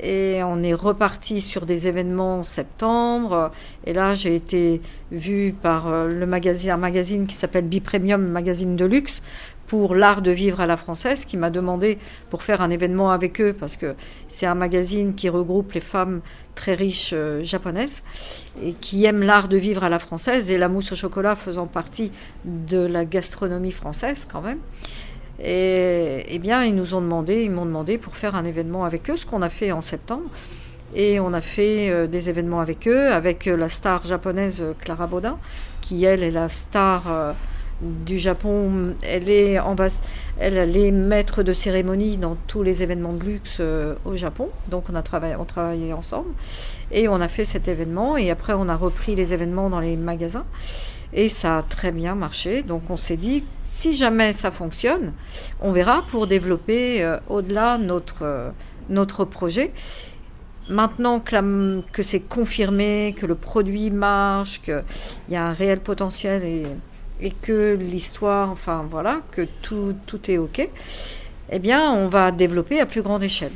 et 0.00 0.40
on 0.42 0.62
est 0.62 0.74
reparti 0.74 1.40
sur 1.40 1.64
des 1.64 1.86
événements 1.86 2.38
en 2.38 2.42
septembre. 2.42 3.52
Et 3.84 3.92
là, 3.92 4.14
j'ai 4.14 4.34
été 4.34 4.80
vue 5.12 5.54
par 5.60 5.86
euh, 5.88 6.08
le 6.08 6.26
magazine, 6.26 6.72
un 6.72 6.76
magazine 6.76 7.26
qui 7.26 7.36
s'appelle 7.36 7.66
Bipremium, 7.66 8.26
magazine 8.26 8.74
de 8.74 8.84
luxe, 8.84 9.22
pour 9.66 9.94
l'art 9.94 10.20
de 10.20 10.32
vivre 10.32 10.60
à 10.60 10.66
la 10.66 10.76
française, 10.76 11.24
qui 11.24 11.36
m'a 11.36 11.50
demandé 11.50 11.98
pour 12.30 12.42
faire 12.42 12.60
un 12.60 12.70
événement 12.70 13.10
avec 13.10 13.40
eux, 13.40 13.54
parce 13.58 13.76
que 13.76 13.94
c'est 14.28 14.46
un 14.46 14.54
magazine 14.54 15.14
qui 15.14 15.28
regroupe 15.28 15.72
les 15.72 15.80
femmes 15.80 16.20
très 16.54 16.74
riches 16.74 17.12
euh, 17.12 17.42
japonaises 17.42 18.02
et 18.60 18.72
qui 18.74 19.04
aiment 19.04 19.22
l'art 19.22 19.48
de 19.48 19.56
vivre 19.56 19.84
à 19.84 19.88
la 19.88 19.98
française 19.98 20.50
et 20.50 20.58
la 20.58 20.68
mousse 20.68 20.92
au 20.92 20.96
chocolat 20.96 21.34
faisant 21.34 21.66
partie 21.66 22.12
de 22.44 22.78
la 22.78 23.04
gastronomie 23.04 23.72
française 23.72 24.26
quand 24.30 24.42
même. 24.42 24.58
Et 25.40 26.24
eh 26.28 26.38
bien, 26.38 26.62
ils 26.62 26.74
nous 26.74 26.94
ont 26.94 27.00
demandé, 27.00 27.42
ils 27.42 27.50
m'ont 27.50 27.66
demandé 27.66 27.98
pour 27.98 28.16
faire 28.16 28.36
un 28.36 28.44
événement 28.44 28.84
avec 28.84 29.10
eux, 29.10 29.16
ce 29.16 29.26
qu'on 29.26 29.42
a 29.42 29.48
fait 29.48 29.72
en 29.72 29.80
septembre. 29.80 30.28
Et 30.94 31.20
on 31.20 31.32
a 31.32 31.40
fait 31.40 31.90
euh, 31.90 32.06
des 32.06 32.28
événements 32.28 32.60
avec 32.60 32.86
eux, 32.86 33.12
avec 33.12 33.46
euh, 33.48 33.56
la 33.56 33.68
star 33.68 34.04
japonaise 34.04 34.62
Clara 34.80 35.06
Baudin, 35.06 35.38
qui 35.80 36.04
elle 36.04 36.22
est 36.22 36.30
la 36.30 36.48
star 36.48 37.34
du 37.82 38.18
Japon. 38.18 38.94
Elle 39.02 39.28
est, 39.28 39.58
ambass- 39.58 40.02
elle, 40.38 40.56
elle 40.56 40.76
est 40.76 40.92
maître 40.92 41.42
de 41.42 41.52
cérémonie 41.52 42.16
dans 42.16 42.36
tous 42.46 42.62
les 42.62 42.82
événements 42.82 43.12
de 43.12 43.24
luxe 43.24 43.58
euh, 43.60 43.94
au 44.04 44.16
Japon. 44.16 44.48
Donc 44.70 44.84
on 44.90 44.94
a 44.94 45.02
travaillé, 45.02 45.36
on 45.36 45.92
ensemble. 45.96 46.30
Et 46.90 47.08
on 47.08 47.20
a 47.20 47.28
fait 47.28 47.44
cet 47.44 47.68
événement. 47.68 48.16
Et 48.16 48.30
après, 48.30 48.52
on 48.54 48.68
a 48.68 48.76
repris 48.76 49.14
les 49.14 49.34
événements 49.34 49.68
dans 49.70 49.80
les 49.80 49.96
magasins. 49.96 50.44
Et 51.12 51.28
ça 51.28 51.58
a 51.58 51.62
très 51.62 51.92
bien 51.92 52.14
marché. 52.14 52.62
Donc 52.62 52.88
on 52.88 52.96
s'est 52.96 53.16
dit, 53.16 53.44
si 53.60 53.94
jamais 53.94 54.32
ça 54.32 54.50
fonctionne, 54.50 55.12
on 55.60 55.72
verra 55.72 56.02
pour 56.10 56.26
développer 56.26 57.02
euh, 57.02 57.18
au-delà 57.28 57.78
notre, 57.78 58.22
euh, 58.22 58.50
notre 58.88 59.24
projet. 59.24 59.72
Maintenant 60.70 61.18
que, 61.18 61.82
que 61.90 62.02
c'est 62.02 62.20
confirmé, 62.20 63.14
que 63.18 63.26
le 63.26 63.34
produit 63.34 63.90
marche, 63.90 64.62
qu'il 64.62 64.84
y 65.28 65.36
a 65.36 65.46
un 65.48 65.52
réel 65.52 65.80
potentiel 65.80 66.44
et, 66.44 66.66
et 67.22 67.30
que 67.30 67.78
l'histoire, 67.80 68.50
enfin 68.50 68.84
voilà, 68.90 69.20
que 69.30 69.46
tout, 69.62 69.94
tout 70.06 70.30
est 70.30 70.38
OK, 70.38 70.68
eh 71.50 71.58
bien 71.60 71.92
on 71.92 72.08
va 72.08 72.32
développer 72.32 72.80
à 72.80 72.86
plus 72.86 73.00
grande 73.00 73.22
échelle. 73.22 73.52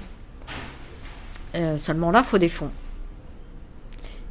Euh, 1.56 1.76
seulement 1.76 2.10
là, 2.12 2.22
il 2.24 2.28
faut 2.28 2.38
des 2.38 2.48
fonds. 2.48 2.70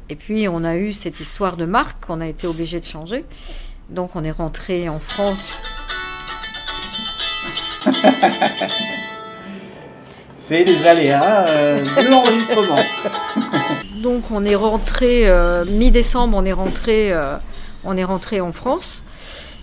Et 0.08 0.16
puis 0.16 0.48
on 0.48 0.64
a 0.64 0.76
eu 0.76 0.92
cette 0.92 1.20
histoire 1.20 1.56
de 1.58 1.66
marque 1.66 2.06
qu'on 2.06 2.20
a 2.22 2.26
été 2.26 2.46
obligé 2.46 2.80
de 2.80 2.84
changer. 2.86 3.26
Donc 3.90 4.16
on 4.16 4.24
est 4.24 4.30
rentré 4.30 4.88
en 4.88 5.00
France. 5.00 5.52
C'est 10.38 10.64
les 10.64 10.86
aléas 10.86 11.46
euh, 11.48 11.82
de 11.84 12.08
l'enregistrement. 12.08 12.78
Donc 14.02 14.30
on 14.30 14.44
est 14.44 14.54
rentré 14.54 15.28
euh, 15.28 15.64
mi-décembre, 15.64 16.38
on 16.38 16.44
est 16.44 16.52
rentré, 16.52 17.12
on 17.84 17.96
est 17.96 18.04
rentré 18.04 18.40
en 18.40 18.52
France. 18.52 19.02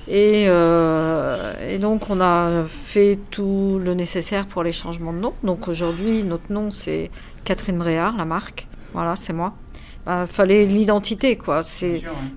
Et, 0.07 0.45
euh, 0.47 1.53
et 1.71 1.79
donc 1.79 2.09
on 2.09 2.19
a 2.19 2.63
fait 2.65 3.17
tout 3.31 3.79
le 3.81 3.93
nécessaire 3.93 4.47
pour 4.47 4.63
les 4.63 4.73
changements 4.73 5.13
de 5.13 5.19
nom. 5.19 5.33
Donc 5.43 5.67
aujourd'hui 5.67 6.23
notre 6.23 6.51
nom 6.51 6.71
c'est 6.71 7.09
Catherine 7.45 7.77
Bréard, 7.77 8.15
la 8.17 8.25
marque. 8.25 8.67
Voilà, 8.93 9.15
c'est 9.15 9.33
moi. 9.33 9.53
Il 10.05 10.25
fallait 10.27 10.65
l'identité 10.65 11.37
quoi. 11.37 11.63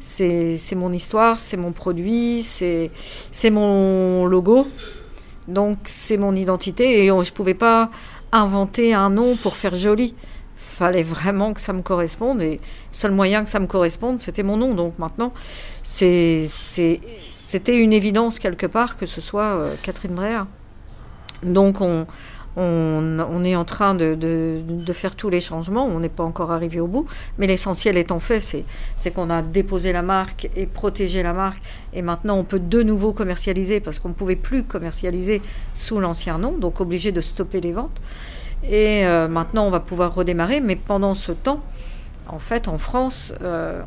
C'est 0.00 0.74
mon 0.76 0.92
histoire, 0.92 1.40
c'est 1.40 1.57
mon 1.57 1.72
produit, 1.72 2.42
c'est 2.44 2.90
mon 3.50 4.26
logo. 4.26 4.68
Donc 5.48 5.79
c'est 5.85 6.16
mon 6.16 6.35
identité 6.35 7.05
et 7.05 7.11
on- 7.11 7.22
je 7.24 7.33
pouvais 7.33 7.55
pas 7.55 7.90
inventer 8.33 8.94
un 8.94 9.11
nom 9.11 9.37
pour 9.37 9.57
faire 9.57 9.74
joli. 9.74 10.14
Fallait 10.57 11.02
vraiment 11.02 11.52
que 11.55 11.61
ça 11.61 11.72
me 11.72 11.83
corresponde 11.83 12.42
et 12.42 12.50
le 12.57 12.59
seul 12.92 13.11
moyen 13.12 13.44
que 13.44 13.50
ça 13.50 13.59
me 13.61 13.66
corresponde, 13.66 14.20
c'était 14.20 14.42
mon 14.42 14.57
nom. 14.57 14.74
Donc 14.74 14.98
maintenant, 14.98 15.33
c'est- 15.83 16.44
c'était 17.46 17.78
une 17.78 17.92
évidence 17.92 18.40
quelque 18.40 18.66
part 18.66 18.96
que 18.96 19.06
ce 19.06 19.21
soit 19.21 19.54
euh, 19.54 19.77
Catherine 19.81 20.16
Bréard. 20.16 20.48
Donc 21.44 21.81
on, 21.81 22.04
on, 22.56 23.44
est 23.44 23.54
en 23.54 23.64
train 23.64 23.94
de, 23.94 24.92
faire 24.92 25.14
tous 25.14 25.31
les 25.31 25.38
changements. 25.38 25.87
On 25.87 26.00
n'est 26.00 26.08
pas 26.08 26.25
encore 26.25 26.50
arrivé 26.50 26.81
au 26.81 26.88
bout, 26.88 27.06
mais 27.38 27.46
l'essentiel 27.46 27.96
étant 27.98 28.18
fait, 28.18 28.40
c'est 28.96 29.10
qu'on 29.12 29.31
a 29.31 29.42
déposé 29.42 29.92
la 29.92 30.02
marque 30.02 30.50
et 30.56 30.66
protégé 30.66 31.23
la 31.23 31.35
marque. 31.35 31.62
Et 31.92 32.02
maintenant, 32.02 32.37
on 32.37 32.42
peut 32.42 32.58
de 32.58 32.83
nouveau 32.83 33.12
commercialiser 33.12 33.79
parce 33.79 34.00
qu'on 34.00 34.08
ne 34.08 34.14
pouvait 34.14 34.35
plus 34.35 34.64
commercialiser 34.64 35.40
sous 35.73 36.00
l'ancien 36.00 36.38
nom, 36.38 36.50
donc 36.50 36.81
obligé 36.81 37.12
de 37.12 37.21
stopper 37.21 37.60
les 37.60 37.73
ventes. 37.73 38.02
Et 38.64 39.06
euh, 39.06 39.29
maintenant, 39.29 39.68
on 39.68 39.71
va 39.71 39.81
pouvoir 39.81 40.12
redémarrer, 40.12 40.60
mais 40.60 40.75
pendant 40.75 41.14
ce 41.14 41.31
temps, 41.31 41.62
en 42.27 42.40
fait, 42.40 42.66
en 42.66 42.79
France, 42.79 43.33
euh, 43.42 43.83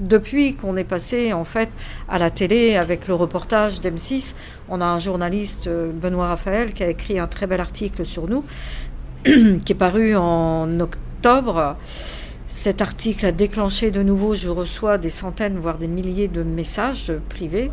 depuis 0.00 0.54
qu'on 0.54 0.76
est 0.76 0.84
passé 0.84 1.32
en 1.32 1.44
fait 1.44 1.70
à 2.08 2.18
la 2.18 2.30
télé 2.30 2.76
avec 2.76 3.06
le 3.06 3.14
reportage 3.14 3.80
d'M6, 3.80 4.34
on 4.68 4.80
a 4.80 4.86
un 4.86 4.98
journaliste, 4.98 5.66
euh, 5.66 5.92
Benoît 5.92 6.28
Raphaël, 6.28 6.72
qui 6.72 6.82
a 6.82 6.88
écrit 6.88 7.18
un 7.18 7.26
très 7.26 7.46
bel 7.46 7.60
article 7.60 8.04
sur 8.06 8.26
nous, 8.26 8.44
qui 9.24 9.72
est 9.72 9.78
paru 9.78 10.16
en 10.16 10.80
octobre. 10.80 11.76
Cet 12.48 12.80
article 12.82 13.26
a 13.26 13.32
déclenché 13.32 13.92
de 13.92 14.02
nouveau, 14.02 14.34
je 14.34 14.48
reçois 14.48 14.98
des 14.98 15.10
centaines, 15.10 15.58
voire 15.58 15.78
des 15.78 15.86
milliers 15.86 16.26
de 16.26 16.42
messages 16.42 17.12
privés 17.28 17.70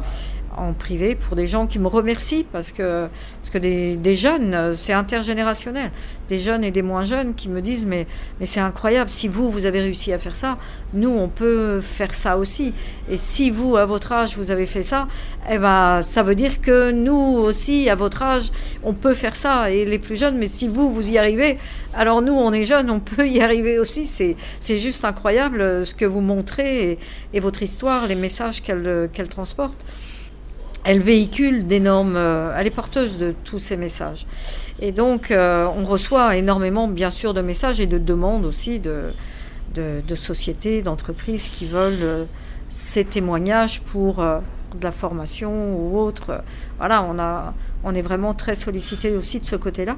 en 0.58 0.74
privé 0.74 1.16
pour 1.16 1.36
des 1.36 1.48
gens 1.48 1.68
qui 1.68 1.80
me 1.80 1.88
remercient 1.88 2.46
parce 2.52 2.72
que, 2.72 3.08
parce 3.40 3.50
que 3.50 3.58
des, 3.58 4.16
jeunes, 4.16 4.76
c'est 4.78 4.94
intergénérationnel, 4.94 5.92
des 6.30 6.40
jeunes 6.40 6.64
et 6.64 6.72
des 6.72 6.82
moins 6.82 7.06
jeunes 7.06 7.36
qui 7.36 7.48
me 7.48 7.62
disent 7.62 7.86
mais, 7.86 8.08
mais 8.40 8.46
c'est 8.46 8.60
incroyable, 8.60 9.10
si 9.10 9.28
vous, 9.28 9.50
vous 9.50 9.66
avez 9.66 9.82
réussi 9.82 10.12
à 10.14 10.20
faire 10.20 10.36
ça, 10.36 10.58
nous, 10.94 11.10
on 11.10 11.28
peut 11.28 11.80
faire 11.80 12.14
ça 12.14 12.38
aussi. 12.38 12.74
Et 13.10 13.18
si 13.18 13.52
vous, 13.52 13.78
à 13.78 13.86
votre 13.86 14.12
âge, 14.12 14.36
vous 14.38 14.52
avez 14.52 14.66
fait 14.66 14.84
ça, 14.84 15.08
eh 15.50 15.58
ben, 15.58 16.02
ça 16.02 16.24
veut 16.24 16.36
dire 16.36 16.62
que 16.62 16.92
nous 16.92 17.14
aussi, 17.14 17.90
à 17.90 17.96
votre 17.96 18.22
âge, 18.24 18.52
on 18.84 18.94
peut 18.94 19.14
faire 19.14 19.36
ça. 19.36 19.72
Et 19.72 19.86
les 19.86 20.00
plus 20.00 20.18
jeunes, 20.18 20.38
mais 20.38 20.48
si 20.48 20.68
vous, 20.68 20.90
vous 20.90 21.12
y 21.12 21.18
arrivez, 21.18 21.58
alors 21.94 22.22
nous, 22.22 22.34
on 22.34 22.52
est 22.54 22.66
jeunes, 22.66 22.90
on 22.90 23.00
peut 23.00 23.28
y 23.28 23.42
arriver 23.42 23.80
aussi. 23.80 24.06
C'est 24.06 24.78
juste 24.78 25.06
incroyable 25.06 25.86
ce 25.86 25.94
que 25.94 26.06
vous 26.06 26.22
montrez 26.22 26.98
et, 27.34 27.40
votre 27.40 27.62
histoire, 27.62 28.08
les 28.08 28.16
messages 28.16 28.62
qu'elle 28.62 29.10
qu'elle 29.14 29.30
transporte 29.30 29.86
elle 30.88 31.02
véhicule 31.02 31.68
d'énormes, 31.68 32.16
euh, 32.16 32.56
elle 32.58 32.66
est 32.66 32.72
porteuse 32.72 33.18
de 33.18 33.36
tous 33.44 33.60
ces 33.60 33.76
messages. 33.76 34.26
Et 34.80 34.94
donc, 34.94 35.32
euh, 35.32 35.68
on 35.78 35.84
reçoit 35.84 36.38
énormément, 36.38 36.88
bien 36.88 37.10
sûr, 37.10 37.34
de 37.34 37.42
messages 37.42 37.82
et 37.82 37.88
de 37.88 37.98
demandes 37.98 38.46
aussi 38.46 38.80
de, 38.80 39.12
de, 39.76 40.16
sociétés, 40.16 40.82
d'entreprises 40.82 41.50
qui 41.50 41.66
veulent 41.66 42.00
euh, 42.02 42.26
ces 42.70 43.04
témoignages 43.04 43.82
pour 43.82 44.16
de 44.18 44.84
la 44.84 44.94
formation 44.94 45.76
ou 45.78 46.00
autre. 46.00 46.42
Voilà, 46.78 47.04
on, 47.04 47.20
a, 47.20 47.54
on 47.88 47.96
est 47.96 48.02
vraiment 48.02 48.34
très 48.34 48.54
sollicité 48.54 49.16
aussi 49.16 49.40
de 49.40 49.46
ce 49.46 49.56
côté-là. 49.56 49.98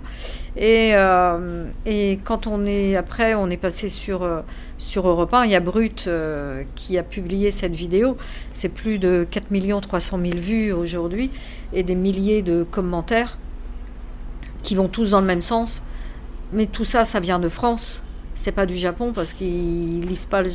Et, 0.55 0.91
euh, 0.93 1.65
et, 1.85 2.17
quand 2.23 2.45
on 2.45 2.63
est 2.65 2.95
après, 2.95 3.33
on 3.33 3.49
est 3.49 3.57
passé 3.57 3.89
sur, 3.89 4.21
euh, 4.21 4.41
sur 4.77 5.07
Europe 5.07 5.33
1, 5.33 5.45
il 5.45 5.51
y 5.51 5.55
a 5.55 5.59
Brut 5.59 6.05
euh, 6.05 6.63
qui 6.75 6.99
a 6.99 7.03
publié 7.03 7.49
cette 7.49 7.75
vidéo. 7.75 8.15
C'est 8.53 8.69
plus 8.69 8.99
de 8.99 9.27
4 9.29 9.81
300 9.81 10.19
000 10.19 10.37
vues 10.37 10.71
aujourd'hui 10.71 11.31
et 11.73 11.81
des 11.81 11.95
milliers 11.95 12.43
de 12.43 12.63
commentaires 12.63 13.39
qui 14.61 14.75
vont 14.75 14.87
tous 14.87 15.11
dans 15.11 15.21
le 15.21 15.27
même 15.27 15.41
sens. 15.41 15.81
Mais 16.53 16.67
tout 16.67 16.85
ça, 16.85 17.05
ça 17.05 17.19
vient 17.19 17.39
de 17.39 17.49
France 17.49 18.03
c'est 18.39 18.53
pas 18.53 18.65
du 18.65 18.75
Japon 18.75 19.11
parce 19.13 19.33
qu'ils 19.33 19.99
lisent 19.99 20.25
pas 20.25 20.41
le 20.41 20.49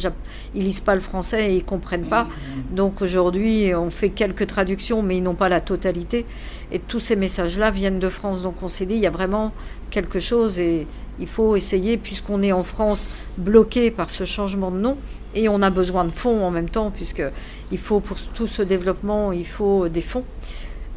ils 0.55 0.65
lisent 0.65 0.81
pas 0.81 0.95
le 0.95 1.03
français 1.03 1.53
et 1.53 1.57
ils 1.57 1.65
comprennent 1.65 2.09
pas. 2.09 2.29
Donc 2.71 3.03
aujourd'hui, 3.03 3.75
on 3.75 3.91
fait 3.91 4.09
quelques 4.09 4.47
traductions, 4.47 5.03
mais 5.03 5.19
ils 5.19 5.23
n'ont 5.23 5.35
pas 5.35 5.51
la 5.51 5.61
totalité. 5.61 6.25
Et 6.73 6.79
tous 6.79 6.99
ces 6.99 7.15
messages-là 7.15 7.71
viennent 7.71 8.01
de 8.01 8.09
France. 8.09 8.43
Donc 8.43 8.63
on 8.63 8.69
s'est 8.69 8.87
dit, 8.87 8.95
il 8.95 9.01
y 9.01 9.07
a 9.07 9.11
vraiment 9.11 9.53
quelque 9.91 10.19
chose 10.19 10.59
et 10.61 10.87
il 11.19 11.27
faut 11.27 11.57
essayer, 11.57 11.99
puisqu'on 11.99 12.43
est 12.43 12.53
en 12.53 12.63
France 12.63 13.11
bloqué 13.37 13.91
par 13.91 14.09
ce 14.09 14.25
changement 14.25 14.71
de 14.71 14.79
nom 14.79 14.97
et 15.35 15.51
on 15.51 15.61
a 15.61 15.69
besoin 15.69 16.07
de 16.07 16.11
fonds 16.11 16.43
en 16.43 16.51
même 16.51 16.71
temps, 16.71 16.91
puisque 16.91 17.23
il 17.71 17.79
faut 17.79 18.01
pour 18.01 18.17
tout 18.33 18.47
ce 18.47 18.63
développement, 18.63 19.31
il 19.31 19.47
faut 19.47 19.91
des 19.91 20.01
fonds. 20.01 20.25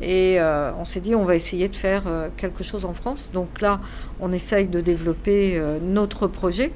Et 0.02 0.40
euh, 0.40 0.72
on 0.80 0.86
s'est 0.86 1.00
dit, 1.00 1.16
on 1.16 1.26
va 1.26 1.36
essayer 1.36 1.68
de 1.68 1.76
faire 1.76 2.04
euh, 2.08 2.30
quelque 2.38 2.64
chose 2.64 2.86
en 2.86 2.94
France. 2.94 3.32
Donc 3.34 3.62
là, 3.62 3.80
on 4.20 4.32
essaye 4.32 4.68
de 4.68 4.80
développer 4.80 5.58
euh, 5.58 5.80
notre 5.82 6.28
projet, 6.28 6.72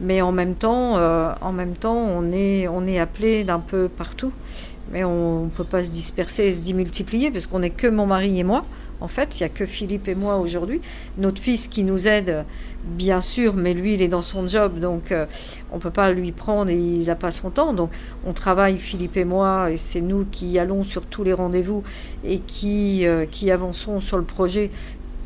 mais 0.00 0.20
en 0.22 0.32
même 0.32 0.54
temps, 0.54 0.94
en 0.94 1.52
même 1.52 1.74
temps 1.74 1.96
on, 1.96 2.32
est, 2.32 2.66
on 2.68 2.86
est 2.86 2.98
appelé 2.98 3.44
d'un 3.44 3.60
peu 3.60 3.88
partout. 3.88 4.32
Mais 4.92 5.02
on 5.02 5.44
ne 5.44 5.50
peut 5.50 5.64
pas 5.64 5.82
se 5.82 5.90
disperser 5.90 6.44
et 6.44 6.52
se 6.52 6.62
démultiplier, 6.64 7.30
parce 7.30 7.46
qu'on 7.46 7.60
n'est 7.60 7.70
que 7.70 7.86
mon 7.86 8.06
mari 8.06 8.38
et 8.38 8.44
moi. 8.44 8.64
En 9.00 9.08
fait, 9.08 9.38
il 9.38 9.42
n'y 9.42 9.46
a 9.46 9.48
que 9.48 9.66
Philippe 9.66 10.08
et 10.08 10.14
moi 10.14 10.36
aujourd'hui. 10.36 10.80
Notre 11.18 11.40
fils 11.40 11.68
qui 11.68 11.84
nous 11.84 12.06
aide, 12.06 12.44
bien 12.84 13.20
sûr, 13.20 13.54
mais 13.54 13.74
lui, 13.74 13.94
il 13.94 14.02
est 14.02 14.08
dans 14.08 14.22
son 14.22 14.46
job, 14.46 14.78
donc 14.78 15.10
euh, 15.10 15.26
on 15.72 15.76
ne 15.76 15.80
peut 15.80 15.90
pas 15.90 16.10
lui 16.12 16.32
prendre 16.32 16.70
et 16.70 16.76
il 16.76 17.06
n'a 17.06 17.14
pas 17.14 17.30
son 17.30 17.50
temps. 17.50 17.72
Donc 17.72 17.90
on 18.26 18.32
travaille, 18.32 18.78
Philippe 18.78 19.16
et 19.16 19.24
moi, 19.24 19.70
et 19.70 19.76
c'est 19.76 20.00
nous 20.00 20.26
qui 20.30 20.58
allons 20.58 20.84
sur 20.84 21.06
tous 21.06 21.24
les 21.24 21.32
rendez-vous 21.32 21.82
et 22.24 22.38
qui, 22.40 23.06
euh, 23.06 23.26
qui 23.26 23.50
avançons 23.50 24.00
sur 24.00 24.18
le 24.18 24.24
projet 24.24 24.70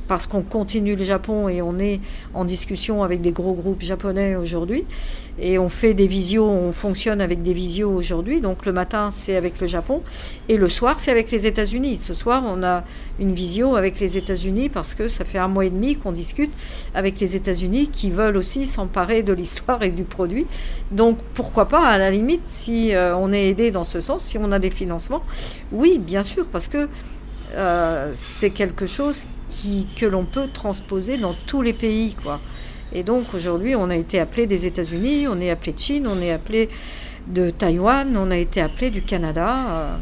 parce 0.06 0.26
qu'on 0.26 0.42
continue 0.42 0.96
le 0.96 1.04
Japon 1.04 1.48
et 1.48 1.60
on 1.60 1.78
est 1.78 2.00
en 2.32 2.44
discussion 2.44 3.02
avec 3.02 3.20
des 3.20 3.32
gros 3.32 3.52
groupes 3.52 3.82
japonais 3.82 4.36
aujourd'hui. 4.36 4.86
Et 5.40 5.58
on 5.58 5.68
fait 5.68 5.94
des 5.94 6.06
visios, 6.06 6.44
on 6.44 6.72
fonctionne 6.72 7.20
avec 7.20 7.42
des 7.42 7.52
visios 7.52 7.90
aujourd'hui. 7.90 8.40
Donc 8.40 8.66
le 8.66 8.72
matin, 8.72 9.10
c'est 9.10 9.36
avec 9.36 9.60
le 9.60 9.66
Japon. 9.66 10.02
Et 10.48 10.56
le 10.56 10.68
soir, 10.68 10.96
c'est 10.98 11.10
avec 11.10 11.30
les 11.30 11.46
États-Unis. 11.46 11.96
Ce 11.96 12.14
soir, 12.14 12.42
on 12.46 12.62
a 12.62 12.84
une 13.20 13.34
visio 13.34 13.76
avec 13.76 14.00
les 14.00 14.18
États-Unis 14.18 14.68
parce 14.68 14.94
que 14.94 15.08
ça 15.08 15.24
fait 15.24 15.38
un 15.38 15.48
mois 15.48 15.64
et 15.64 15.70
demi 15.70 15.96
qu'on 15.96 16.12
discute 16.12 16.52
avec 16.94 17.20
les 17.20 17.36
États-Unis 17.36 17.88
qui 17.88 18.10
veulent 18.10 18.36
aussi 18.36 18.66
s'emparer 18.66 19.22
de 19.22 19.32
l'histoire 19.32 19.82
et 19.82 19.90
du 19.90 20.04
produit. 20.04 20.46
Donc 20.90 21.18
pourquoi 21.34 21.66
pas, 21.68 21.86
à 21.86 21.98
la 21.98 22.10
limite, 22.10 22.42
si 22.46 22.94
euh, 22.94 23.16
on 23.16 23.32
est 23.32 23.48
aidé 23.48 23.70
dans 23.70 23.84
ce 23.84 24.00
sens, 24.00 24.24
si 24.24 24.38
on 24.38 24.50
a 24.52 24.58
des 24.58 24.70
financements 24.70 25.22
Oui, 25.72 25.98
bien 25.98 26.22
sûr, 26.22 26.46
parce 26.46 26.68
que 26.68 26.88
euh, 27.54 28.10
c'est 28.14 28.50
quelque 28.50 28.86
chose 28.86 29.26
qui, 29.48 29.86
que 29.96 30.06
l'on 30.06 30.24
peut 30.24 30.48
transposer 30.52 31.16
dans 31.16 31.34
tous 31.46 31.62
les 31.62 31.72
pays. 31.72 32.14
Quoi. 32.22 32.40
Et 32.92 33.02
donc 33.02 33.34
aujourd'hui, 33.34 33.74
on 33.74 33.90
a 33.90 33.96
été 33.96 34.18
appelé 34.18 34.46
des 34.46 34.66
États-Unis, 34.66 35.26
on 35.28 35.40
est 35.40 35.50
appelé 35.50 35.72
de 35.72 35.78
Chine, 35.78 36.06
on 36.06 36.20
est 36.20 36.32
appelé 36.32 36.68
de 37.26 37.50
Taïwan, 37.50 38.16
on 38.16 38.30
a 38.30 38.36
été 38.36 38.60
appelé 38.60 38.90
du 38.90 39.02
Canada, 39.02 39.56
euh, 39.70 39.96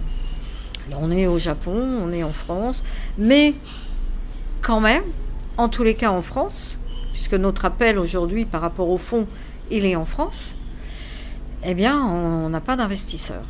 on 0.97 1.11
est 1.11 1.27
au 1.27 1.39
Japon, 1.39 2.01
on 2.05 2.13
est 2.13 2.23
en 2.23 2.33
France, 2.33 2.85
mais 3.19 3.55
quand 4.63 4.81
même, 4.81 5.03
en 5.57 5.69
tous 5.69 5.83
les 5.83 5.95
cas 5.95 6.11
en 6.11 6.23
France, 6.23 6.79
puisque 7.13 7.35
notre 7.35 7.65
appel 7.65 7.99
aujourd'hui 7.99 8.45
par 8.45 8.61
rapport 8.61 8.89
au 8.89 8.99
fond, 8.99 9.27
il 9.71 9.85
est 9.85 9.97
en 9.97 10.05
France, 10.05 10.57
eh 11.65 11.75
bien, 11.75 12.01
on 12.05 12.49
n'a 12.49 12.61
pas 12.61 12.77
d'investisseurs. 12.77 13.47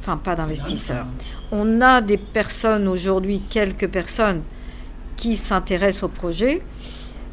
Enfin 0.00 0.16
pas 0.16 0.34
d'investisseurs. 0.34 1.06
On 1.52 1.80
a 1.80 2.00
des 2.00 2.18
personnes 2.18 2.88
aujourd'hui, 2.88 3.40
quelques 3.48 3.86
personnes 3.86 4.42
qui 5.14 5.36
s'intéressent 5.36 6.02
au 6.02 6.08
projet, 6.08 6.60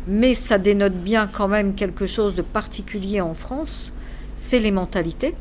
mais 0.10 0.34
ça 0.34 0.58
dénote 0.58 0.96
bien 0.96 1.28
quand 1.28 1.48
même 1.48 1.76
quelque 1.76 2.08
chose 2.08 2.34
de 2.34 2.42
particulier 2.42 3.22
en 3.22 3.36
France, 3.36 3.94
c'est 4.36 4.60
les 4.60 4.72
mentalités. 4.72 5.36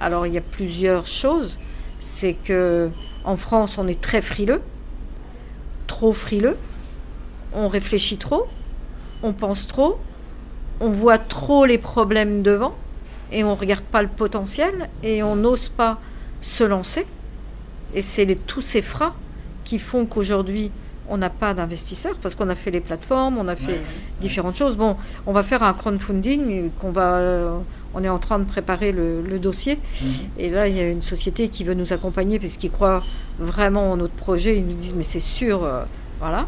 Alors 0.00 0.26
il 0.26 0.32
y 0.32 0.38
a 0.38 0.40
plusieurs 0.40 1.06
choses, 1.06 1.58
c'est 2.00 2.32
que 2.32 2.90
en 3.24 3.36
France 3.36 3.76
on 3.76 3.86
est 3.86 4.00
très 4.00 4.22
frileux, 4.22 4.62
trop 5.86 6.14
frileux, 6.14 6.56
on 7.52 7.68
réfléchit 7.68 8.16
trop, 8.16 8.46
on 9.22 9.34
pense 9.34 9.66
trop, 9.66 9.98
on 10.80 10.90
voit 10.90 11.18
trop 11.18 11.66
les 11.66 11.78
problèmes 11.78 12.42
devant 12.42 12.74
et 13.32 13.44
on 13.44 13.54
regarde 13.54 13.84
pas 13.84 14.02
le 14.02 14.08
potentiel 14.08 14.88
et 15.02 15.22
on 15.22 15.36
n'ose 15.36 15.68
pas 15.68 16.00
se 16.40 16.64
lancer. 16.64 17.06
Et 17.94 18.00
c'est 18.00 18.26
tous 18.46 18.62
ces 18.62 18.80
freins 18.82 19.14
qui 19.62 19.78
font 19.78 20.06
qu'aujourd'hui, 20.06 20.72
on 21.08 21.18
n'a 21.18 21.30
pas 21.30 21.54
d'investisseurs 21.54 22.16
parce 22.20 22.34
qu'on 22.34 22.48
a 22.48 22.54
fait 22.54 22.70
les 22.70 22.80
plateformes, 22.80 23.38
on 23.38 23.48
a 23.48 23.56
fait 23.56 23.80
différentes 24.20 24.56
choses. 24.56 24.76
Bon, 24.76 24.96
on 25.26 25.32
va 25.32 25.42
faire 25.42 25.62
un 25.62 25.72
crowdfunding 25.72 26.70
qu'on 26.80 26.92
va, 26.92 27.60
on 27.94 28.02
est 28.02 28.08
en 28.08 28.18
train 28.18 28.38
de 28.38 28.44
préparer 28.44 28.92
le, 28.92 29.38
dossier. 29.38 29.76
Mhm. 29.76 30.08
Et 30.38 30.50
là, 30.50 30.68
il 30.68 30.76
y 30.76 30.80
a 30.80 30.88
une 30.88 31.02
société 31.02 31.48
qui 31.48 31.64
veut 31.64 31.74
nous 31.74 31.92
accompagner 31.92 32.38
puisqu'ils 32.38 32.70
croient 32.70 33.02
vraiment 33.38 33.92
en 33.92 33.96
notre 33.96 34.14
projet. 34.14 34.56
Ils 34.56 34.66
nous 34.66 34.74
disent, 34.74 34.94
mais 34.94 35.02
c'est 35.02 35.20
sûr, 35.20 35.64
euh, 35.64 35.82
voilà. 36.20 36.46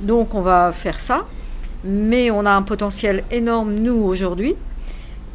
Donc, 0.00 0.34
on 0.34 0.42
va 0.42 0.72
faire 0.72 1.00
ça. 1.00 1.26
Mais 1.84 2.30
on 2.30 2.44
a 2.44 2.50
un 2.50 2.62
potentiel 2.62 3.24
énorme, 3.30 3.74
nous, 3.74 4.02
aujourd'hui. 4.02 4.54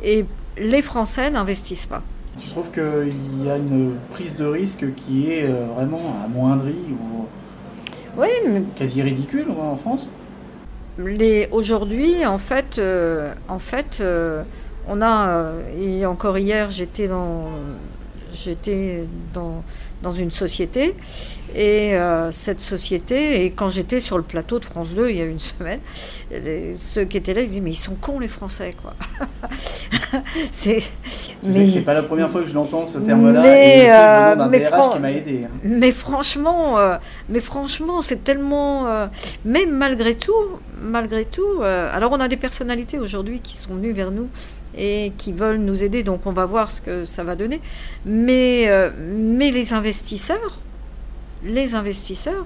Et 0.04 0.26
les 0.58 0.82
Français 0.82 1.30
n'investissent 1.32 1.88
pas. 1.88 2.02
Tu 2.40 2.50
trouves 2.50 2.72
qu'il 2.72 3.46
y 3.46 3.50
a 3.50 3.58
une 3.58 3.94
prise 4.12 4.36
de 4.36 4.46
risque 4.46 4.86
qui 4.96 5.32
est 5.32 5.44
euh, 5.44 5.66
vraiment 5.76 6.20
amoindrie 6.26 6.76
ou 6.92 7.26
quasi 8.76 9.02
ridicule 9.02 9.48
en 9.52 9.76
France. 9.76 10.12
Aujourd'hui, 11.52 12.26
en 12.26 12.38
fait, 12.38 12.78
euh, 12.78 13.34
en 13.48 13.60
fait 13.60 14.00
euh, 14.00 14.44
on 14.88 15.02
a, 15.02 15.54
et 15.76 16.06
encore 16.06 16.38
hier, 16.38 16.70
j'étais 16.70 17.08
dans, 17.08 17.48
j'étais 18.32 19.08
dans, 19.34 19.64
dans 20.04 20.12
une 20.12 20.30
société. 20.30 20.94
Et 21.56 21.96
euh, 21.96 22.32
cette 22.32 22.60
société, 22.60 23.46
et 23.46 23.52
quand 23.52 23.70
j'étais 23.70 24.00
sur 24.00 24.18
le 24.18 24.24
plateau 24.24 24.58
de 24.58 24.66
France 24.66 24.96
2 24.96 25.12
il 25.12 25.18
y 25.18 25.22
a 25.22 25.26
une 25.26 25.40
semaine, 25.40 25.80
ceux 26.76 27.06
qui 27.06 27.18
étaient 27.18 27.34
là, 27.34 27.42
ils 27.42 27.48
disaient 27.48 27.62
Mais 27.62 27.72
ils 27.72 27.76
sont 27.76 27.96
cons 27.96 28.20
les 28.20 28.28
Français, 28.28 28.72
quoi. 28.82 28.96
c'est. 30.52 30.84
Mais... 31.44 31.70
c'est 31.70 31.82
pas 31.82 31.94
la 31.94 32.04
première 32.04 32.30
fois 32.30 32.42
que 32.42 32.48
je 32.48 32.54
l'entends 32.54 32.88
ce 32.88 32.98
terme-là. 32.98 33.42
Mais, 33.44 33.84
et 33.84 33.92
euh, 33.92 34.36
d'un 34.36 34.50
DRH 34.50 34.94
qui 34.94 35.00
m'a 35.00 35.12
aidé. 35.12 35.46
Hein. 35.46 35.58
Mais 35.64 35.92
franchement, 35.92 36.80
euh, 36.80 36.98
mais 37.30 37.40
franchement, 37.40 38.02
c'est 38.02 38.24
tellement. 38.24 39.08
Mais 39.46 39.68
malgré 39.68 40.16
tout, 40.16 40.34
malgré 40.82 41.24
tout, 41.24 41.62
alors 41.62 42.12
on 42.14 42.20
a 42.20 42.28
des 42.28 42.38
personnalités 42.38 42.98
aujourd'hui 42.98 43.40
qui 43.40 43.58
sont 43.58 43.76
venues 43.76 43.94
vers 43.94 44.12
nous 44.12 44.28
et 44.78 45.12
qui 45.18 45.34
veulent 45.34 45.58
nous 45.58 45.84
aider, 45.84 46.04
donc 46.04 46.26
on 46.26 46.32
va 46.32 46.46
voir 46.46 46.72
ce 46.72 46.82
que 46.82 47.06
ça 47.06 47.24
va 47.24 47.36
donner. 47.36 47.62
Mais, 48.06 48.68
mais 49.08 49.52
les 49.52 49.74
investisseurs, 49.74 50.60
les 51.44 51.76
investisseurs, 51.76 52.46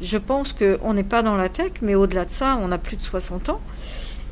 je 0.00 0.18
pense 0.18 0.52
qu'on 0.52 0.94
n'est 0.94 1.02
pas 1.02 1.22
dans 1.22 1.36
la 1.36 1.48
tech, 1.48 1.72
mais 1.82 1.94
au-delà 1.94 2.24
de 2.24 2.30
ça, 2.30 2.58
on 2.62 2.70
a 2.70 2.78
plus 2.78 2.96
de 2.96 3.02
60 3.02 3.48
ans. 3.48 3.60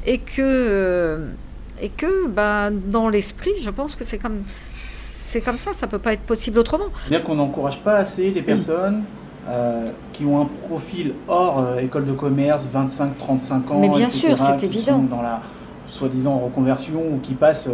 Et 0.07 0.19
que, 0.19 0.43
euh, 0.43 1.31
et 1.81 1.89
que 1.89 2.29
bah, 2.29 2.71
dans 2.71 3.09
l'esprit, 3.09 3.53
je 3.63 3.71
pense 3.71 3.97
que 3.97 4.05
c'est 4.05 4.19
comme, 4.19 4.43
c'est 4.79 5.41
comme 5.41 5.57
ça, 5.57 5.73
ça 5.73 5.87
ne 5.87 5.91
peut 5.91 5.99
pas 5.99 6.13
être 6.13 6.23
possible 6.23 6.59
autrement. 6.59 6.89
Bien 7.09 7.21
qu'on 7.21 7.37
n'encourage 7.37 7.79
pas 7.79 7.97
assez 7.97 8.31
les 8.31 8.43
personnes 8.43 9.05
euh, 9.49 9.91
qui 10.13 10.25
ont 10.27 10.43
un 10.43 10.49
profil 10.69 11.15
hors 11.27 11.61
euh, 11.61 11.79
école 11.79 12.05
de 12.05 12.13
commerce, 12.13 12.69
25-35 12.69 13.53
ans, 13.73 13.81
mais 13.81 13.89
bien 13.89 14.09
sûr, 14.09 14.37
c'est 14.39 14.67
évident. 14.67 14.99
dans 14.99 15.23
la 15.23 15.41
soi-disant 15.95 16.39
reconversion 16.39 17.01
ou 17.15 17.19
qui 17.23 17.35
passent 17.35 17.69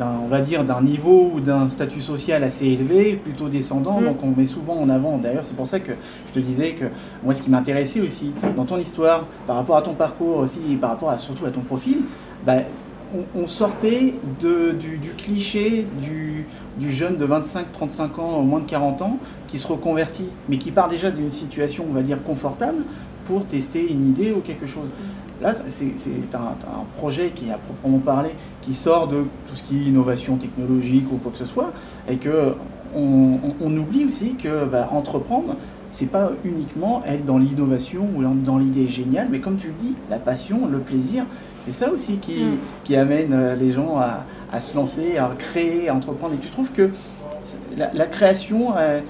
on 0.00 0.28
va 0.28 0.40
dire, 0.40 0.64
d'un 0.64 0.80
niveau 0.80 1.32
ou 1.34 1.40
d'un 1.40 1.68
statut 1.68 2.00
social 2.00 2.44
assez 2.44 2.66
élevé, 2.66 3.16
plutôt 3.16 3.48
descendant. 3.48 4.00
Mm. 4.00 4.04
Donc 4.04 4.16
on 4.22 4.38
met 4.38 4.46
souvent 4.46 4.74
en 4.74 4.88
avant, 4.88 5.18
d'ailleurs, 5.18 5.44
c'est 5.44 5.56
pour 5.56 5.66
ça 5.66 5.80
que 5.80 5.92
je 6.26 6.32
te 6.32 6.38
disais 6.38 6.72
que 6.72 6.86
moi, 7.22 7.34
ce 7.34 7.42
qui 7.42 7.50
m'intéressait 7.50 8.00
aussi 8.00 8.32
dans 8.56 8.64
ton 8.64 8.78
histoire, 8.78 9.26
par 9.46 9.56
rapport 9.56 9.76
à 9.76 9.82
ton 9.82 9.94
parcours 9.94 10.38
aussi, 10.38 10.60
et 10.70 10.76
par 10.76 10.90
rapport 10.90 11.10
à, 11.10 11.18
surtout 11.18 11.46
à 11.46 11.50
ton 11.50 11.60
profil, 11.60 11.98
bah, 12.46 12.56
on, 13.34 13.48
sortait 13.48 14.14
de, 14.40 14.70
du, 14.70 15.10
cliché 15.18 15.84
du, 16.00 16.46
du, 16.78 16.92
jeune 16.92 17.16
de 17.16 17.26
25-35 17.26 18.20
ans, 18.20 18.42
moins 18.42 18.60
de 18.60 18.66
40 18.66 19.02
ans, 19.02 19.18
qui 19.48 19.58
se 19.58 19.66
reconvertit, 19.66 20.28
mais 20.48 20.58
qui 20.58 20.70
part 20.70 20.88
déjà 20.88 21.10
d'une 21.10 21.30
situation, 21.30 21.84
on 21.90 21.92
va 21.92 22.02
dire, 22.02 22.22
confortable 22.22 22.84
pour 23.24 23.46
tester 23.46 23.90
une 23.90 24.10
idée 24.10 24.32
ou 24.32 24.40
quelque 24.40 24.66
chose. 24.66 24.88
Là, 25.40 25.54
c'est 25.68 25.84
un, 26.34 26.84
projet 26.96 27.30
qui, 27.34 27.50
à 27.50 27.56
proprement 27.56 27.98
parler, 27.98 28.30
qui 28.60 28.74
sort 28.74 29.08
de 29.08 29.24
tout 29.48 29.54
ce 29.54 29.62
qui 29.62 29.78
est 29.78 29.84
innovation 29.84 30.36
technologique 30.36 31.06
ou 31.10 31.16
quoi 31.16 31.32
que 31.32 31.38
ce 31.38 31.46
soit, 31.46 31.72
et 32.08 32.16
que 32.16 32.54
on, 32.94 33.76
oublie 33.76 34.04
aussi 34.04 34.34
que 34.34 34.64
bah, 34.64 34.88
entreprendre, 34.92 35.56
c'est 35.90 36.06
pas 36.06 36.30
uniquement 36.44 37.02
être 37.06 37.24
dans 37.24 37.38
l'innovation 37.38 38.06
ou 38.16 38.22
dans 38.22 38.58
l'idée 38.58 38.86
géniale, 38.86 39.28
mais 39.30 39.40
comme 39.40 39.56
tu 39.56 39.68
le 39.68 39.74
dis, 39.80 39.94
la 40.08 40.18
passion, 40.18 40.66
le 40.70 40.78
plaisir, 40.78 41.24
c'est 41.66 41.72
ça 41.72 41.90
aussi 41.90 42.16
qui, 42.18 42.44
mm. 42.44 42.58
qui, 42.84 42.96
amène 42.96 43.32
euh, 43.32 43.54
les 43.56 43.72
gens 43.72 43.98
à, 43.98 44.60
se 44.60 44.76
lancer, 44.76 45.18
à 45.18 45.30
créer, 45.38 45.88
à 45.88 45.94
entreprendre. 45.94 46.34
Et 46.34 46.38
tu 46.38 46.50
trouves 46.50 46.72
que 46.72 46.90
la, 47.76 48.06
création, 48.06 48.74
euh, 48.76 49.00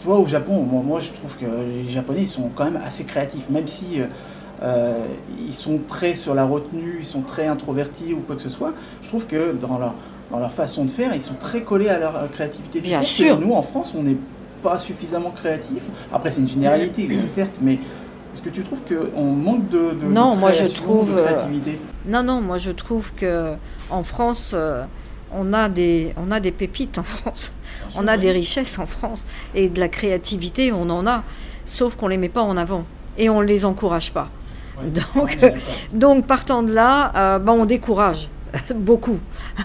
tu 0.00 0.06
vois, 0.06 0.18
au 0.18 0.26
Japon, 0.26 0.62
moi, 0.62 1.00
je 1.00 1.10
trouve 1.10 1.36
que 1.36 1.44
les 1.44 1.88
Japonais, 1.88 2.22
ils 2.22 2.28
sont 2.28 2.50
quand 2.54 2.64
même 2.64 2.80
assez 2.84 3.04
créatifs, 3.04 3.48
même 3.50 3.66
si 3.66 4.00
euh, 4.00 4.06
euh, 4.62 5.04
ils 5.46 5.54
sont 5.54 5.78
très 5.86 6.14
sur 6.14 6.34
la 6.34 6.44
retenue, 6.44 6.98
ils 7.00 7.06
sont 7.06 7.22
très 7.22 7.46
introvertis 7.46 8.12
ou 8.12 8.18
quoi 8.18 8.36
que 8.36 8.42
ce 8.42 8.50
soit. 8.50 8.72
Je 9.02 9.08
trouve 9.08 9.26
que 9.26 9.52
dans 9.52 9.78
leur, 9.78 9.94
dans 10.30 10.38
leur 10.38 10.52
façon 10.52 10.84
de 10.84 10.90
faire, 10.90 11.14
ils 11.14 11.22
sont 11.22 11.34
très 11.34 11.62
collés 11.62 11.88
à 11.88 11.98
leur 11.98 12.30
créativité. 12.30 12.80
Bien 12.80 13.02
sûr. 13.02 13.38
nous, 13.38 13.52
en 13.52 13.62
France, 13.62 13.94
on 13.96 14.02
n'est 14.02 14.18
pas 14.62 14.78
suffisamment 14.78 15.30
créatifs. 15.30 15.88
Après, 16.12 16.30
c'est 16.30 16.40
une 16.40 16.48
généralité, 16.48 17.08
certes, 17.26 17.58
mais 17.62 17.78
est-ce 18.32 18.42
que 18.42 18.50
tu 18.50 18.62
trouves 18.62 18.82
qu'on 18.82 19.24
manque 19.24 19.68
de, 19.68 19.92
de, 20.00 20.06
non, 20.06 20.36
moi 20.36 20.52
je 20.52 20.66
trouve, 20.66 21.16
de 21.16 21.22
créativité? 21.22 21.80
Non, 22.06 22.22
non, 22.22 22.40
moi 22.40 22.58
je 22.58 22.70
trouve 22.70 23.12
que 23.14 23.54
en 23.90 24.02
France, 24.02 24.52
euh, 24.54 24.84
on, 25.34 25.52
a 25.52 25.68
des, 25.68 26.14
on 26.16 26.30
a 26.30 26.38
des 26.38 26.52
pépites 26.52 26.98
en 26.98 27.02
France, 27.02 27.52
on 27.96 28.06
a 28.06 28.16
des 28.16 28.30
richesses 28.30 28.78
en 28.78 28.86
France, 28.86 29.24
et 29.54 29.68
de 29.68 29.80
la 29.80 29.88
créativité, 29.88 30.70
on 30.70 30.90
en 30.90 31.06
a, 31.06 31.24
sauf 31.64 31.96
qu'on 31.96 32.06
ne 32.06 32.12
les 32.12 32.18
met 32.18 32.28
pas 32.28 32.42
en 32.42 32.56
avant, 32.56 32.84
et 33.18 33.28
on 33.30 33.40
ne 33.40 33.46
les 33.46 33.64
encourage 33.64 34.12
pas 34.12 34.28
donc, 34.84 35.38
donc, 35.92 36.26
partant 36.26 36.62
de 36.62 36.72
là, 36.72 37.12
euh, 37.16 37.38
ben, 37.38 37.52
on 37.52 37.66
décourage 37.66 38.28
beaucoup. 38.74 39.18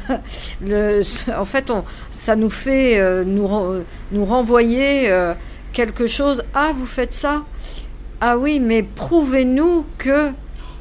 Le, 0.61 1.01
en 1.37 1.45
fait, 1.45 1.71
on, 1.71 1.83
ça 2.11 2.35
nous 2.35 2.49
fait 2.49 2.99
euh, 2.99 3.23
nous, 3.25 3.49
nous 4.11 4.25
renvoyer 4.25 5.09
euh, 5.09 5.33
quelque 5.73 6.07
chose. 6.07 6.43
Ah, 6.53 6.71
vous 6.75 6.85
faites 6.85 7.13
ça? 7.13 7.43
Ah 8.21 8.37
oui, 8.37 8.59
mais 8.59 8.83
prouvez-nous 8.83 9.85
que, 9.97 10.31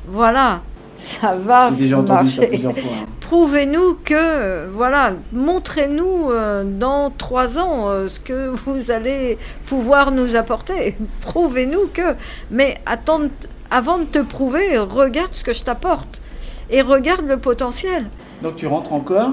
voilà, 0.06 0.62
ça 0.98 1.36
va 1.36 1.70
marcher. 1.70 2.64
Hein. 2.64 2.72
Prouvez-nous 3.20 3.98
que, 4.04 4.68
voilà, 4.68 5.14
montrez-nous 5.32 6.30
dans 6.78 7.10
trois 7.10 7.58
ans 7.58 8.06
ce 8.06 8.20
que 8.20 8.50
vous 8.50 8.90
allez 8.92 9.36
pouvoir 9.66 10.12
nous 10.12 10.36
apporter. 10.36 10.96
Prouvez-nous 11.22 11.88
que. 11.92 12.14
Mais 12.50 12.76
attendre, 12.86 13.30
avant 13.70 13.98
de 13.98 14.04
te 14.04 14.18
prouver, 14.18 14.78
regarde 14.78 15.32
ce 15.32 15.44
que 15.44 15.52
je 15.52 15.64
t'apporte 15.64 16.20
et 16.70 16.82
regarde 16.82 17.26
le 17.26 17.36
potentiel. 17.36 18.06
Donc 18.42 18.56
tu 18.56 18.66
rentres 18.66 18.92
encore 18.92 19.32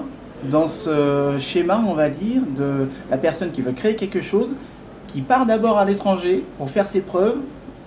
dans 0.49 0.69
ce 0.69 1.35
schéma, 1.39 1.83
on 1.87 1.93
va 1.93 2.09
dire, 2.09 2.41
de 2.55 2.87
la 3.09 3.17
personne 3.17 3.51
qui 3.51 3.61
veut 3.61 3.73
créer 3.73 3.95
quelque 3.95 4.21
chose, 4.21 4.55
qui 5.07 5.21
part 5.21 5.45
d'abord 5.45 5.77
à 5.77 5.85
l'étranger 5.85 6.43
pour 6.57 6.69
faire 6.69 6.87
ses 6.87 7.01
preuves, 7.01 7.37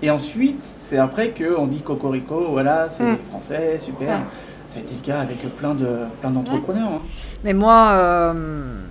et 0.03 0.11
ensuite, 0.11 0.63
c'est 0.81 0.99
après 0.99 1.33
qu'on 1.33 1.67
dit 1.67 1.81
cocorico, 1.81 2.49
voilà, 2.51 2.89
c'est 2.91 3.05
mm. 3.05 3.19
français, 3.31 3.79
super. 3.79 4.21
Ça 4.67 4.79
a 4.79 4.83
été 4.83 4.95
le 4.95 5.01
cas 5.01 5.21
avec 5.21 5.39
plein 5.57 5.75
de 5.75 5.89
plein 6.21 6.31
d'entrepreneurs. 6.31 6.89
Hein. 6.89 7.01
Mais 7.45 7.55
moi, 7.55 7.93
euh, 7.93 8.83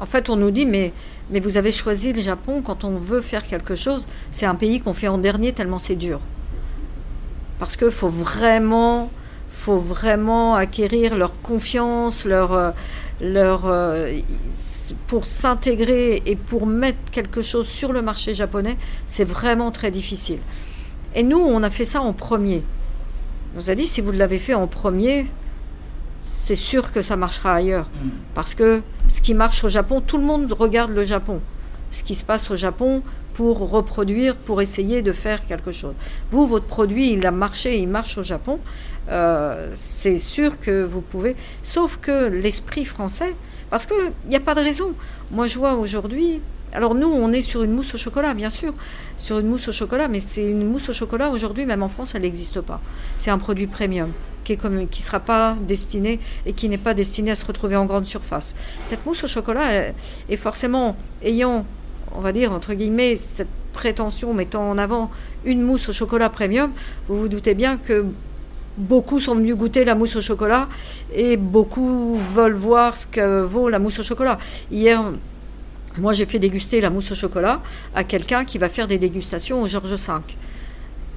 en 0.00 0.06
fait, 0.06 0.30
on 0.30 0.36
nous 0.36 0.50
dit, 0.50 0.66
mais 0.66 0.92
mais 1.30 1.40
vous 1.40 1.56
avez 1.56 1.72
choisi 1.72 2.12
le 2.12 2.22
Japon 2.22 2.62
quand 2.64 2.84
on 2.84 2.96
veut 2.96 3.20
faire 3.20 3.44
quelque 3.44 3.74
chose. 3.74 4.06
C'est 4.30 4.46
un 4.46 4.54
pays 4.54 4.80
qu'on 4.80 4.94
fait 4.94 5.08
en 5.08 5.18
dernier 5.18 5.52
tellement 5.52 5.78
c'est 5.78 5.96
dur. 5.96 6.20
Parce 7.58 7.76
qu'il 7.76 7.90
faut 7.90 8.08
vraiment, 8.08 9.10
faut 9.50 9.78
vraiment 9.78 10.54
acquérir 10.54 11.16
leur 11.16 11.40
confiance, 11.42 12.24
leur, 12.24 12.52
euh, 12.52 12.70
leur, 13.20 13.66
euh, 13.66 14.18
pour 15.06 15.26
s'intégrer 15.26 16.22
et 16.24 16.36
pour 16.36 16.66
mettre 16.66 16.98
quelque 17.10 17.42
chose 17.42 17.66
sur 17.66 17.92
le 17.92 18.02
marché 18.02 18.34
japonais, 18.34 18.76
c'est 19.06 19.24
vraiment 19.24 19.70
très 19.70 19.90
difficile. 19.90 20.38
Et 21.14 21.22
nous, 21.22 21.38
on 21.38 21.62
a 21.62 21.70
fait 21.70 21.84
ça 21.84 22.00
en 22.00 22.12
premier. 22.12 22.62
On 23.54 23.60
nous 23.60 23.70
a 23.70 23.74
dit, 23.74 23.86
si 23.86 24.00
vous 24.00 24.12
l'avez 24.12 24.38
fait 24.38 24.54
en 24.54 24.66
premier, 24.66 25.26
c'est 26.22 26.54
sûr 26.54 26.92
que 26.92 27.02
ça 27.02 27.16
marchera 27.16 27.54
ailleurs. 27.54 27.86
Mm. 27.86 28.08
Parce 28.34 28.54
que 28.54 28.82
ce 29.08 29.20
qui 29.20 29.34
marche 29.34 29.64
au 29.64 29.68
Japon, 29.68 30.00
tout 30.00 30.18
le 30.18 30.24
monde 30.24 30.52
regarde 30.52 30.92
le 30.92 31.04
Japon. 31.04 31.40
Ce 31.90 32.04
qui 32.04 32.14
se 32.14 32.24
passe 32.24 32.50
au 32.50 32.56
Japon, 32.56 33.02
pour 33.34 33.70
reproduire, 33.70 34.34
pour 34.34 34.60
essayer 34.60 35.00
de 35.00 35.12
faire 35.12 35.46
quelque 35.46 35.70
chose. 35.70 35.94
Vous, 36.30 36.46
votre 36.46 36.66
produit, 36.66 37.12
il 37.12 37.24
a 37.24 37.30
marché, 37.30 37.78
il 37.78 37.88
marche 37.88 38.18
au 38.18 38.24
Japon. 38.24 38.58
Euh, 39.10 39.70
c'est 39.74 40.18
sûr 40.18 40.58
que 40.58 40.82
vous 40.82 41.00
pouvez, 41.00 41.36
sauf 41.62 41.98
que 41.98 42.26
l'esprit 42.26 42.84
français, 42.84 43.34
parce 43.70 43.86
qu'il 43.86 44.12
n'y 44.28 44.36
a 44.36 44.40
pas 44.40 44.54
de 44.54 44.60
raison. 44.60 44.92
Moi, 45.30 45.46
je 45.46 45.56
vois 45.56 45.74
aujourd'hui, 45.74 46.40
alors 46.72 46.94
nous, 46.94 47.08
on 47.08 47.32
est 47.32 47.42
sur 47.42 47.62
une 47.62 47.72
mousse 47.72 47.94
au 47.94 47.98
chocolat, 47.98 48.34
bien 48.34 48.50
sûr, 48.50 48.74
sur 49.16 49.38
une 49.38 49.46
mousse 49.46 49.68
au 49.68 49.72
chocolat, 49.72 50.08
mais 50.08 50.20
c'est 50.20 50.46
une 50.46 50.66
mousse 50.68 50.88
au 50.88 50.92
chocolat 50.92 51.30
aujourd'hui, 51.30 51.64
même 51.64 51.82
en 51.82 51.88
France, 51.88 52.14
elle 52.14 52.22
n'existe 52.22 52.60
pas. 52.60 52.80
C'est 53.18 53.30
un 53.30 53.38
produit 53.38 53.66
premium 53.66 54.10
qui 54.56 55.02
sera 55.02 55.20
pas 55.20 55.56
destiné 55.66 56.20
et 56.46 56.52
qui 56.52 56.68
n'est 56.68 56.78
pas 56.78 56.94
destiné 56.94 57.30
à 57.30 57.36
se 57.36 57.44
retrouver 57.44 57.76
en 57.76 57.84
grande 57.84 58.06
surface. 58.06 58.54
Cette 58.84 59.04
mousse 59.04 59.24
au 59.24 59.26
chocolat 59.26 59.92
est 60.28 60.36
forcément 60.36 60.96
ayant 61.22 61.66
on 62.14 62.20
va 62.20 62.32
dire, 62.32 62.52
entre 62.52 62.74
guillemets, 62.74 63.16
cette 63.16 63.48
prétention 63.72 64.34
mettant 64.34 64.68
en 64.68 64.78
avant 64.78 65.10
une 65.44 65.62
mousse 65.62 65.88
au 65.88 65.92
chocolat 65.92 66.28
premium, 66.30 66.72
vous 67.08 67.20
vous 67.20 67.28
doutez 67.28 67.54
bien 67.54 67.76
que 67.76 68.06
beaucoup 68.76 69.20
sont 69.20 69.34
venus 69.34 69.56
goûter 69.56 69.84
la 69.84 69.94
mousse 69.94 70.16
au 70.16 70.20
chocolat 70.20 70.68
et 71.14 71.36
beaucoup 71.36 72.18
veulent 72.34 72.54
voir 72.54 72.96
ce 72.96 73.06
que 73.06 73.42
vaut 73.42 73.68
la 73.68 73.78
mousse 73.78 73.98
au 73.98 74.02
chocolat. 74.02 74.38
Hier, 74.70 75.02
moi 75.98 76.12
j'ai 76.12 76.26
fait 76.26 76.38
déguster 76.38 76.80
la 76.80 76.90
mousse 76.90 77.10
au 77.12 77.14
chocolat 77.14 77.60
à 77.94 78.04
quelqu'un 78.04 78.44
qui 78.44 78.58
va 78.58 78.68
faire 78.68 78.86
des 78.86 78.98
dégustations 78.98 79.62
au 79.62 79.68
Georges 79.68 79.94
V. 79.94 80.12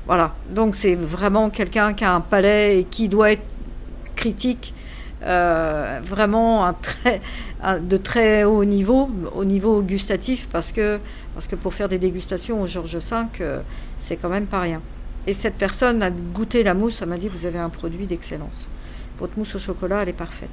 Voilà, 0.07 0.33
donc 0.49 0.75
c'est 0.75 0.95
vraiment 0.95 1.49
quelqu'un 1.49 1.93
qui 1.93 2.03
a 2.03 2.13
un 2.13 2.21
palais 2.21 2.79
et 2.79 2.83
qui 2.83 3.07
doit 3.07 3.31
être 3.31 3.43
critique 4.15 4.73
euh, 5.23 5.99
vraiment 6.03 6.73
de 7.63 7.97
très 7.97 8.43
haut 8.43 8.65
niveau, 8.65 9.09
au 9.35 9.45
niveau 9.45 9.81
gustatif, 9.81 10.47
parce 10.51 10.71
que, 10.71 10.99
parce 11.33 11.47
pour 11.47 11.73
faire 11.73 11.87
des 11.87 11.99
dégustations 11.99 12.61
au 12.61 12.67
Georges 12.67 12.97
V, 12.97 13.15
euh, 13.41 13.61
c'est 13.97 14.15
quand 14.15 14.29
même 14.29 14.47
pas 14.47 14.61
rien. 14.61 14.81
Et 15.27 15.33
cette 15.33 15.55
personne 15.55 16.01
a 16.01 16.09
goûté 16.09 16.63
la 16.63 16.73
mousse, 16.73 17.01
elle 17.03 17.09
m'a 17.09 17.17
dit 17.17 17.29
vous 17.29 17.45
avez 17.45 17.59
un 17.59 17.69
produit 17.69 18.07
d'excellence. 18.07 18.67
Votre 19.19 19.37
mousse 19.37 19.53
au 19.53 19.59
chocolat, 19.59 20.01
elle 20.01 20.09
est 20.09 20.13
parfaite. 20.13 20.49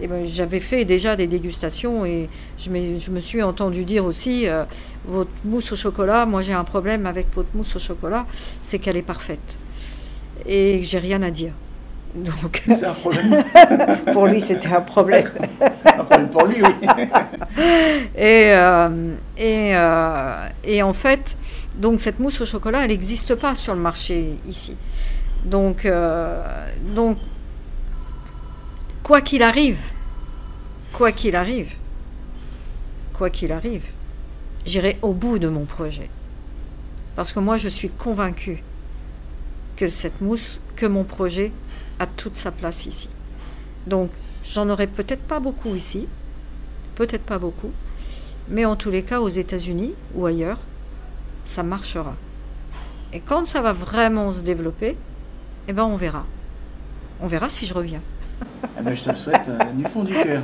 Et 0.00 0.08
ben, 0.08 0.26
j'avais 0.28 0.60
fait 0.60 0.84
déjà 0.84 1.16
des 1.16 1.26
dégustations 1.26 2.04
et 2.04 2.28
je, 2.58 2.70
je 2.98 3.10
me 3.10 3.20
suis 3.20 3.42
entendu 3.42 3.84
dire 3.84 4.04
aussi 4.04 4.46
euh, 4.46 4.64
votre 5.06 5.30
mousse 5.44 5.72
au 5.72 5.76
chocolat, 5.76 6.26
moi 6.26 6.42
j'ai 6.42 6.52
un 6.52 6.64
problème 6.64 7.06
avec 7.06 7.28
votre 7.34 7.48
mousse 7.54 7.76
au 7.76 7.78
chocolat, 7.78 8.26
c'est 8.60 8.78
qu'elle 8.78 8.98
est 8.98 9.02
parfaite. 9.02 9.58
Et 10.44 10.82
j'ai 10.82 10.98
rien 10.98 11.22
à 11.22 11.30
dire. 11.30 11.52
Donc, 12.14 12.62
c'est 12.66 12.84
un 12.84 12.92
problème. 12.92 13.44
pour 14.12 14.26
lui, 14.26 14.40
c'était 14.40 14.68
un 14.68 14.80
problème. 14.80 15.30
un 15.84 16.04
problème 16.04 16.28
pour 16.28 16.46
lui, 16.46 16.62
oui. 16.62 16.88
et, 18.16 18.52
euh, 18.52 19.14
et, 19.36 19.76
euh, 19.76 20.48
et, 20.64 20.82
en 20.82 20.94
fait, 20.94 21.36
donc 21.76 22.00
cette 22.00 22.18
mousse 22.18 22.40
au 22.40 22.46
chocolat, 22.46 22.84
elle 22.84 22.90
n'existe 22.90 23.34
pas 23.34 23.54
sur 23.54 23.74
le 23.74 23.80
marché 23.80 24.38
ici. 24.46 24.76
Donc, 25.44 25.86
donc 26.94 27.18
quoi 29.06 29.20
qu'il 29.20 29.44
arrive, 29.44 29.92
quoi 30.92 31.12
qu'il 31.12 31.36
arrive, 31.36 31.76
quoi 33.12 33.30
qu'il 33.30 33.52
arrive, 33.52 33.84
j'irai 34.64 34.98
au 35.00 35.12
bout 35.12 35.38
de 35.38 35.48
mon 35.48 35.64
projet. 35.64 36.10
Parce 37.14 37.30
que 37.30 37.38
moi, 37.38 37.56
je 37.56 37.68
suis 37.68 37.88
convaincue 37.88 38.64
que 39.76 39.86
cette 39.86 40.20
mousse, 40.20 40.58
que 40.74 40.86
mon 40.86 41.04
projet 41.04 41.52
a 42.00 42.08
toute 42.08 42.34
sa 42.34 42.50
place 42.50 42.86
ici. 42.86 43.08
Donc, 43.86 44.10
j'en 44.42 44.68
aurai 44.70 44.88
peut-être 44.88 45.22
pas 45.22 45.38
beaucoup 45.38 45.76
ici, 45.76 46.08
peut-être 46.96 47.22
pas 47.22 47.38
beaucoup, 47.38 47.70
mais 48.48 48.64
en 48.64 48.74
tous 48.74 48.90
les 48.90 49.04
cas, 49.04 49.20
aux 49.20 49.28
États-Unis 49.28 49.94
ou 50.16 50.26
ailleurs, 50.26 50.58
ça 51.44 51.62
marchera. 51.62 52.16
Et 53.12 53.20
quand 53.20 53.46
ça 53.46 53.60
va 53.62 53.72
vraiment 53.72 54.32
se 54.32 54.42
développer, 54.42 54.96
eh 55.68 55.72
ben, 55.72 55.84
on 55.84 55.94
verra. 55.94 56.26
On 57.20 57.28
verra 57.28 57.48
si 57.48 57.66
je 57.66 57.74
reviens. 57.74 58.02
Ah 58.62 58.82
ben, 58.82 58.94
je 58.94 59.02
te 59.02 59.10
le 59.10 59.16
souhaite 59.16 59.48
euh, 59.48 59.58
du 59.74 59.84
fond 59.84 60.02
du 60.04 60.12
cœur. 60.12 60.42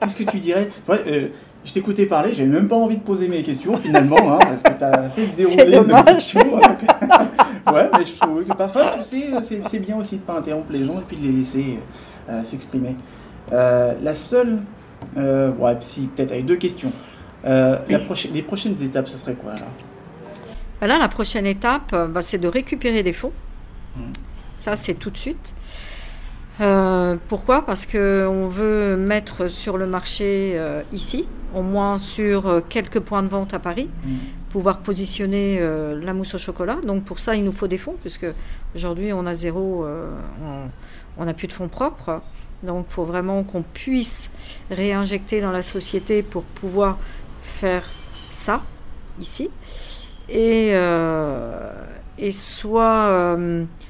Qu'est-ce 0.00 0.16
que 0.16 0.24
tu 0.24 0.38
dirais? 0.38 0.68
Euh, 0.90 1.28
Je 1.64 1.72
t'écoutais 1.72 2.06
parler, 2.06 2.34
j'avais 2.34 2.48
même 2.48 2.68
pas 2.68 2.76
envie 2.76 2.96
de 2.96 3.02
poser 3.02 3.28
mes 3.28 3.42
questions 3.42 3.76
finalement, 3.76 4.34
hein, 4.34 4.38
parce 4.40 4.62
que 4.62 4.78
tu 4.78 4.84
as 4.84 5.10
fait 5.10 5.26
le 5.26 5.32
déroulé 5.32 5.64
de 5.64 6.04
questions. 6.14 6.40
ouais, 7.72 7.90
mais 7.98 8.04
je 8.04 8.18
trouve 8.18 8.44
que 8.44 8.52
parfois, 8.54 8.92
tu 8.96 9.02
sais, 9.02 9.60
c'est 9.68 9.78
bien 9.78 9.96
aussi 9.96 10.16
de 10.16 10.20
ne 10.20 10.26
pas 10.26 10.38
interrompre 10.38 10.72
les 10.72 10.84
gens 10.84 10.98
et 10.98 11.04
puis 11.06 11.16
de 11.16 11.26
les 11.26 11.32
laisser 11.32 11.78
euh, 12.30 12.42
s'exprimer. 12.44 12.94
la 13.50 14.14
seule, 14.14 14.58
ouais, 15.16 15.76
si, 15.80 16.02
peut-être 16.06 16.32
avec 16.32 16.46
deux 16.46 16.56
questions. 16.56 16.92
La 17.44 17.98
prochaine, 18.04 18.32
les 18.34 18.42
prochaines 18.42 18.80
étapes, 18.82 19.08
ce 19.08 19.16
serait 19.16 19.34
quoi 19.34 19.52
alors? 19.52 19.68
Ben 20.80 20.86
Là, 20.86 20.98
la 20.98 21.08
prochaine 21.08 21.46
étape, 21.46 21.94
bah, 22.10 22.22
c'est 22.22 22.38
de 22.38 22.48
récupérer 22.48 23.02
des 23.02 23.12
fonds. 23.12 23.32
Mmh. 23.96 24.00
Ça, 24.54 24.76
c'est 24.76 24.94
tout 24.94 25.10
de 25.10 25.16
suite. 25.16 25.54
Euh, 26.60 27.16
pourquoi? 27.28 27.64
Parce 27.64 27.86
qu'on 27.86 28.48
veut 28.48 28.96
mettre 28.96 29.48
sur 29.48 29.78
le 29.78 29.86
marché 29.86 30.52
euh, 30.56 30.82
ici, 30.92 31.28
au 31.54 31.62
moins 31.62 31.98
sur 31.98 32.46
euh, 32.46 32.60
quelques 32.66 33.00
points 33.00 33.22
de 33.22 33.28
vente 33.28 33.54
à 33.54 33.58
Paris, 33.58 33.88
mm. 34.04 34.16
pouvoir 34.50 34.78
positionner 34.78 35.60
la 35.60 36.12
mousse 36.14 36.34
au 36.34 36.38
chocolat. 36.38 36.78
Donc 36.84 37.04
pour 37.04 37.20
ça, 37.20 37.36
il 37.36 37.44
nous 37.44 37.52
faut 37.52 37.68
des 37.68 37.78
fonds, 37.78 37.96
puisque 38.00 38.26
aujourd'hui 38.74 39.12
on 39.12 39.26
a 39.26 39.34
zéro, 39.34 39.86
on 41.18 41.24
n'a 41.24 41.34
plus 41.34 41.48
de 41.48 41.52
fonds 41.52 41.68
propres. 41.68 42.22
Donc 42.62 42.86
il 42.88 42.92
faut 42.92 43.04
vraiment 43.04 43.44
qu'on 43.44 43.62
puisse 43.62 44.30
réinjecter 44.70 45.40
dans 45.40 45.52
la 45.52 45.62
société 45.62 46.22
pour 46.22 46.42
pouvoir 46.42 46.98
faire 47.42 47.84
ça 48.30 48.62
ici. 49.20 49.50
Et, 50.30 50.72
et 52.18 52.32
soit, 52.32 53.36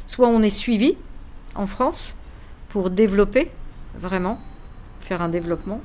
soit 0.08 0.28
on 0.28 0.42
est 0.42 0.50
suivi 0.50 0.96
en 1.54 1.68
France, 1.68 2.16
pour 2.68 2.90
développer 2.90 3.50
vraiment, 3.98 4.40
faire 5.00 5.22
un 5.22 5.28
développement, 5.28 5.80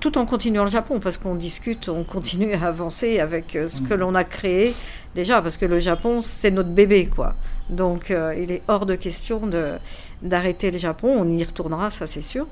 tout 0.00 0.16
en 0.16 0.26
continuant 0.26 0.64
le 0.64 0.70
Japon, 0.70 1.00
parce 1.00 1.18
qu'on 1.18 1.34
discute, 1.34 1.88
on 1.88 2.04
continue 2.04 2.54
à 2.54 2.66
avancer 2.66 3.18
avec 3.18 3.56
euh, 3.56 3.68
ce 3.68 3.82
que 3.82 3.94
mm. 3.94 3.98
l'on 3.98 4.14
a 4.14 4.24
créé 4.24 4.74
déjà, 5.14 5.42
parce 5.42 5.56
que 5.56 5.66
le 5.66 5.80
Japon, 5.80 6.20
c'est 6.20 6.50
notre 6.50 6.70
bébé, 6.70 7.06
quoi. 7.06 7.34
Donc, 7.68 8.10
euh, 8.10 8.34
il 8.38 8.52
est 8.52 8.62
hors 8.68 8.86
de 8.86 8.94
question 8.94 9.46
de, 9.46 9.72
d'arrêter 10.22 10.70
le 10.70 10.78
Japon. 10.78 11.14
On 11.18 11.28
y 11.28 11.42
retournera, 11.42 11.90
ça 11.90 12.06
c'est 12.06 12.22
sûr. 12.22 12.46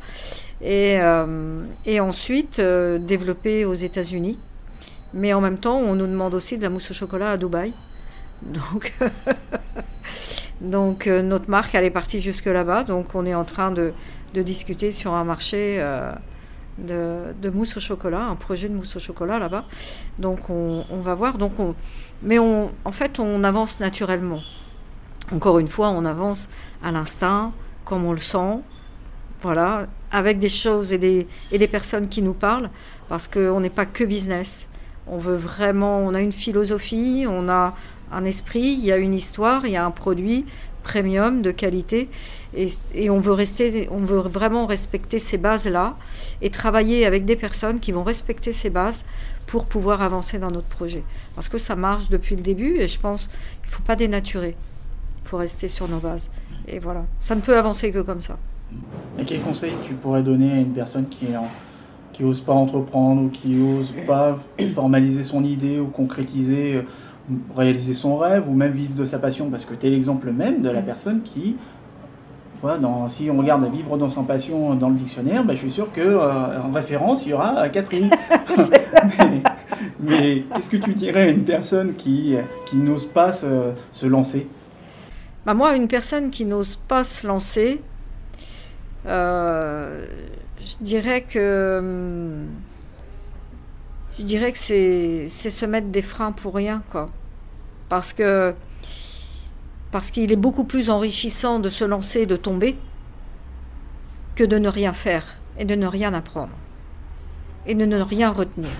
Et, 0.60 0.96
euh, 1.00 1.64
et 1.86 2.00
ensuite, 2.00 2.60
développer 2.60 3.64
aux 3.64 3.74
États-Unis. 3.74 4.38
Mais 5.14 5.32
en 5.32 5.40
même 5.40 5.58
temps, 5.58 5.76
on 5.76 5.94
nous 5.94 6.06
demande 6.06 6.34
aussi 6.34 6.58
de 6.58 6.62
la 6.62 6.68
mousse 6.68 6.90
au 6.90 6.94
chocolat 6.94 7.32
à 7.32 7.36
Dubaï. 7.36 7.72
Donc, 8.42 8.92
Donc 10.60 11.06
euh, 11.06 11.22
notre 11.22 11.48
marque, 11.48 11.74
elle 11.74 11.84
est 11.84 11.90
partie 11.90 12.20
jusque 12.20 12.46
là-bas. 12.46 12.84
Donc 12.84 13.14
on 13.14 13.24
est 13.26 13.34
en 13.34 13.44
train 13.44 13.70
de, 13.70 13.92
discuter 14.34 14.90
sur 14.90 15.14
un 15.14 15.24
marché 15.24 15.76
euh, 15.80 16.12
de, 16.78 17.50
mousse 17.50 17.76
au 17.76 17.80
chocolat, 17.80 18.24
un 18.24 18.36
projet 18.36 18.68
de 18.68 18.74
mousse 18.74 18.96
au 18.96 19.00
chocolat 19.00 19.38
là-bas. 19.38 19.64
Donc 20.18 20.50
on, 20.50 20.84
va 21.00 21.14
voir. 21.14 21.38
Donc 21.38 21.52
mais 22.22 22.38
on, 22.38 22.70
en 22.84 22.92
fait, 22.92 23.18
on 23.18 23.42
avance 23.44 23.80
naturellement. 23.80 24.40
Encore 25.32 25.58
une 25.58 25.68
fois, 25.68 25.90
on 25.90 26.04
avance 26.04 26.48
à 26.82 26.92
l'instinct, 26.92 27.52
comme 27.84 28.04
on 28.04 28.12
le 28.12 28.18
sent. 28.18 28.58
Voilà, 29.42 29.86
avec 30.10 30.38
des 30.38 30.50
choses 30.50 30.92
et 30.92 30.98
des, 30.98 31.26
et 31.50 31.56
des 31.56 31.68
personnes 31.68 32.10
qui 32.10 32.20
nous 32.20 32.34
parlent, 32.34 32.68
parce 33.08 33.26
qu'on 33.26 33.60
n'est 33.60 33.70
pas 33.70 33.86
que 33.86 34.04
business. 34.04 34.68
On 35.06 35.16
veut 35.16 35.36
vraiment, 35.36 36.00
on 36.00 36.12
a 36.12 36.20
une 36.20 36.32
philosophie, 36.32 37.24
on 37.26 37.48
a 37.48 37.74
un 38.12 38.24
esprit, 38.24 38.76
il 38.78 38.84
y 38.84 38.92
a 38.92 38.96
une 38.96 39.14
histoire, 39.14 39.66
il 39.66 39.72
y 39.72 39.76
a 39.76 39.84
un 39.84 39.90
produit 39.90 40.44
premium 40.82 41.42
de 41.42 41.50
qualité 41.50 42.08
et, 42.54 43.10
on 43.10 43.20
veut 43.20 43.32
rester 43.32 43.88
on 43.90 43.98
veut 43.98 44.18
vraiment 44.18 44.66
respecter 44.66 45.18
ces 45.18 45.36
bases 45.36 45.68
là 45.68 45.96
et 46.40 46.50
travailler 46.50 47.06
avec 47.06 47.24
des 47.24 47.36
personnes 47.36 47.80
qui 47.80 47.92
vont 47.92 48.02
respecter 48.02 48.52
ces 48.52 48.70
bases 48.70 49.04
pour 49.46 49.66
pouvoir 49.66 50.02
avancer 50.02 50.38
dans 50.38 50.50
notre 50.50 50.66
projet. 50.66 51.04
Parce 51.34 51.48
que 51.48 51.58
ça 51.58 51.76
marche 51.76 52.08
depuis 52.08 52.36
le 52.36 52.42
début 52.42 52.76
et 52.78 52.88
je 52.88 52.98
pense 52.98 53.28
qu'il 53.62 53.70
faut 53.70 53.82
pas 53.82 53.96
dénaturer. 53.96 54.56
Il 55.24 55.28
faut 55.28 55.36
rester 55.36 55.68
sur 55.68 55.88
nos 55.88 55.98
bases. 55.98 56.30
Et 56.66 56.78
voilà. 56.78 57.04
Ça 57.18 57.34
ne 57.34 57.40
peut 57.40 57.56
avancer 57.56 57.92
que 57.92 58.00
comme 58.00 58.22
ça. 58.22 58.38
Et 59.18 59.24
quel 59.24 59.40
conseil 59.40 59.72
tu 59.82 59.94
pourrais 59.94 60.22
donner 60.22 60.52
à 60.52 60.56
une 60.56 60.72
personne 60.72 61.08
qui 61.08 61.26
est 61.26 61.36
qui 62.12 62.24
ose 62.24 62.40
pas 62.40 62.52
entreprendre 62.52 63.22
ou 63.22 63.28
qui 63.28 63.60
ose 63.60 63.92
pas 64.06 64.38
formaliser 64.74 65.22
son 65.22 65.44
idée 65.44 65.78
ou 65.78 65.86
concrétiser 65.86 66.74
euh, 66.74 66.82
réaliser 67.56 67.94
son 67.94 68.16
rêve 68.16 68.48
ou 68.48 68.54
même 68.54 68.72
vivre 68.72 68.94
de 68.94 69.04
sa 69.04 69.18
passion, 69.18 69.50
parce 69.50 69.64
que 69.64 69.74
tu 69.74 69.86
es 69.86 69.90
l'exemple 69.90 70.30
même 70.30 70.62
de 70.62 70.70
la 70.70 70.80
mm. 70.80 70.84
personne 70.84 71.22
qui, 71.22 71.56
dans, 72.62 73.08
si 73.08 73.30
on 73.30 73.38
regarde 73.38 73.70
vivre 73.72 73.96
dans 73.96 74.08
sa 74.08 74.22
passion 74.22 74.74
dans 74.74 74.88
le 74.88 74.94
dictionnaire, 74.94 75.44
ben, 75.44 75.54
je 75.54 75.60
suis 75.60 75.70
sûr 75.70 75.92
que 75.92 76.00
euh, 76.00 76.60
en 76.60 76.70
référence, 76.72 77.24
il 77.24 77.30
y 77.30 77.32
aura 77.32 77.68
Catherine. 77.68 78.10
mais, 80.00 80.44
qu'est-ce 80.54 80.68
que 80.68 80.76
tu 80.76 80.92
dirais 80.92 81.22
à 81.22 81.28
une 81.28 81.44
personne 81.44 81.94
qui, 81.94 82.36
qui 82.66 82.76
n'ose 82.76 83.06
pas 83.06 83.32
se, 83.32 83.72
se 83.92 84.06
lancer? 84.06 84.46
Bah 85.46 85.54
Moi, 85.54 85.74
une 85.76 85.88
personne 85.88 86.30
qui 86.30 86.44
n'ose 86.44 86.76
pas 86.76 87.02
se 87.02 87.26
lancer, 87.26 87.80
euh, 89.06 90.04
je 90.58 90.84
dirais 90.84 91.22
que... 91.22 91.78
Hum, 91.78 92.46
je 94.18 94.24
dirais 94.24 94.52
que 94.52 94.58
c'est 94.58 95.26
se 95.28 95.64
mettre 95.64 95.86
des 95.86 96.02
freins 96.02 96.32
pour 96.32 96.54
rien, 96.54 96.82
quoi 96.90 97.08
parce 97.90 98.14
qu'il 98.14 98.54
est 100.32 100.36
beaucoup 100.36 100.64
plus 100.64 100.88
enrichissant 100.88 101.58
de 101.58 101.68
se 101.68 101.84
lancer, 101.84 102.24
de 102.24 102.36
tomber, 102.36 102.78
que 104.36 104.44
de 104.44 104.56
ne 104.56 104.68
rien 104.68 104.94
faire 104.94 105.36
et 105.58 105.66
de 105.66 105.74
ne 105.74 105.86
rien 105.86 106.14
apprendre 106.14 106.54
et 107.66 107.74
de 107.74 107.84
ne 107.84 108.00
rien 108.00 108.30
retenir. 108.30 108.70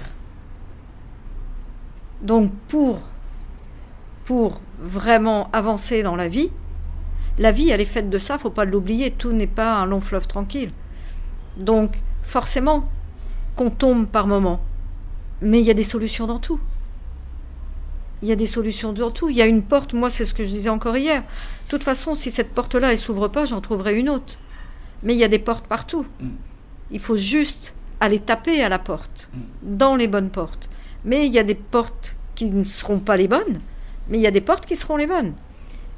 Donc 2.23 2.53
pour 2.69 3.01
pour 4.25 4.61
vraiment 4.79 5.51
avancer 5.53 6.03
dans 6.03 6.15
la 6.15 6.29
vie, 6.29 6.51
la 7.39 7.51
vie 7.51 7.71
elle 7.71 7.81
est 7.81 7.85
faite 7.85 8.11
de 8.11 8.19
ça, 8.19 8.39
faut 8.39 8.51
pas 8.51 8.65
l'oublier, 8.65 9.11
tout 9.11 9.33
n'est 9.33 9.47
pas 9.47 9.75
un 9.77 9.87
long 9.87 10.01
fleuve 10.01 10.29
tranquille. 10.29 10.71
Donc 11.57 12.01
forcément 12.23 12.89
qu'on 13.57 13.71
tombe 13.71 14.07
par 14.07 14.29
moments, 14.29 14.61
mais 15.43 15.61
il 15.61 15.67
y 15.67 15.71
a 15.71 15.75
des 15.75 15.85
solutions 15.85 16.27
dans 16.27 16.39
tout 16.39 16.61
il 18.23 18.29
y 18.29 18.33
a 18.33 18.37
des 18.37 18.47
solutions 18.47 18.93
dans 18.93 19.11
tout. 19.11 19.29
Il 19.29 19.37
y 19.37 19.43
a 19.43 19.47
une 19.47 19.63
porte, 19.63 19.95
moi 19.95 20.11
c'est 20.11 20.25
ce 20.25 20.35
que 20.35 20.45
je 20.45 20.51
disais 20.51 20.69
encore 20.69 20.97
hier. 20.97 21.23
De 21.23 21.71
toute 21.71 21.85
façon, 21.85 22.15
si 22.15 22.31
cette 22.31 22.53
porte-là, 22.53 22.93
elle 22.93 22.99
s'ouvre 22.99 23.29
pas, 23.29 23.45
j'en 23.45 23.61
trouverai 23.61 23.99
une 23.99 24.11
autre. 24.11 24.39
Mais 25.03 25.15
il 25.15 25.19
y 25.19 25.25
a 25.25 25.29
des 25.29 25.39
portes 25.39 25.67
partout. 25.67 26.07
Mm. 26.21 26.29
Il 26.91 27.01
faut 27.01 27.17
juste 27.17 27.75
aller 28.01 28.19
taper 28.19 28.63
à 28.63 28.69
la 28.69 28.79
porte, 28.79 29.31
mm. 29.33 29.77
dans 29.77 29.97
les 29.97 30.09
bonnes 30.09 30.31
portes. 30.31 30.69
Mais 31.05 31.27
il 31.27 31.33
y 31.33 31.39
a 31.39 31.45
des 31.45 31.55
portes 31.55 32.17
qui 32.35 32.51
ne 32.51 32.65
seront 32.65 32.99
pas 32.99 33.17
les 33.17 33.29
bonnes, 33.29 33.61
mais 34.09 34.19
il 34.19 34.23
y 34.23 34.27
a 34.27 34.31
des 34.31 34.41
portes 34.41 34.67
qui 34.67 34.77
seront 34.77 34.97
les 34.97 35.07
bonnes. 35.07 35.35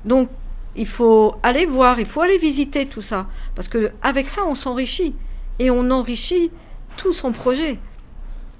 Donc, 0.04 0.28
il 0.74 0.86
faut 0.86 1.34
aller 1.42 1.66
voir, 1.66 2.00
il 2.00 2.06
faut 2.06 2.20
aller 2.22 2.38
visiter 2.38 2.86
tout 2.86 3.02
ça. 3.02 3.26
Parce 3.54 3.68
que 3.68 3.92
avec 4.02 4.28
ça, 4.28 4.42
on 4.46 4.54
s'enrichit. 4.54 5.14
Et 5.58 5.70
on 5.70 5.90
enrichit 5.90 6.50
tout 6.96 7.12
son 7.12 7.32
projet. 7.32 7.78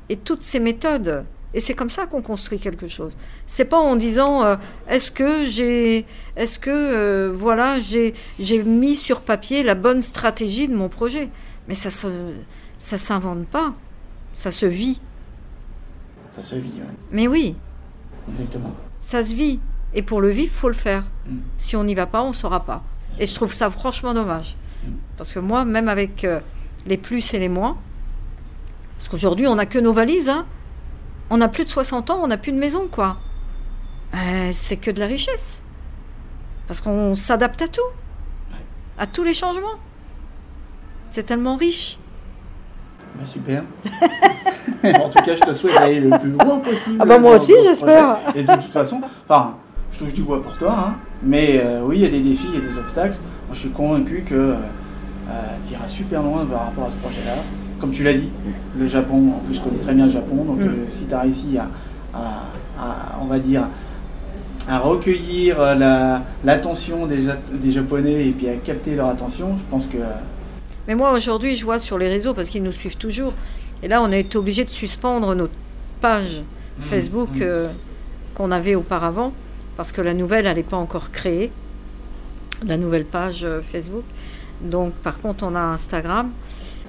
Et 0.09 0.17
toutes 0.17 0.43
ces 0.43 0.61
méthodes 0.61 1.25
Et 1.55 1.61
c'est 1.61 1.74
comme 1.74 1.90
ça 1.90 2.07
qu'on 2.07 2.22
construit 2.22 2.59
quelque 2.59 2.88
chose. 2.88 3.16
C'est 3.46 3.66
pas 3.66 3.78
en 3.78 3.96
disant 3.96 4.42
euh, 4.44 4.57
est-ce 4.88 5.11
que 5.11 5.44
j'ai, 5.44 6.07
est-ce 6.36 6.59
que 6.59 6.70
euh, 6.70 7.30
voilà, 7.32 7.78
j'ai, 7.80 8.14
j'ai 8.38 8.62
mis 8.62 8.96
sur 8.96 9.20
papier 9.20 9.62
la 9.62 9.74
bonne 9.74 10.03
stratégie 10.03 10.68
de 10.68 10.74
mon 10.74 10.88
projet. 10.88 11.28
Mais 11.68 11.74
ça 11.74 11.90
se, 11.90 12.09
ça 12.78 12.98
s'invente 12.98 13.46
pas, 13.46 13.74
ça 14.32 14.50
se 14.50 14.66
vit. 14.66 15.00
Ça 16.34 16.42
se 16.42 16.55
vit, 16.55 16.72
oui. 16.76 16.94
Mais 17.11 17.28
oui, 17.28 17.57
Exactement. 18.30 18.74
ça 19.00 19.22
se 19.22 19.34
vit. 19.34 19.61
Et 19.94 20.00
pour 20.00 20.22
le 20.22 20.30
vivre, 20.30 20.53
faut 20.53 20.68
le 20.68 20.74
faire. 20.74 21.05
Mm. 21.26 21.36
Si 21.59 21.76
on 21.76 21.84
n'y 21.84 21.94
va 21.94 22.07
pas, 22.07 22.22
on 22.22 22.32
saura 22.32 22.64
pas. 22.64 22.82
Et 23.18 23.26
je 23.26 23.34
trouve 23.34 23.53
ça 23.53 23.68
franchement 23.68 24.14
dommage. 24.14 24.57
Mm. 24.84 24.90
Parce 25.18 25.32
que 25.34 25.38
moi, 25.38 25.66
même 25.66 25.88
avec 25.88 26.24
euh, 26.24 26.40
les 26.86 26.96
plus 26.96 27.34
et 27.34 27.38
les 27.38 27.50
moins, 27.50 27.76
parce 28.96 29.09
qu'aujourd'hui, 29.09 29.46
on 29.46 29.57
n'a 29.57 29.66
que 29.66 29.78
nos 29.78 29.92
valises, 29.92 30.30
hein. 30.30 30.46
On 31.31 31.41
a 31.41 31.49
plus 31.49 31.64
de 31.64 31.68
60 31.68 32.11
ans, 32.11 32.20
on 32.23 32.27
n'a 32.27 32.37
plus 32.37 32.53
de 32.53 32.59
maison, 32.59 32.89
quoi. 32.91 33.18
Euh, 34.14 34.51
c'est 34.53 34.77
que 34.77 34.91
de 34.91 35.01
la 35.01 35.07
richesse. 35.07 35.62
Parce 36.66 36.81
qu'on 36.81 37.14
s'adapte 37.14 37.62
à 37.62 37.68
tout, 37.68 37.81
à 38.99 39.07
tous 39.07 39.25
les 39.25 39.35
changements. 39.35 39.79
C'est 41.11 41.25
tellement 41.25 41.57
riche. 41.57 41.99
Bah, 43.14 43.27
super. 43.27 43.64
en 44.85 45.09
tout 45.09 45.23
cas, 45.23 45.35
je 45.37 45.41
te 45.43 45.53
souhaite 45.53 45.75
d'aller 45.75 46.01
le 46.01 46.18
plus 46.18 46.31
loin 46.31 46.59
possible. 46.61 46.97
Ah 47.01 47.05
bah, 47.05 47.18
moi 47.18 47.37
aussi, 47.37 47.53
j'espère. 47.62 48.18
Et 48.35 48.45
de 48.45 48.53
toute 48.55 48.73
façon, 48.73 49.01
enfin, 49.29 49.57
je 49.93 49.99
touche 49.99 50.14
du 50.14 50.23
bois 50.23 50.43
pour 50.43 50.57
toi, 50.57 50.75
hein, 50.79 50.97
mais 51.23 51.61
euh, 51.62 51.83
oui, 51.85 51.99
il 51.99 52.03
y 52.03 52.07
a 52.07 52.09
des 52.09 52.20
défis, 52.20 52.47
il 52.49 52.61
y 52.61 52.64
a 52.64 52.66
des 52.66 52.79
obstacles. 52.79 53.16
Moi, 53.47 53.55
je 53.55 53.59
suis 53.59 53.70
convaincu 53.70 54.25
que 54.27 54.35
euh, 54.35 54.57
tu 55.66 55.75
iras 55.75 55.87
super 55.87 56.23
loin 56.23 56.47
par 56.47 56.66
rapport 56.66 56.87
à 56.87 56.91
ce 56.91 56.97
projet-là. 56.97 57.35
Comme 57.83 57.91
tu 57.91 58.05
l'as 58.05 58.14
dit, 58.14 58.28
le 58.78 58.87
Japon, 58.87 59.33
en 59.37 59.45
plus, 59.45 59.55
je 59.57 59.61
connais 59.61 59.78
très 59.80 59.93
bien 59.93 60.05
le 60.07 60.11
Japon, 60.12 60.45
donc 60.45 60.61
Mm. 60.61 60.62
euh, 60.68 60.74
si 60.89 61.05
tu 61.05 61.12
as 61.14 61.20
réussi 61.20 61.59
à, 61.59 61.68
à- 62.16 62.45
à, 62.80 63.18
on 63.20 63.24
va 63.24 63.41
dire, 63.41 63.64
à 64.68 64.78
recueillir 64.78 65.61
euh, 65.61 65.74
la- 65.74 66.22
l'attention 66.45 67.07
des, 67.07 67.26
Jap- 67.26 67.41
des 67.53 67.72
Japonais 67.72 68.28
et 68.28 68.30
puis 68.30 68.49
à 68.49 68.55
capter 68.55 68.95
leur 68.95 69.09
attention, 69.09 69.59
je 69.59 69.64
pense 69.68 69.89
que 69.89 69.97
Mais 70.87 70.95
moi, 70.95 71.11
aujourd'hui, 71.12 71.57
je 71.57 71.64
vois 71.64 71.80
sur 71.80 71.99
les 71.99 72.09
réseaux, 72.09 72.35
parce 72.35 72.51
qu'ils 72.51 72.62
nous 72.62 72.70
suivent 72.70 72.97
toujours, 72.97 73.33
et 73.83 73.89
là, 73.89 74.01
on 74.01 74.12
a 74.12 74.16
été 74.16 74.39
obligé 74.39 74.64
de 74.64 74.70
suspendre 74.70 75.35
notre 75.35 75.53
page 76.01 76.41
Facebook 76.83 77.30
mm. 77.35 77.41
euh, 77.43 77.68
qu'on 78.37 78.53
avait 78.53 78.76
auparavant, 78.76 79.33
parce 79.76 79.91
que 79.91 80.01
la 80.01 80.14
nouvelle, 80.14 80.47
elle 80.47 80.55
n'est 80.55 80.62
pas 80.62 80.76
encore 80.76 81.11
créée, 81.11 81.51
la 82.64 82.76
nouvelle 82.76 83.07
page 83.07 83.45
Facebook. 83.62 84.05
Donc, 84.61 84.93
par 85.03 85.18
contre, 85.20 85.45
on 85.45 85.57
a 85.57 85.61
Instagram. 85.61 86.30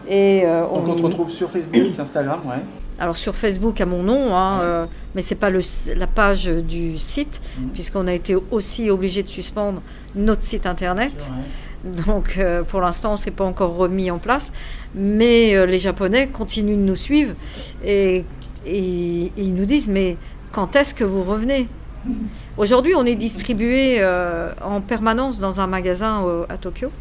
Et 0.07 0.43
euh, 0.45 0.61
Donc 0.73 0.87
on 0.87 0.95
te 0.95 1.01
retrouve 1.01 1.31
sur 1.31 1.49
Facebook, 1.49 1.81
Instagram, 1.99 2.39
ouais. 2.45 2.61
alors 2.99 3.15
sur 3.15 3.33
Facebook 3.35 3.79
à 3.81 3.85
mon 3.85 4.03
nom, 4.03 4.35
hein, 4.35 4.57
Ouais. 4.59 4.63
euh, 4.65 4.85
mais 5.15 5.21
c'est 5.21 5.35
pas 5.35 5.49
le, 5.49 5.61
la 5.95 6.07
page 6.07 6.45
du 6.45 6.97
site, 6.99 7.41
Mhm. 7.59 7.69
puisqu'on 7.69 8.07
a 8.07 8.13
été 8.13 8.35
aussi 8.51 8.89
obligé 8.89 9.23
de 9.23 9.27
suspendre 9.29 9.81
notre 10.15 10.43
site 10.43 10.65
internet. 10.65 11.31
Ouais. 11.85 11.91
Donc 12.03 12.35
euh, 12.37 12.63
pour 12.63 12.79
l'instant, 12.81 13.17
c'est 13.17 13.31
pas 13.31 13.43
encore 13.45 13.75
remis 13.75 14.09
en 14.11 14.17
place, 14.17 14.51
mais 14.95 15.65
les 15.65 15.79
Japonais 15.79 16.27
continuent 16.27 16.77
de 16.77 16.81
nous 16.81 16.95
suivre 16.95 17.33
et, 17.83 18.23
et- 18.65 19.25
et 19.25 19.31
ils 19.37 19.53
nous 19.55 19.65
disent 19.65 19.87
mais 19.89 20.17
quand 20.51 20.75
est-ce 20.75 20.93
que 20.93 21.03
vous 21.03 21.23
revenez? 21.23 21.67
Aujourd'hui, 22.55 22.93
on 22.95 23.03
est 23.03 23.15
distribué 23.15 23.97
euh, 23.99 24.53
en 24.61 24.79
permanence 24.79 25.39
dans 25.39 25.59
un 25.59 25.65
magasin 25.65 26.23
à 26.49 26.57
Tokyo. 26.57 26.91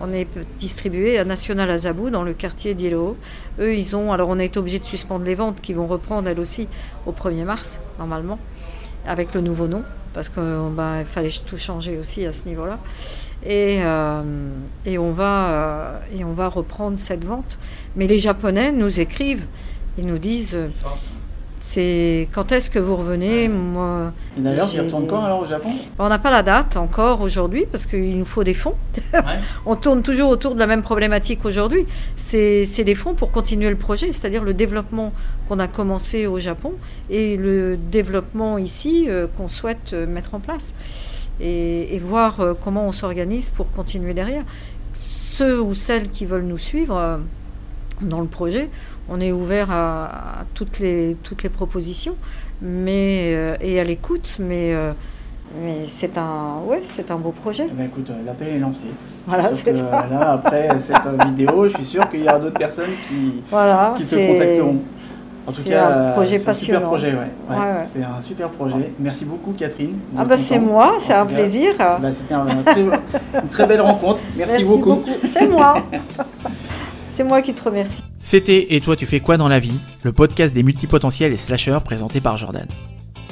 On 0.00 0.10
est 0.12 0.26
distribué 0.58 1.18
à 1.18 1.24
National 1.26 1.68
Azabu 1.70 2.10
dans 2.10 2.22
le 2.22 2.32
quartier 2.32 2.72
d'Ilo. 2.74 3.16
Eux, 3.60 3.74
ils 3.74 3.94
ont 3.96 4.12
alors 4.12 4.30
on 4.30 4.38
a 4.38 4.44
été 4.44 4.58
obligé 4.58 4.78
de 4.78 4.84
suspendre 4.84 5.26
les 5.26 5.34
ventes 5.34 5.60
qui 5.60 5.74
vont 5.74 5.86
reprendre 5.86 6.28
elles 6.28 6.40
aussi 6.40 6.68
au 7.04 7.12
1er 7.12 7.44
mars 7.44 7.82
normalement 7.98 8.38
avec 9.06 9.34
le 9.34 9.42
nouveau 9.42 9.68
nom 9.68 9.82
parce 10.14 10.28
qu'il 10.28 11.04
fallait 11.04 11.28
tout 11.44 11.58
changer 11.58 11.98
aussi 11.98 12.24
à 12.24 12.32
ce 12.32 12.46
niveau-là. 12.46 12.78
Et, 13.44 13.80
euh, 13.82 14.22
et, 14.86 14.96
on 14.96 15.12
va, 15.12 15.48
euh, 15.48 15.98
et 16.16 16.24
on 16.24 16.32
va 16.32 16.48
reprendre 16.48 16.98
cette 16.98 17.24
vente. 17.24 17.58
Mais 17.96 18.06
les 18.06 18.20
Japonais 18.20 18.72
nous 18.72 19.00
écrivent, 19.00 19.46
ils 19.98 20.06
nous 20.06 20.18
disent 20.18 20.56
c'est 21.66 22.28
quand 22.34 22.52
est-ce 22.52 22.68
que 22.68 22.78
vous 22.78 22.94
revenez 22.94 23.48
Moi, 23.48 24.12
Et 24.36 24.42
d'ailleurs, 24.42 24.70
tu 24.70 24.78
retournes 24.78 25.06
quand 25.06 25.24
alors 25.24 25.40
au 25.40 25.46
Japon? 25.46 25.70
On 25.98 26.10
n'a 26.10 26.18
pas 26.18 26.30
la 26.30 26.42
date 26.42 26.76
encore 26.76 27.22
aujourd'hui 27.22 27.64
parce 27.64 27.86
qu'il 27.86 28.18
nous 28.18 28.26
faut 28.26 28.44
des 28.44 28.52
fonds. 28.52 28.74
Ouais. 29.14 29.22
On 29.64 29.74
tourne 29.74 30.02
toujours 30.02 30.28
autour 30.28 30.54
de 30.54 30.60
la 30.60 30.66
même 30.66 30.82
problématique 30.82 31.46
aujourd'hui. 31.46 31.86
C'est 32.16 32.66
c'est 32.66 32.84
des 32.84 32.94
fonds 32.94 33.14
pour 33.14 33.30
continuer 33.30 33.70
le 33.70 33.76
projet, 33.76 34.12
c'est-à-dire 34.12 34.44
le 34.44 34.52
développement 34.52 35.14
qu'on 35.48 35.58
a 35.58 35.66
commencé 35.66 36.26
au 36.26 36.38
Japon 36.38 36.74
et 37.08 37.38
le 37.38 37.78
développement 37.78 38.58
ici 38.58 39.06
euh, 39.08 39.26
qu'on 39.26 39.48
souhaite 39.48 39.94
euh, 39.94 40.06
mettre 40.06 40.34
en 40.34 40.40
place. 40.40 40.74
Et, 41.40 41.94
et 41.94 41.98
voir 41.98 42.40
euh, 42.40 42.52
comment 42.52 42.86
on 42.86 42.92
s'organise 42.92 43.48
pour 43.48 43.72
continuer 43.72 44.12
derrière. 44.12 44.44
Ceux 44.92 45.62
ou 45.62 45.74
celles 45.74 46.10
qui 46.10 46.26
veulent 46.26 46.44
nous 46.44 46.58
suivre 46.58 46.94
euh, 46.94 47.16
dans 48.02 48.20
le 48.20 48.26
projet, 48.26 48.70
on 49.08 49.20
est 49.20 49.32
ouvert 49.32 49.70
à, 49.70 50.04
à 50.40 50.44
toutes, 50.54 50.78
les, 50.80 51.16
toutes 51.22 51.42
les 51.42 51.48
propositions 51.48 52.14
mais, 52.62 53.32
euh, 53.34 53.56
et 53.60 53.78
à 53.80 53.84
l'écoute, 53.84 54.36
mais, 54.40 54.72
euh, 54.74 54.92
mais 55.62 55.84
c'est 55.88 56.16
un, 56.16 56.60
ouais, 56.66 56.80
c'est 56.84 57.10
un 57.10 57.16
beau 57.16 57.30
projet. 57.32 57.66
Eh 57.68 57.72
ben, 57.72 57.84
écoute, 57.86 58.08
euh, 58.10 58.14
l'appel 58.24 58.48
est 58.48 58.58
lancé. 58.58 58.84
Voilà, 59.26 59.48
Sauf 59.48 59.58
c'est 59.64 59.72
que, 59.72 59.76
ça. 59.76 60.06
Là, 60.10 60.32
après 60.32 60.68
cette 60.78 60.96
vidéo, 61.26 61.68
je 61.68 61.74
suis 61.76 61.84
sûr 61.84 62.08
qu'il 62.08 62.20
y 62.24 62.28
aura 62.28 62.38
d'autres 62.38 62.58
personnes 62.58 62.92
qui, 63.08 63.42
Voilà, 63.50 63.94
qui 63.96 64.04
te 64.04 64.10
c'est- 64.14 64.26
contacteront. 64.28 64.76
En 65.46 65.52
tout 65.52 65.60
c'est 65.62 65.70
cas, 65.72 65.88
un 66.08 66.12
projet 66.12 66.38
c'est 66.38 66.48
un 66.48 66.52
super 66.54 66.82
projet, 66.82 67.08
ouais. 67.08 67.18
Ouais, 67.50 67.56
Ouais, 67.56 67.62
ouais. 67.72 67.86
C'est 67.92 68.02
un 68.02 68.18
super 68.22 68.48
projet. 68.48 68.92
Merci 68.98 69.26
beaucoup, 69.26 69.52
Catherine. 69.52 69.98
Ah 70.16 70.24
bah 70.24 70.38
c'est 70.38 70.54
temps. 70.56 70.62
moi, 70.62 70.94
En 70.96 71.00
c'est 71.00 71.12
un 71.12 71.26
plaisir. 71.26 71.74
bah, 71.76 71.98
C'était 72.14 72.32
un- 72.32 72.46
un 72.48 72.62
très- 72.62 72.80
une 72.80 73.48
très 73.50 73.66
belle 73.66 73.82
rencontre. 73.82 74.20
Merci, 74.38 74.64
beaucoup. 74.64 75.02
C'est 75.30 75.46
moi. 75.48 75.74
c'est 77.14 77.24
moi 77.24 77.42
qui 77.42 77.54
te 77.54 77.62
remercie. 77.62 78.02
C'était 78.18 78.74
Et 78.74 78.80
toi 78.80 78.96
tu 78.96 79.06
fais 79.06 79.20
quoi 79.20 79.36
dans 79.36 79.48
la 79.48 79.60
vie 79.60 79.78
Le 80.02 80.12
podcast 80.12 80.52
des 80.52 80.62
multipotentiels 80.62 81.32
et 81.32 81.36
slasheurs 81.36 81.82
présenté 81.82 82.20
par 82.20 82.36
Jordan. 82.36 82.66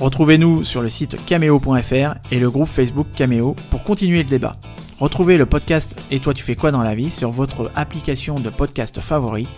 Retrouvez-nous 0.01 0.65
sur 0.65 0.83
le 0.83 0.89
site 0.89 1.17
cameo.fr 1.27 2.15
et 2.31 2.39
le 2.39 2.51
groupe 2.51 2.69
Facebook 2.69 3.07
Cameo 3.15 3.57
pour 3.71 3.83
continuer 3.83 4.23
le 4.23 4.29
débat. 4.29 4.57
Retrouvez 5.01 5.37
le 5.37 5.47
podcast 5.47 5.97
Et 6.11 6.21
toi 6.21 6.33
tu 6.33 6.45
fais 6.45 6.55
quoi 6.55 6.71
dans 6.71 6.83
la 6.83 6.95
vie 6.95 7.11
sur 7.11 7.31
votre 7.31 7.71
application 7.75 8.37
de 8.37 8.51
podcast 8.51 9.01
favori. 9.01 9.49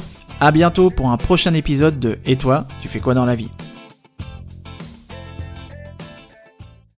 À 0.41 0.51
bientôt 0.51 0.91
pour 0.91 1.11
un 1.11 1.17
prochain 1.17 1.55
épisode 1.55 2.01
de 2.01 2.19
Et 2.25 2.37
toi 2.37 2.67
tu 2.81 2.89
fais 2.89 3.01
quoi 3.01 3.15
dans 3.15 3.27
la 3.27 3.35
vie 3.35 3.51